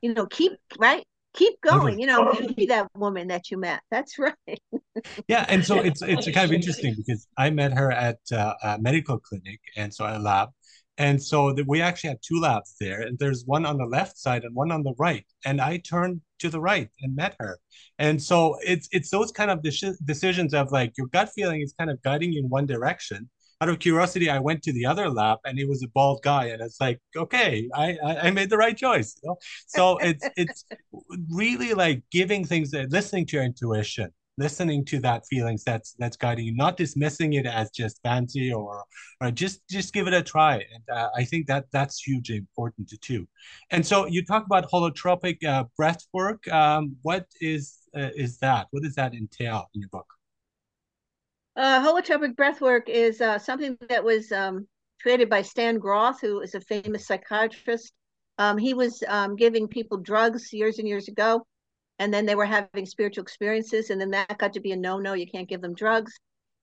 You 0.00 0.14
know, 0.14 0.26
keep 0.26 0.52
right, 0.78 1.04
keep 1.34 1.60
going. 1.60 1.98
You 1.98 2.06
know, 2.06 2.32
be 2.56 2.66
that 2.66 2.88
woman 2.96 3.28
that 3.28 3.50
you 3.50 3.58
met. 3.58 3.80
That's 3.90 4.18
right. 4.18 4.60
yeah, 5.28 5.44
and 5.48 5.64
so 5.64 5.76
it's 5.76 6.02
it's 6.02 6.30
kind 6.30 6.44
of 6.44 6.52
interesting 6.52 6.94
because 6.96 7.26
I 7.36 7.50
met 7.50 7.72
her 7.72 7.90
at 7.90 8.20
uh, 8.32 8.54
a 8.62 8.78
medical 8.78 9.18
clinic, 9.18 9.60
and 9.76 9.92
so 9.92 10.04
a 10.06 10.18
lab, 10.18 10.50
And 10.98 11.22
so 11.22 11.52
the, 11.52 11.64
we 11.64 11.80
actually 11.80 12.08
had 12.08 12.18
two 12.22 12.40
labs 12.40 12.76
there, 12.78 13.00
and 13.00 13.18
there's 13.18 13.44
one 13.46 13.64
on 13.64 13.78
the 13.78 13.86
left 13.86 14.18
side 14.18 14.44
and 14.44 14.54
one 14.54 14.70
on 14.70 14.82
the 14.82 14.94
right. 14.98 15.24
And 15.44 15.60
I 15.60 15.78
turned 15.78 16.20
to 16.40 16.50
the 16.50 16.60
right 16.60 16.90
and 17.00 17.16
met 17.16 17.34
her. 17.40 17.58
And 17.98 18.22
so 18.22 18.56
it's 18.62 18.88
it's 18.92 19.10
those 19.10 19.32
kind 19.32 19.50
of 19.50 19.62
de- 19.62 19.96
decisions 20.04 20.52
of 20.54 20.70
like 20.70 20.92
your 20.98 21.06
gut 21.08 21.30
feeling 21.34 21.62
is 21.62 21.74
kind 21.78 21.90
of 21.90 22.02
guiding 22.02 22.32
you 22.32 22.40
in 22.40 22.48
one 22.48 22.66
direction. 22.66 23.30
Out 23.60 23.68
of 23.68 23.78
curiosity, 23.78 24.28
I 24.28 24.40
went 24.40 24.62
to 24.64 24.72
the 24.72 24.84
other 24.84 25.08
lab, 25.08 25.38
and 25.44 25.56
he 25.56 25.64
was 25.64 25.84
a 25.84 25.88
bald 25.88 26.20
guy, 26.22 26.46
and 26.46 26.60
it's 26.60 26.80
like, 26.80 27.00
okay, 27.16 27.68
I 27.74 27.96
I, 28.04 28.16
I 28.26 28.30
made 28.30 28.50
the 28.50 28.58
right 28.58 28.76
choice. 28.76 29.16
You 29.22 29.30
know? 29.30 29.36
So 29.68 29.98
it's 29.98 30.28
it's 30.36 30.64
really 31.30 31.72
like 31.72 32.02
giving 32.10 32.44
things, 32.44 32.74
uh, 32.74 32.86
listening 32.90 33.26
to 33.26 33.36
your 33.36 33.44
intuition, 33.44 34.10
listening 34.42 34.84
to 34.84 34.98
that 35.00 35.20
feelings 35.26 35.62
that's 35.64 35.94
that's 36.00 36.16
guiding 36.16 36.44
you 36.46 36.54
not 36.54 36.76
dismissing 36.76 37.30
it 37.34 37.46
as 37.46 37.70
just 37.70 38.00
fancy 38.02 38.52
or 38.52 38.84
or 39.20 39.30
just 39.30 39.56
just 39.68 39.92
give 39.92 40.06
it 40.08 40.14
a 40.14 40.22
try. 40.34 40.54
And 40.74 40.84
uh, 40.98 41.08
i 41.20 41.24
think 41.30 41.42
that 41.46 41.64
that's 41.72 41.96
hugely 42.08 42.36
important 42.36 42.86
too. 43.08 43.22
And 43.70 43.82
so 43.90 43.96
you 44.14 44.20
talk 44.32 44.44
about 44.50 44.64
holotropic 44.70 45.38
uh, 45.44 45.64
breath 45.78 46.02
work. 46.12 46.40
Um, 46.60 46.96
what 47.02 47.26
is 47.40 47.62
uh, 47.94 48.10
is 48.24 48.38
that? 48.38 48.62
What 48.70 48.82
does 48.82 48.96
that 49.00 49.12
entail 49.14 49.60
in 49.74 49.80
your 49.82 49.92
book? 49.98 50.10
Uh, 51.54 51.78
holotropic 51.86 52.34
breath 52.34 52.60
work 52.60 52.88
is 52.88 53.20
uh, 53.20 53.38
something 53.38 53.76
that 53.88 54.02
was 54.02 54.32
um, 54.32 54.66
created 55.02 55.28
by 55.28 55.42
Stan 55.42 55.78
Grof 55.78 56.20
who 56.20 56.40
is 56.40 56.54
a 56.54 56.60
famous 56.60 57.06
psychiatrist. 57.06 57.92
Um, 58.38 58.56
he 58.56 58.72
was 58.74 59.02
um, 59.08 59.36
giving 59.36 59.68
people 59.68 59.98
drugs 59.98 60.52
years 60.52 60.78
and 60.78 60.88
years 60.88 61.08
ago 61.08 61.46
and 62.02 62.12
then 62.12 62.26
they 62.26 62.34
were 62.34 62.44
having 62.44 62.84
spiritual 62.84 63.22
experiences 63.22 63.90
and 63.90 64.00
then 64.00 64.10
that 64.10 64.36
got 64.36 64.54
to 64.54 64.60
be 64.60 64.72
a 64.72 64.76
no-no. 64.76 65.12
You 65.12 65.28
can't 65.28 65.48
give 65.48 65.60
them 65.60 65.72
drugs. 65.72 66.12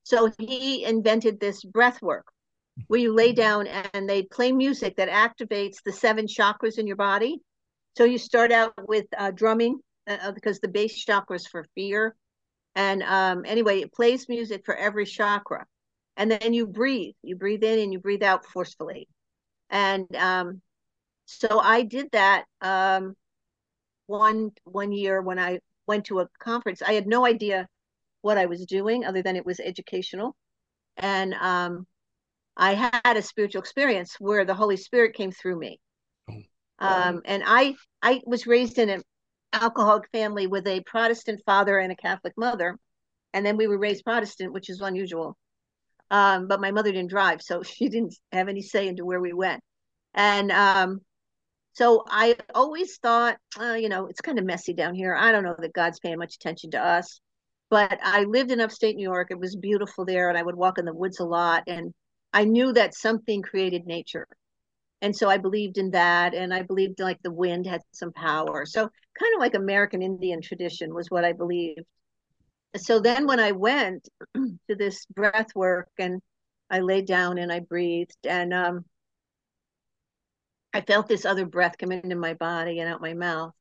So 0.04 0.30
he 0.38 0.84
invented 0.84 1.39
this 1.39 1.63
breath 1.63 2.02
work 2.02 2.25
where 2.88 2.99
you 2.99 3.13
lay 3.13 3.32
down 3.32 3.65
and 3.67 4.10
they 4.10 4.23
play 4.23 4.52
music 4.52 4.97
that 4.97 5.08
activates 5.08 5.78
the 5.86 5.93
seven 5.93 6.28
chakras 6.28 6.78
in 6.78 6.88
your 6.88 6.97
body. 6.97 7.39
So 7.95 8.04
you 8.04 8.17
start 8.17 8.52
out 8.52 8.73
with 8.86 9.06
uh, 9.17 9.32
drumming 9.32 9.80
uh, 10.10 10.17
uh 10.23 10.32
because 10.34 10.60
the 10.60 10.67
base 10.67 10.93
chakra 11.06 11.38
is 11.38 11.47
for 11.47 11.65
fear. 11.73 12.17
And 12.75 13.02
um, 13.02 13.45
anyway 13.45 13.80
it 13.80 13.93
plays 13.93 14.28
music 14.28 14.63
for 14.65 14.75
every 14.75 15.06
chakra. 15.06 15.65
And 16.17 16.30
then 16.30 16.54
you 16.54 16.67
breathe. 16.67 17.15
You 17.23 17.38
breathe 17.38 17.63
in 17.63 17.80
and 17.80 17.93
you 17.93 17.99
breathe 17.99 18.23
out 18.23 18.45
forcefully. 18.45 19.08
And 19.69 20.13
um, 20.17 20.62
so 21.28 21.62
i 21.62 21.84
did 21.84 22.10
that 22.12 22.43
um, 22.60 23.15
one 24.10 24.52
one 24.63 24.91
year 24.91 25.22
when 25.22 25.39
I 25.39 25.60
went 25.88 26.06
to 26.06 26.19
a 26.19 26.28
conference, 26.39 26.82
I 26.82 26.93
had 26.93 27.08
no 27.08 27.26
idea 27.26 27.67
what 28.22 28.38
I 28.38 28.48
was 28.48 28.65
doing 28.65 29.06
other 29.06 29.22
than 29.22 29.36
it 29.36 29.45
was 29.45 29.60
educational, 29.60 30.36
and 30.98 31.34
um, 31.36 31.86
I 32.58 32.74
had 32.74 33.15
a 33.17 33.22
spiritual 33.22 33.62
experience 33.62 34.15
where 34.19 34.45
the 34.45 34.56
Holy 34.56 34.78
Spirit 34.78 35.15
came 35.15 35.32
through 35.32 35.60
me. 35.60 35.80
Oh. 36.28 36.41
Um, 36.80 37.22
and 37.26 37.43
I 37.45 37.76
I 38.02 38.22
was 38.26 38.48
raised 38.48 38.80
in 38.80 38.89
an 38.89 39.04
alcoholic 39.54 40.10
family 40.12 40.48
with 40.48 40.67
a 40.67 40.82
Protestant 40.82 41.41
father 41.45 41.78
and 41.78 41.91
a 41.91 41.95
Catholic 41.95 42.34
mother, 42.36 42.78
and 43.34 43.45
then 43.45 43.58
we 43.58 43.67
were 43.67 43.78
raised 43.78 44.04
Protestant, 44.04 44.54
which 44.54 44.69
is 44.69 44.82
unusual. 44.82 45.38
Um, 46.12 46.48
but 46.48 46.60
my 46.60 46.72
mother 46.72 46.91
didn't 46.91 47.12
drive, 47.12 47.43
so 47.43 47.62
she 47.63 47.89
didn't 47.89 48.15
have 48.32 48.50
any 48.50 48.63
say 48.63 48.88
into 48.88 49.06
where 49.06 49.22
we 49.22 49.34
went. 49.34 49.62
And 50.15 50.52
um, 50.52 51.02
so 51.80 52.04
I 52.10 52.36
always 52.54 52.98
thought, 52.98 53.38
uh, 53.58 53.76
you 53.76 53.88
know, 53.88 54.08
it's 54.08 54.20
kind 54.20 54.38
of 54.38 54.44
messy 54.44 54.74
down 54.74 54.96
here. 54.96 55.15
I 55.15 55.32
don't 55.32 55.46
know 55.46 55.56
that 55.60 55.72
God's 55.72 55.98
paying 56.02 56.18
much 56.18 56.36
attention 56.36 56.72
to 56.72 56.86
us. 56.86 57.22
But 57.70 57.98
I 58.04 58.26
lived 58.26 58.52
in 58.52 58.60
upstate 58.60 58.98
New 58.98 59.10
York. 59.10 59.30
It 59.32 59.39
was 59.39 59.56
beautiful 59.56 60.04
there, 60.04 60.28
and 60.28 60.38
I 60.38 60.44
would 60.44 60.58
walk 60.58 60.78
in 60.78 60.84
the 60.84 60.94
woods 60.94 61.22
a 61.22 61.24
lot. 61.24 61.63
And 61.68 61.94
I 62.34 62.44
knew 62.44 62.74
that 62.74 62.96
something 62.96 63.42
created 63.42 63.86
nature. 63.86 64.28
And 65.02 65.15
so 65.15 65.30
I 65.30 65.38
believed 65.38 65.78
in 65.78 65.92
that. 65.92 66.34
And 66.34 66.54
I 66.54 66.63
believed 66.63 67.00
like 67.00 67.22
the 67.24 67.32
wind 67.32 67.65
had 67.65 67.80
some 67.94 68.12
power. 68.12 68.65
So 68.65 68.82
kind 68.82 69.36
of 69.36 69.39
like 69.39 69.56
American 69.56 70.02
Indian 70.02 70.42
tradition 70.42 70.94
was 70.94 71.10
what 71.10 71.24
I 71.24 71.32
believed. 71.32 71.86
So 72.76 73.00
then 73.00 73.26
when 73.26 73.39
I 73.39 73.54
went 73.54 74.10
to 74.36 74.76
this 74.76 75.06
breath 75.06 75.56
work 75.56 75.88
and 75.98 76.22
I 76.70 76.80
laid 76.82 77.08
down 77.08 77.38
and 77.38 77.54
I 77.54 77.62
breathed 77.62 78.18
and 78.26 78.54
um, 78.54 78.84
I 80.74 80.82
felt 80.82 81.08
this 81.08 81.26
other 81.26 81.46
breath 81.46 81.78
come 81.78 81.92
into 81.92 82.16
my 82.16 82.34
body 82.34 82.80
and 82.80 82.92
out 82.92 83.02
my 83.02 83.14
mouth. 83.14 83.54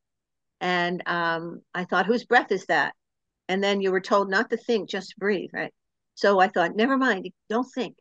And 0.61 1.01
um, 1.07 1.61
I 1.73 1.85
thought, 1.85 2.05
whose 2.05 2.25
breath 2.25 2.51
is 2.51 2.65
that? 2.65 2.93
And 3.47 3.63
then 3.63 3.81
you 3.81 3.91
were 3.91 4.01
told 4.01 4.29
not 4.29 4.49
to 4.49 4.57
think, 4.57 4.89
just 4.89 5.17
breathe, 5.17 5.49
right? 5.53 5.73
So 6.15 6.39
I 6.39 6.49
thought, 6.49 6.75
never 6.75 6.97
mind, 6.97 7.29
don't 7.49 7.67
think, 7.73 7.95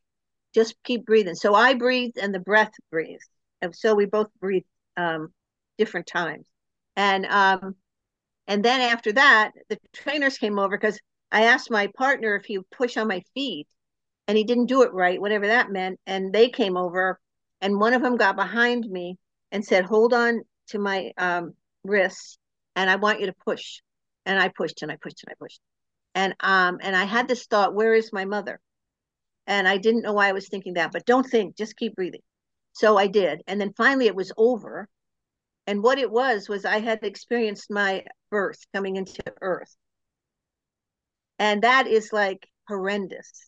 just 0.55 0.75
keep 0.83 1.07
breathing. 1.07 1.35
So 1.35 1.55
I 1.55 1.75
breathed 1.75 2.19
and 2.19 2.35
the 2.35 2.41
breath 2.41 2.73
breathed. 2.91 3.25
And 3.63 3.75
so 3.75 3.95
we 3.95 4.07
both 4.07 4.29
breathed 4.41 4.67
um, 4.97 5.33
different 5.79 6.07
times. 6.07 6.47
And 6.97 7.27
um, 7.27 7.77
and 8.49 8.65
then 8.65 8.81
after 8.81 9.13
that, 9.13 9.53
the 9.69 9.79
trainers 9.93 10.39
came 10.39 10.59
over 10.59 10.77
because 10.77 10.99
I 11.31 11.45
asked 11.45 11.71
my 11.71 11.89
partner 11.97 12.35
if 12.35 12.47
he 12.47 12.59
would 12.59 12.71
push 12.71 12.97
on 12.97 13.07
my 13.07 13.23
feet, 13.35 13.69
and 14.27 14.37
he 14.37 14.45
didn't 14.45 14.67
do 14.67 14.83
it 14.83 14.93
right, 14.93 15.21
whatever 15.21 15.47
that 15.47 15.71
meant. 15.71 16.01
And 16.07 16.33
they 16.33 16.49
came 16.49 16.77
over 16.77 17.21
and 17.61 17.81
one 17.81 17.95
of 17.95 18.03
them 18.03 18.17
got 18.17 18.37
behind 18.37 18.87
me 18.89 19.19
and 19.53 19.65
said, 19.65 19.85
"Hold 19.85 20.13
on 20.15 20.43
to 20.69 20.79
my 20.79 21.13
um, 21.19 21.55
wrists, 21.85 22.39
and 22.77 22.91
I 22.91 22.97
want 22.97 23.21
you 23.21 23.27
to 23.27 23.35
push." 23.45 23.81
And 24.27 24.39
I 24.39 24.49
pushed 24.49 24.83
and 24.83 24.93
I 24.93 24.97
pushed 24.97 25.23
and 25.25 25.33
I 25.33 25.37
pushed, 25.41 25.61
and 26.15 26.35
um 26.41 26.79
and 26.83 26.95
I 26.97 27.05
had 27.05 27.29
this 27.29 27.47
thought, 27.47 27.75
"Where 27.75 27.95
is 27.95 28.13
my 28.13 28.25
mother?" 28.25 28.61
And 29.47 29.67
I 29.69 29.79
didn't 29.79 30.03
know 30.03 30.13
why 30.15 30.29
I 30.29 30.33
was 30.33 30.49
thinking 30.49 30.75
that, 30.75 30.93
but 30.93 31.07
don't 31.07 31.25
think, 31.29 31.57
just 31.57 31.77
keep 31.77 31.97
breathing. 31.97 32.23
So 32.73 32.97
I 32.99 33.07
did, 33.09 33.43
and 33.47 33.61
then 33.61 33.73
finally 33.75 34.07
it 34.07 34.15
was 34.15 34.33
over. 34.37 34.89
And 35.67 35.83
what 35.83 35.99
it 35.99 36.11
was 36.11 36.49
was 36.49 36.65
I 36.65 36.81
had 36.81 37.05
experienced 37.05 37.71
my 37.71 38.05
birth 38.31 38.61
coming 38.75 38.97
into 38.97 39.23
Earth, 39.41 39.77
and 41.39 41.63
that 41.63 41.87
is 41.87 42.13
like 42.13 42.49
horrendous 42.69 43.48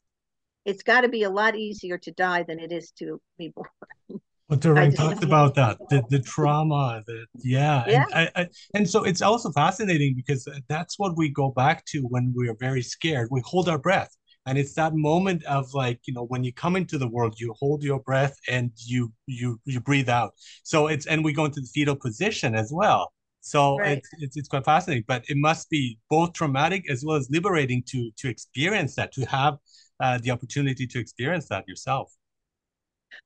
it's 0.71 0.85
got 0.85 1.01
to 1.01 1.09
be 1.09 1.25
a 1.25 1.31
lot 1.31 1.57
easier 1.57 1.99
to 1.99 2.13
die 2.13 2.45
than 2.45 2.61
it 2.61 2.71
is 2.71 2.93
to 2.93 3.21
be 3.39 3.53
born. 3.55 4.21
But 4.49 4.61
Doreen 4.61 4.93
talked 5.03 5.25
about 5.25 5.55
that, 5.57 5.79
the, 5.91 6.05
the 6.11 6.21
trauma, 6.21 7.03
the 7.07 7.27
yeah, 7.43 7.85
yeah. 7.87 8.05
And, 8.13 8.31
I, 8.37 8.43
I, 8.43 8.49
and 8.75 8.89
so 8.89 9.05
it's 9.05 9.21
also 9.21 9.51
fascinating 9.51 10.15
because 10.15 10.47
that's 10.69 10.99
what 10.99 11.17
we 11.17 11.29
go 11.29 11.51
back 11.51 11.85
to 11.87 12.03
when 12.03 12.33
we 12.37 12.49
are 12.49 12.57
very 12.59 12.83
scared. 12.83 13.29
We 13.31 13.43
hold 13.45 13.69
our 13.69 13.79
breath, 13.79 14.17
and 14.47 14.57
it's 14.57 14.75
that 14.75 14.95
moment 14.95 15.45
of 15.45 15.73
like 15.75 16.01
you 16.07 16.15
know 16.15 16.25
when 16.25 16.45
you 16.45 16.53
come 16.53 16.77
into 16.77 16.99
the 16.99 17.09
world, 17.09 17.35
you 17.39 17.55
hold 17.59 17.83
your 17.83 18.01
breath 18.01 18.37
and 18.49 18.71
you 18.77 19.13
you 19.27 19.61
you 19.65 19.81
breathe 19.81 20.09
out. 20.09 20.35
So 20.63 20.87
it's 20.87 21.07
and 21.07 21.25
we 21.25 21.33
go 21.33 21.45
into 21.45 21.61
the 21.61 21.71
fetal 21.75 21.97
position 21.97 22.55
as 22.55 22.71
well. 22.73 23.13
So 23.41 23.79
right. 23.79 23.99
it's, 23.99 24.09
it's 24.19 24.37
it's 24.37 24.49
quite 24.49 24.65
fascinating, 24.65 25.05
but 25.07 25.25
it 25.29 25.37
must 25.37 25.71
be 25.71 25.99
both 26.09 26.33
traumatic 26.33 26.91
as 26.91 27.05
well 27.05 27.17
as 27.17 27.29
liberating 27.31 27.83
to 27.89 28.11
to 28.19 28.29
experience 28.29 28.95
that, 28.97 29.13
to 29.13 29.25
have 29.27 29.59
uh, 30.01 30.19
the 30.19 30.31
opportunity 30.31 30.87
to 30.87 30.99
experience 30.99 31.47
that 31.49 31.69
yourself. 31.69 32.13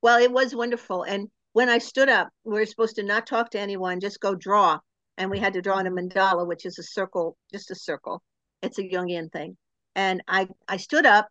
Well, 0.03 0.19
it 0.19 0.31
was 0.31 0.55
wonderful. 0.55 1.05
And 1.05 1.29
when 1.53 1.69
I 1.69 1.79
stood 1.79 2.09
up, 2.09 2.29
we 2.45 2.55
were 2.55 2.67
supposed 2.67 2.97
to 2.97 3.03
not 3.03 3.27
talk 3.27 3.51
to 3.51 3.61
anyone, 3.61 4.01
just 4.01 4.21
go 4.21 4.35
draw. 4.35 4.79
And 5.17 5.31
we 5.31 5.39
had 5.39 5.53
to 5.53 5.63
draw 5.63 5.79
in 5.79 5.87
a 5.87 5.91
mandala, 5.91 6.47
which 6.47 6.67
is 6.67 6.79
a 6.79 6.83
circle, 6.83 7.37
just 7.53 7.71
a 7.71 7.77
circle. 7.77 8.23
It's 8.63 8.79
a 8.79 8.83
Jungian 8.83 9.31
thing. 9.31 9.57
And 9.95 10.23
I, 10.27 10.49
I 10.67 10.79
stood 10.79 11.07
up 11.07 11.29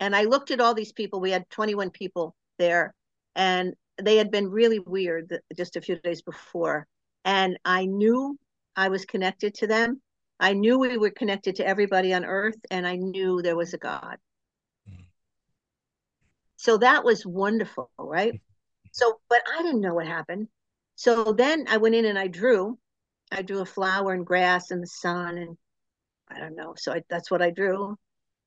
and 0.00 0.14
I 0.14 0.24
looked 0.24 0.50
at 0.50 0.60
all 0.60 0.74
these 0.74 0.92
people. 0.92 1.20
We 1.20 1.30
had 1.30 1.48
21 1.50 1.90
people 1.90 2.34
there, 2.58 2.94
and 3.34 3.74
they 4.02 4.16
had 4.16 4.30
been 4.30 4.50
really 4.50 4.80
weird 4.80 5.38
just 5.56 5.76
a 5.76 5.80
few 5.80 5.98
days 6.00 6.20
before. 6.22 6.86
And 7.24 7.58
I 7.64 7.86
knew 7.86 8.38
I 8.76 8.88
was 8.88 9.04
connected 9.06 9.54
to 9.54 9.66
them. 9.66 10.02
I 10.40 10.52
knew 10.52 10.78
we 10.78 10.98
were 10.98 11.10
connected 11.10 11.56
to 11.56 11.66
everybody 11.66 12.12
on 12.12 12.24
earth, 12.24 12.58
and 12.70 12.86
I 12.86 12.96
knew 12.96 13.40
there 13.40 13.56
was 13.56 13.72
a 13.72 13.78
God. 13.78 14.18
So 16.64 16.78
that 16.78 17.04
was 17.04 17.26
wonderful, 17.26 17.90
right? 17.98 18.40
So, 18.90 19.20
but 19.28 19.42
I 19.52 19.62
didn't 19.62 19.82
know 19.82 19.92
what 19.92 20.06
happened. 20.06 20.48
So 20.94 21.34
then 21.34 21.66
I 21.68 21.76
went 21.76 21.94
in 21.94 22.06
and 22.06 22.18
I 22.18 22.26
drew. 22.26 22.78
I 23.30 23.42
drew 23.42 23.60
a 23.60 23.66
flower 23.66 24.14
and 24.14 24.24
grass 24.24 24.70
and 24.70 24.82
the 24.82 24.86
sun 24.86 25.36
and 25.36 25.58
I 26.26 26.40
don't 26.40 26.56
know. 26.56 26.72
So 26.74 26.94
I, 26.94 27.02
that's 27.10 27.30
what 27.30 27.42
I 27.42 27.50
drew. 27.50 27.98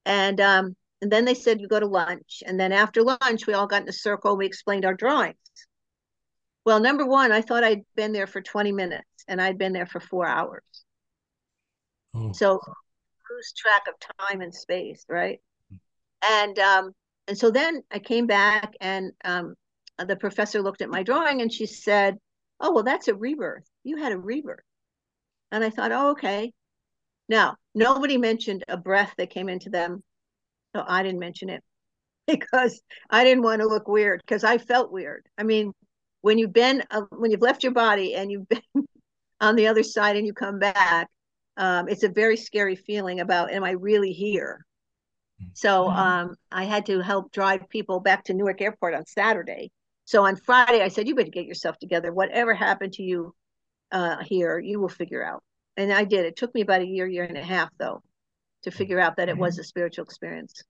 And 0.07 0.41
um, 0.41 0.75
and 0.99 1.11
then 1.11 1.25
they 1.25 1.35
said 1.35 1.61
you 1.61 1.67
go 1.67 1.79
to 1.79 1.85
lunch. 1.85 2.41
And 2.43 2.59
then 2.59 2.71
after 2.71 3.03
lunch, 3.03 3.45
we 3.45 3.53
all 3.53 3.67
got 3.67 3.83
in 3.83 3.89
a 3.89 3.93
circle. 3.93 4.35
We 4.35 4.47
explained 4.47 4.83
our 4.83 4.95
drawings. 4.95 5.37
Well, 6.65 6.79
number 6.79 7.05
one, 7.05 7.31
I 7.31 7.41
thought 7.41 7.63
I'd 7.63 7.83
been 7.95 8.13
there 8.13 8.25
for 8.25 8.41
20 8.41 8.71
minutes 8.71 9.25
and 9.27 9.39
I'd 9.39 9.59
been 9.59 9.73
there 9.73 9.85
for 9.85 9.99
four 9.99 10.25
hours. 10.25 10.63
Oh. 12.15 12.31
So 12.31 12.59
lose 13.29 13.53
track 13.55 13.83
of 13.87 13.93
time 14.17 14.41
and 14.41 14.55
space, 14.55 15.05
right? 15.07 15.39
And 16.27 16.57
um, 16.57 16.95
and 17.27 17.37
so 17.37 17.51
then 17.51 17.83
I 17.91 17.99
came 17.99 18.27
back 18.27 18.73
and 18.81 19.11
um, 19.23 19.55
the 19.97 20.15
professor 20.15 20.61
looked 20.61 20.81
at 20.81 20.89
my 20.89 21.03
drawing 21.03 21.41
and 21.41 21.51
she 21.51 21.65
said, 21.65 22.17
Oh, 22.59 22.73
well, 22.73 22.83
that's 22.83 23.07
a 23.07 23.15
rebirth. 23.15 23.67
You 23.83 23.97
had 23.97 24.11
a 24.11 24.17
rebirth. 24.17 24.63
And 25.51 25.63
I 25.63 25.69
thought, 25.69 25.91
Oh, 25.91 26.11
okay. 26.11 26.53
Now, 27.29 27.55
nobody 27.75 28.17
mentioned 28.17 28.63
a 28.67 28.77
breath 28.77 29.13
that 29.17 29.29
came 29.29 29.49
into 29.49 29.69
them. 29.69 30.03
So 30.75 30.83
I 30.87 31.03
didn't 31.03 31.19
mention 31.19 31.49
it. 31.49 31.63
because 32.27 32.81
I 33.09 33.23
didn't 33.23 33.43
want 33.43 33.61
to 33.61 33.67
look 33.67 33.87
weird 33.87 34.21
because 34.25 34.43
I 34.43 34.57
felt 34.57 34.91
weird. 34.91 35.25
I 35.37 35.43
mean, 35.43 35.71
when 36.21 36.37
you've 36.37 36.53
been 36.53 36.83
uh, 36.91 37.03
when 37.11 37.31
you've 37.31 37.41
left 37.41 37.63
your 37.63 37.71
body 37.71 38.15
and 38.15 38.29
you've 38.29 38.49
been 38.49 38.61
on 39.39 39.55
the 39.55 39.67
other 39.67 39.83
side 39.83 40.17
and 40.17 40.25
you 40.25 40.33
come 40.33 40.59
back, 40.59 41.07
um, 41.55 41.87
it's 41.87 42.03
a 42.03 42.09
very 42.09 42.35
scary 42.35 42.75
feeling 42.75 43.21
about 43.21 43.51
am 43.51 43.63
I 43.63 43.71
really 43.71 44.11
here? 44.11 44.65
So 45.53 45.85
mm-hmm. 45.85 45.99
um, 45.99 46.35
I 46.51 46.65
had 46.65 46.85
to 46.87 47.01
help 47.01 47.31
drive 47.31 47.69
people 47.69 47.99
back 47.99 48.25
to 48.25 48.33
Newark 48.33 48.61
Airport 48.61 48.93
on 48.93 49.05
Saturday. 49.05 49.71
So 50.05 50.25
on 50.25 50.35
Friday, 50.35 50.81
I 50.81 50.87
said, 50.87 51.07
"You 51.07 51.15
better 51.15 51.29
get 51.29 51.45
yourself 51.45 51.77
together. 51.79 52.13
Whatever 52.13 52.53
happened 52.53 52.93
to 52.93 53.03
you 53.03 53.35
uh, 53.91 54.23
here, 54.23 54.59
you 54.59 54.79
will 54.79 54.89
figure 54.89 55.23
out." 55.23 55.43
And 55.75 55.91
I 55.91 56.05
did. 56.05 56.25
It 56.25 56.37
took 56.37 56.53
me 56.55 56.61
about 56.61 56.81
a 56.81 56.87
year, 56.87 57.07
year 57.07 57.23
and 57.23 57.37
a 57.37 57.43
half, 57.43 57.69
though, 57.77 58.01
to 58.63 58.71
figure 58.71 58.99
out 58.99 59.17
that 59.17 59.29
it 59.29 59.37
was 59.37 59.55
mm-hmm. 59.55 59.61
a 59.61 59.65
spiritual 59.65 60.05
experience. 60.05 60.63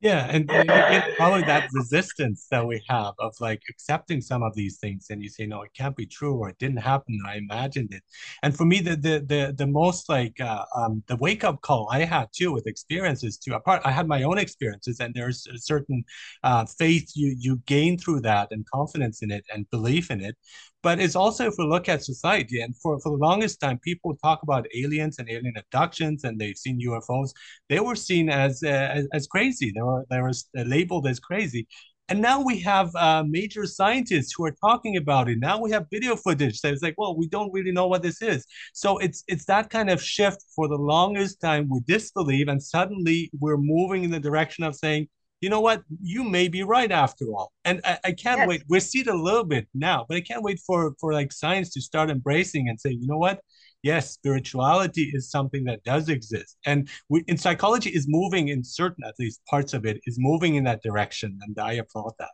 Yeah, 0.00 0.28
and, 0.30 0.48
and 0.52 0.70
again, 0.76 1.02
probably 1.16 1.42
that 1.42 1.64
resistance 1.72 2.46
that 2.52 2.64
we 2.64 2.80
have 2.88 3.14
of 3.18 3.34
like 3.40 3.60
accepting 3.68 4.20
some 4.20 4.44
of 4.44 4.54
these 4.54 4.78
things, 4.78 5.06
and 5.10 5.20
you 5.20 5.28
say, 5.28 5.44
no, 5.44 5.62
it 5.62 5.72
can't 5.76 5.96
be 5.96 6.06
true, 6.06 6.36
or 6.36 6.48
it 6.50 6.58
didn't 6.60 6.76
happen, 6.76 7.18
I 7.26 7.36
imagined 7.38 7.92
it. 7.92 8.04
And 8.44 8.56
for 8.56 8.64
me, 8.64 8.80
the 8.80 8.94
the 8.94 9.24
the, 9.26 9.54
the 9.58 9.66
most 9.66 10.08
like 10.08 10.40
uh, 10.40 10.64
um, 10.76 11.02
the 11.08 11.16
wake 11.16 11.42
up 11.42 11.62
call 11.62 11.88
I 11.90 12.04
had 12.04 12.28
too 12.32 12.52
with 12.52 12.68
experiences 12.68 13.38
too. 13.38 13.54
Apart, 13.54 13.82
I 13.84 13.90
had 13.90 14.06
my 14.06 14.22
own 14.22 14.38
experiences, 14.38 15.00
and 15.00 15.12
there's 15.14 15.48
a 15.52 15.58
certain 15.58 16.04
uh, 16.44 16.64
faith 16.64 17.10
you 17.16 17.34
you 17.36 17.60
gain 17.66 17.98
through 17.98 18.20
that, 18.20 18.52
and 18.52 18.64
confidence 18.72 19.20
in 19.22 19.32
it, 19.32 19.44
and 19.52 19.68
belief 19.70 20.12
in 20.12 20.20
it. 20.20 20.36
But 20.82 21.00
it's 21.00 21.16
also 21.16 21.46
if 21.46 21.54
we 21.58 21.64
look 21.64 21.88
at 21.88 22.04
society, 22.04 22.60
and 22.60 22.74
for, 22.76 23.00
for 23.00 23.10
the 23.10 23.18
longest 23.18 23.60
time, 23.60 23.78
people 23.78 24.16
talk 24.22 24.42
about 24.42 24.66
aliens 24.74 25.18
and 25.18 25.28
alien 25.28 25.56
abductions, 25.56 26.24
and 26.24 26.38
they've 26.38 26.56
seen 26.56 26.80
UFOs. 26.80 27.30
They 27.68 27.80
were 27.80 27.96
seen 27.96 28.30
as 28.30 28.62
uh, 28.62 28.68
as, 28.68 29.08
as 29.12 29.26
crazy. 29.26 29.72
They 29.74 29.82
were 29.82 30.06
they 30.10 30.20
were 30.20 30.32
labeled 30.54 31.06
as 31.06 31.18
crazy. 31.18 31.66
And 32.10 32.22
now 32.22 32.40
we 32.40 32.58
have 32.60 32.94
uh, 32.96 33.22
major 33.26 33.66
scientists 33.66 34.32
who 34.34 34.46
are 34.46 34.56
talking 34.64 34.96
about 34.96 35.28
it. 35.28 35.38
Now 35.38 35.60
we 35.60 35.70
have 35.72 35.86
video 35.90 36.16
footage 36.16 36.62
that 36.62 36.72
is 36.72 36.80
like, 36.80 36.94
well, 36.96 37.14
we 37.14 37.28
don't 37.28 37.52
really 37.52 37.70
know 37.70 37.86
what 37.86 38.02
this 38.02 38.22
is. 38.22 38.46
So 38.72 38.96
it's 38.98 39.24
it's 39.28 39.44
that 39.46 39.68
kind 39.70 39.90
of 39.90 40.02
shift. 40.02 40.42
For 40.54 40.68
the 40.68 40.76
longest 40.76 41.40
time, 41.40 41.68
we 41.68 41.80
disbelieve, 41.86 42.48
and 42.48 42.62
suddenly 42.62 43.30
we're 43.38 43.58
moving 43.58 44.04
in 44.04 44.10
the 44.10 44.20
direction 44.20 44.64
of 44.64 44.74
saying, 44.74 45.08
you 45.40 45.50
know 45.50 45.60
what? 45.60 45.82
You 46.00 46.24
may 46.24 46.48
be 46.48 46.62
right 46.62 46.90
after 46.90 47.26
all. 47.26 47.52
And 47.64 47.80
I, 47.84 47.98
I 48.04 48.12
can't 48.12 48.38
yes. 48.38 48.48
wait. 48.48 48.62
We 48.68 48.80
see 48.80 49.00
it 49.00 49.06
a 49.06 49.14
little 49.14 49.44
bit 49.44 49.68
now, 49.74 50.04
but 50.08 50.16
I 50.16 50.20
can't 50.20 50.42
wait 50.42 50.60
for 50.66 50.94
for 51.00 51.12
like 51.12 51.32
science 51.32 51.70
to 51.74 51.80
start 51.80 52.10
embracing 52.10 52.68
and 52.68 52.80
say, 52.80 52.90
you 52.90 53.06
know 53.06 53.18
what? 53.18 53.40
Yes, 53.82 54.10
spirituality 54.10 55.12
is 55.14 55.30
something 55.30 55.64
that 55.64 55.84
does 55.84 56.08
exist, 56.08 56.56
and 56.66 56.88
we 57.08 57.22
in 57.28 57.36
psychology 57.36 57.90
is 57.90 58.06
moving 58.08 58.48
in 58.48 58.64
certain 58.64 59.04
at 59.04 59.14
least 59.20 59.40
parts 59.46 59.72
of 59.72 59.86
it 59.86 60.00
is 60.04 60.16
moving 60.18 60.56
in 60.56 60.64
that 60.64 60.82
direction, 60.82 61.38
and 61.42 61.56
I 61.58 61.74
applaud 61.74 62.14
that. 62.18 62.30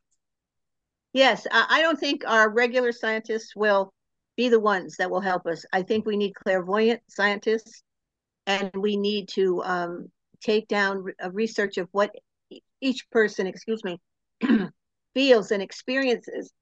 Yes, 1.13 1.47
I 1.53 1.83
don't 1.83 2.01
think 2.01 2.25
our 2.27 2.49
regular 2.51 2.93
scientists 2.93 3.55
will 3.55 3.93
be 4.37 4.49
the 4.49 4.59
ones 4.59 4.97
that 4.97 5.11
will 5.11 5.21
help 5.21 5.47
us. 5.47 5.65
I 5.73 5.83
think 5.83 6.07
we 6.07 6.17
need 6.17 6.35
clairvoyant 6.35 7.03
scientists, 7.09 7.83
and 8.47 8.71
we 8.75 8.97
need 8.97 9.29
to 9.29 9.63
um, 9.65 10.11
take 10.41 10.67
down 10.67 11.05
a 11.21 11.31
research 11.31 11.77
of 11.77 11.89
what 11.93 12.11
each 12.85 13.11
person, 13.11 13.47
excuse 13.47 13.83
me, 13.83 13.99
feels 15.15 15.51
and 15.51 15.63
experiences. 15.63 16.53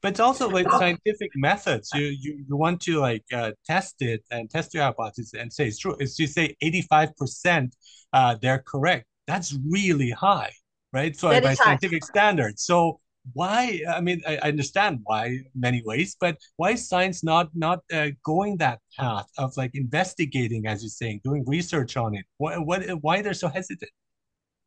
But 0.00 0.12
it's 0.12 0.20
also 0.20 0.48
like 0.48 0.70
scientific 0.72 1.30
methods. 1.36 1.90
You 1.94 2.06
you, 2.06 2.44
you 2.48 2.56
want 2.56 2.80
to 2.82 2.98
like 2.98 3.24
uh, 3.32 3.52
test 3.64 3.96
it 4.00 4.24
and 4.30 4.50
test 4.50 4.74
your 4.74 4.84
hypothesis 4.84 5.34
and 5.38 5.52
say 5.52 5.66
it's 5.68 5.78
true. 5.78 5.96
If 6.00 6.18
you 6.18 6.26
say 6.26 6.56
eighty 6.60 6.82
five 6.82 7.14
percent, 7.16 7.76
uh, 8.12 8.36
they're 8.40 8.64
correct. 8.66 9.06
That's 9.26 9.56
really 9.68 10.10
high, 10.10 10.52
right? 10.92 11.14
So 11.16 11.30
that 11.30 11.44
by 11.44 11.54
scientific 11.54 12.02
high. 12.02 12.14
standards. 12.14 12.64
So 12.64 13.00
why 13.34 13.80
i 13.88 14.00
mean 14.00 14.20
I, 14.26 14.36
understand 14.38 14.98
why 15.04 15.38
many 15.54 15.80
ways 15.84 16.16
but 16.20 16.36
why 16.56 16.72
is 16.72 16.88
science 16.88 17.22
not 17.22 17.50
not 17.54 17.78
uh, 17.92 18.08
going 18.24 18.56
that 18.56 18.80
path 18.98 19.26
of 19.38 19.56
like 19.56 19.70
investigating 19.74 20.66
as 20.66 20.82
you're 20.82 20.90
saying 20.90 21.20
doing 21.22 21.44
research 21.46 21.96
on 21.96 22.16
it 22.16 22.24
what, 22.38 22.66
what 22.66 22.82
why 23.00 23.22
they're 23.22 23.32
so 23.32 23.48
hesitant 23.48 23.92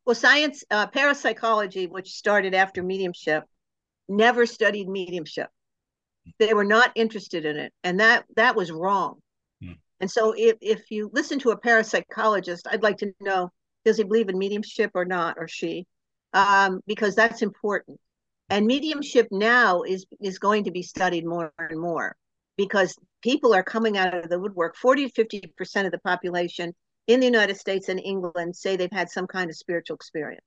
well, 0.06 0.16
science, 0.16 0.64
uh, 0.70 0.88
parapsychology, 0.88 1.88
which 1.88 2.12
started 2.12 2.54
after 2.54 2.84
mediumship, 2.84 3.44
never 4.08 4.46
studied 4.46 4.88
mediumship. 4.88 5.50
They 6.38 6.54
were 6.54 6.66
not 6.66 6.92
interested 6.96 7.46
in 7.46 7.58
it, 7.58 7.74
and 7.84 8.00
that 8.00 8.26
that 8.36 8.56
was 8.56 8.72
wrong. 8.72 9.22
Mm. 9.64 9.78
And 10.00 10.10
so, 10.10 10.34
if 10.36 10.58
if 10.62 10.92
you 10.92 11.10
listen 11.14 11.40
to 11.40 11.52
a 11.52 11.60
parapsychologist, 11.60 12.62
I'd 12.70 12.84
like 12.84 12.98
to 12.98 13.14
know 13.20 13.52
does 13.84 13.98
he 13.98 14.04
believe 14.04 14.30
in 14.30 14.38
mediumship 14.38 14.92
or 14.96 15.06
not, 15.06 15.38
or 15.38 15.48
she, 15.48 15.86
um, 16.34 16.82
because 16.88 17.16
that's 17.16 17.42
important. 17.42 18.00
And 18.50 18.66
mediumship 18.68 19.28
now 19.32 19.84
is 19.84 20.06
is 20.22 20.40
going 20.40 20.66
to 20.66 20.72
be 20.72 20.84
studied 20.84 21.26
more 21.26 21.52
and 21.58 21.80
more 21.80 22.16
because 22.58 22.96
people 23.22 23.54
are 23.54 23.64
coming 23.64 23.98
out 23.98 24.16
of 24.16 24.30
the 24.30 24.40
woodwork. 24.40 24.76
Forty 24.76 25.08
to 25.08 25.12
fifty 25.12 25.42
percent 25.58 25.88
of 25.88 25.92
the 25.92 26.00
population 26.00 26.76
in 27.08 27.20
the 27.20 27.26
United 27.26 27.58
States 27.58 27.90
and 27.90 28.00
England 28.00 28.56
say 28.56 28.76
they've 28.76 28.92
had 28.92 29.10
some 29.10 29.28
kind 29.28 29.50
of 29.50 29.56
spiritual 29.56 29.96
experience. 29.96 30.46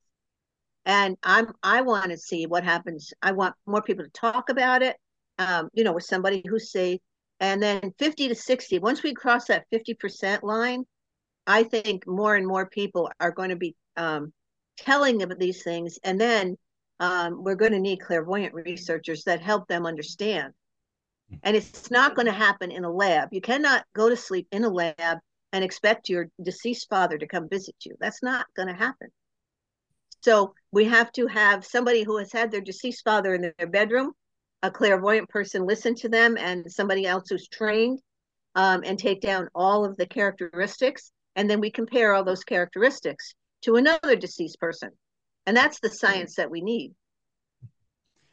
And 0.85 1.17
I'm 1.23 1.53
I 1.61 1.81
want 1.81 2.11
to 2.11 2.17
see 2.17 2.45
what 2.45 2.63
happens. 2.63 3.13
I 3.21 3.31
want 3.31 3.55
more 3.65 3.81
people 3.81 4.05
to 4.05 4.11
talk 4.11 4.49
about 4.49 4.81
it. 4.81 4.97
Um, 5.37 5.69
you 5.73 5.83
know, 5.83 5.93
with 5.93 6.03
somebody 6.03 6.43
who's 6.47 6.71
safe. 6.71 6.99
And 7.39 7.63
then 7.63 7.93
50 7.97 8.27
to 8.27 8.35
60, 8.35 8.79
once 8.79 9.01
we 9.01 9.13
cross 9.13 9.45
that 9.45 9.65
50% 9.73 10.43
line, 10.43 10.83
I 11.47 11.63
think 11.63 12.05
more 12.05 12.35
and 12.35 12.45
more 12.45 12.65
people 12.65 13.09
are 13.21 13.31
going 13.31 13.49
to 13.49 13.55
be 13.55 13.75
um, 13.95 14.33
telling 14.77 15.17
them 15.17 15.31
these 15.39 15.63
things. 15.63 15.97
And 16.03 16.19
then 16.19 16.57
um, 16.99 17.43
we're 17.43 17.55
going 17.55 17.71
to 17.71 17.79
need 17.79 18.01
clairvoyant 18.01 18.53
researchers 18.53 19.23
that 19.23 19.41
help 19.41 19.67
them 19.67 19.85
understand. 19.85 20.53
And 21.43 21.55
it's 21.55 21.89
not 21.91 22.15
going 22.15 22.25
to 22.25 22.31
happen 22.31 22.71
in 22.71 22.83
a 22.83 22.91
lab. 22.91 23.29
You 23.31 23.41
cannot 23.41 23.85
go 23.95 24.09
to 24.09 24.17
sleep 24.17 24.47
in 24.51 24.63
a 24.63 24.69
lab 24.69 25.19
and 25.51 25.63
expect 25.63 26.09
your 26.09 26.29
deceased 26.41 26.87
father 26.89 27.17
to 27.17 27.27
come 27.27 27.49
visit 27.49 27.75
you. 27.83 27.95
That's 27.99 28.21
not 28.21 28.45
going 28.55 28.67
to 28.67 28.73
happen. 28.73 29.09
So 30.21 30.53
we 30.71 30.85
have 30.85 31.11
to 31.13 31.27
have 31.27 31.65
somebody 31.65 32.03
who 32.03 32.17
has 32.17 32.31
had 32.31 32.51
their 32.51 32.61
deceased 32.61 33.03
father 33.03 33.33
in 33.33 33.53
their 33.57 33.67
bedroom, 33.67 34.11
a 34.61 34.69
clairvoyant 34.69 35.29
person 35.29 35.65
listen 35.65 35.95
to 35.95 36.09
them, 36.09 36.37
and 36.37 36.69
somebody 36.71 37.05
else 37.05 37.29
who's 37.29 37.47
trained 37.47 38.01
um, 38.55 38.83
and 38.85 38.99
take 38.99 39.21
down 39.21 39.47
all 39.55 39.85
of 39.85 39.95
the 39.97 40.05
characteristics. 40.05 41.11
And 41.35 41.49
then 41.49 41.61
we 41.61 41.71
compare 41.71 42.13
all 42.13 42.23
those 42.23 42.43
characteristics 42.43 43.33
to 43.61 43.77
another 43.77 44.15
deceased 44.15 44.59
person. 44.59 44.89
And 45.45 45.55
that's 45.55 45.79
the 45.79 45.89
science 45.89 46.35
that 46.35 46.51
we 46.51 46.61
need 46.61 46.93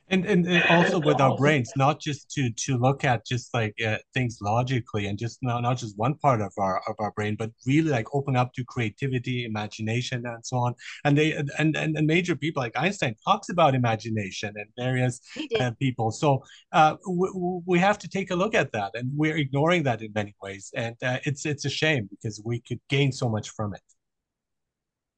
and, 0.09 0.25
and, 0.25 0.47
and 0.47 0.63
also 0.65 1.01
with 1.01 1.21
our 1.21 1.37
brains 1.43 1.73
not 1.77 2.01
just 2.01 2.31
to 2.31 2.51
to 2.51 2.77
look 2.77 3.05
at 3.05 3.27
just 3.27 3.53
like 3.53 3.75
uh, 3.85 3.99
things 4.15 4.39
logically 4.41 5.07
and 5.07 5.19
just 5.19 5.39
not, 5.43 5.63
not 5.63 5.79
just 5.79 5.99
one 5.99 6.15
part 6.15 6.41
of 6.41 6.53
our 6.59 6.81
of 6.89 6.95
our 6.99 7.13
brain 7.13 7.37
but 7.39 7.51
really 7.67 7.91
like 7.91 8.07
open 8.15 8.37
up 8.37 8.53
to 8.55 8.65
creativity 8.65 9.45
imagination 9.45 10.25
and 10.27 10.45
so 10.45 10.57
on. 10.59 10.75
And 11.05 11.17
they 11.17 11.33
and 11.33 11.51
and, 11.59 11.77
and 11.77 12.07
major 12.07 12.37
people 12.37 12.63
like 12.63 12.77
einstein 12.77 13.17
talks 13.25 13.49
about 13.49 13.75
imagination 13.75 14.55
and 14.57 14.69
various 14.77 15.21
uh, 15.61 15.73
people. 15.79 16.11
So 16.11 16.43
uh, 16.73 16.97
we, 17.09 17.61
we 17.67 17.79
have 17.79 17.99
to 17.99 18.09
take 18.09 18.31
a 18.31 18.37
look 18.37 18.55
at 18.55 18.73
that 18.73 18.93
and 18.95 19.11
we're 19.15 19.37
ignoring 19.37 19.83
that 19.85 20.03
in 20.03 20.13
many 20.15 20.35
ways. 20.43 20.71
And 20.75 20.97
uh, 21.03 21.19
it's 21.25 21.45
it's 21.47 21.65
a 21.65 21.71
shame 21.71 22.09
because 22.11 22.41
we 22.45 22.61
could 22.61 22.81
gain 22.89 23.13
so 23.13 23.29
much 23.29 23.51
from 23.51 23.75
it. 23.75 23.83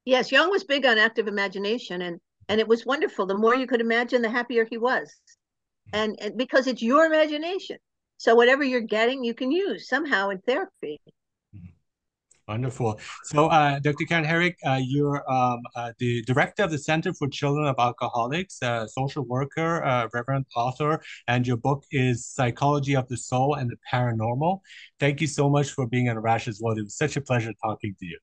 Yes 0.05 0.31
jung 0.31 0.49
was 0.49 0.63
big 0.63 0.85
on 0.85 0.97
active 0.97 1.27
imagination 1.27 2.01
and 2.01 2.19
and 2.49 2.59
it 2.59 2.67
was 2.67 2.85
wonderful 2.85 3.25
the 3.25 3.37
more 3.37 3.55
you 3.55 3.67
could 3.67 3.81
imagine 3.81 4.21
the 4.21 4.29
happier 4.29 4.67
he 4.69 4.77
was 4.77 5.09
and, 5.93 6.17
and 6.19 6.37
because 6.37 6.67
it's 6.67 6.81
your 6.81 7.05
imagination 7.05 7.77
so 8.17 8.35
whatever 8.35 8.63
you're 8.63 8.81
getting 8.81 9.23
you 9.23 9.33
can 9.33 9.51
use 9.51 9.87
somehow 9.87 10.29
in 10.29 10.39
therapy 10.39 10.99
mm-hmm. 11.55 11.65
Wonderful. 12.49 12.99
So, 13.25 13.45
uh, 13.45 13.77
Dr. 13.77 14.05
Karen 14.07 14.23
Herrick, 14.23 14.57
uh, 14.65 14.79
you're 14.81 15.21
um, 15.31 15.59
uh, 15.75 15.91
the 15.99 16.23
director 16.23 16.63
of 16.63 16.71
the 16.71 16.79
Center 16.79 17.13
for 17.13 17.27
Children 17.27 17.67
of 17.67 17.75
Alcoholics, 17.77 18.59
social 18.87 19.23
worker, 19.23 19.83
uh, 19.83 20.07
reverend 20.15 20.47
author, 20.55 20.99
and 21.27 21.45
your 21.45 21.57
book 21.57 21.83
is 21.91 22.25
Psychology 22.25 22.95
of 22.95 23.07
the 23.07 23.17
Soul 23.17 23.53
and 23.53 23.69
the 23.69 23.77
Paranormal. 23.93 24.61
Thank 24.99 25.21
you 25.21 25.27
so 25.27 25.47
much 25.47 25.69
for 25.69 25.85
being 25.85 26.09
on 26.09 26.17
Rash's 26.17 26.59
World. 26.59 26.79
It 26.79 26.85
was 26.85 26.97
such 26.97 27.17
a 27.17 27.21
pleasure 27.21 27.53
talking 27.63 27.95
to 27.99 28.05
you. 28.07 28.17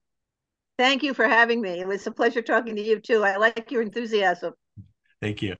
Thank 0.77 1.03
you 1.03 1.13
for 1.13 1.27
having 1.27 1.61
me. 1.61 1.79
It 1.79 1.87
was 1.87 2.05
a 2.05 2.11
pleasure 2.11 2.41
talking 2.41 2.75
to 2.75 2.81
you 2.81 2.99
too. 2.99 3.23
I 3.23 3.37
like 3.37 3.71
your 3.71 3.81
enthusiasm. 3.81 4.53
Thank 5.21 5.41
you. 5.41 5.55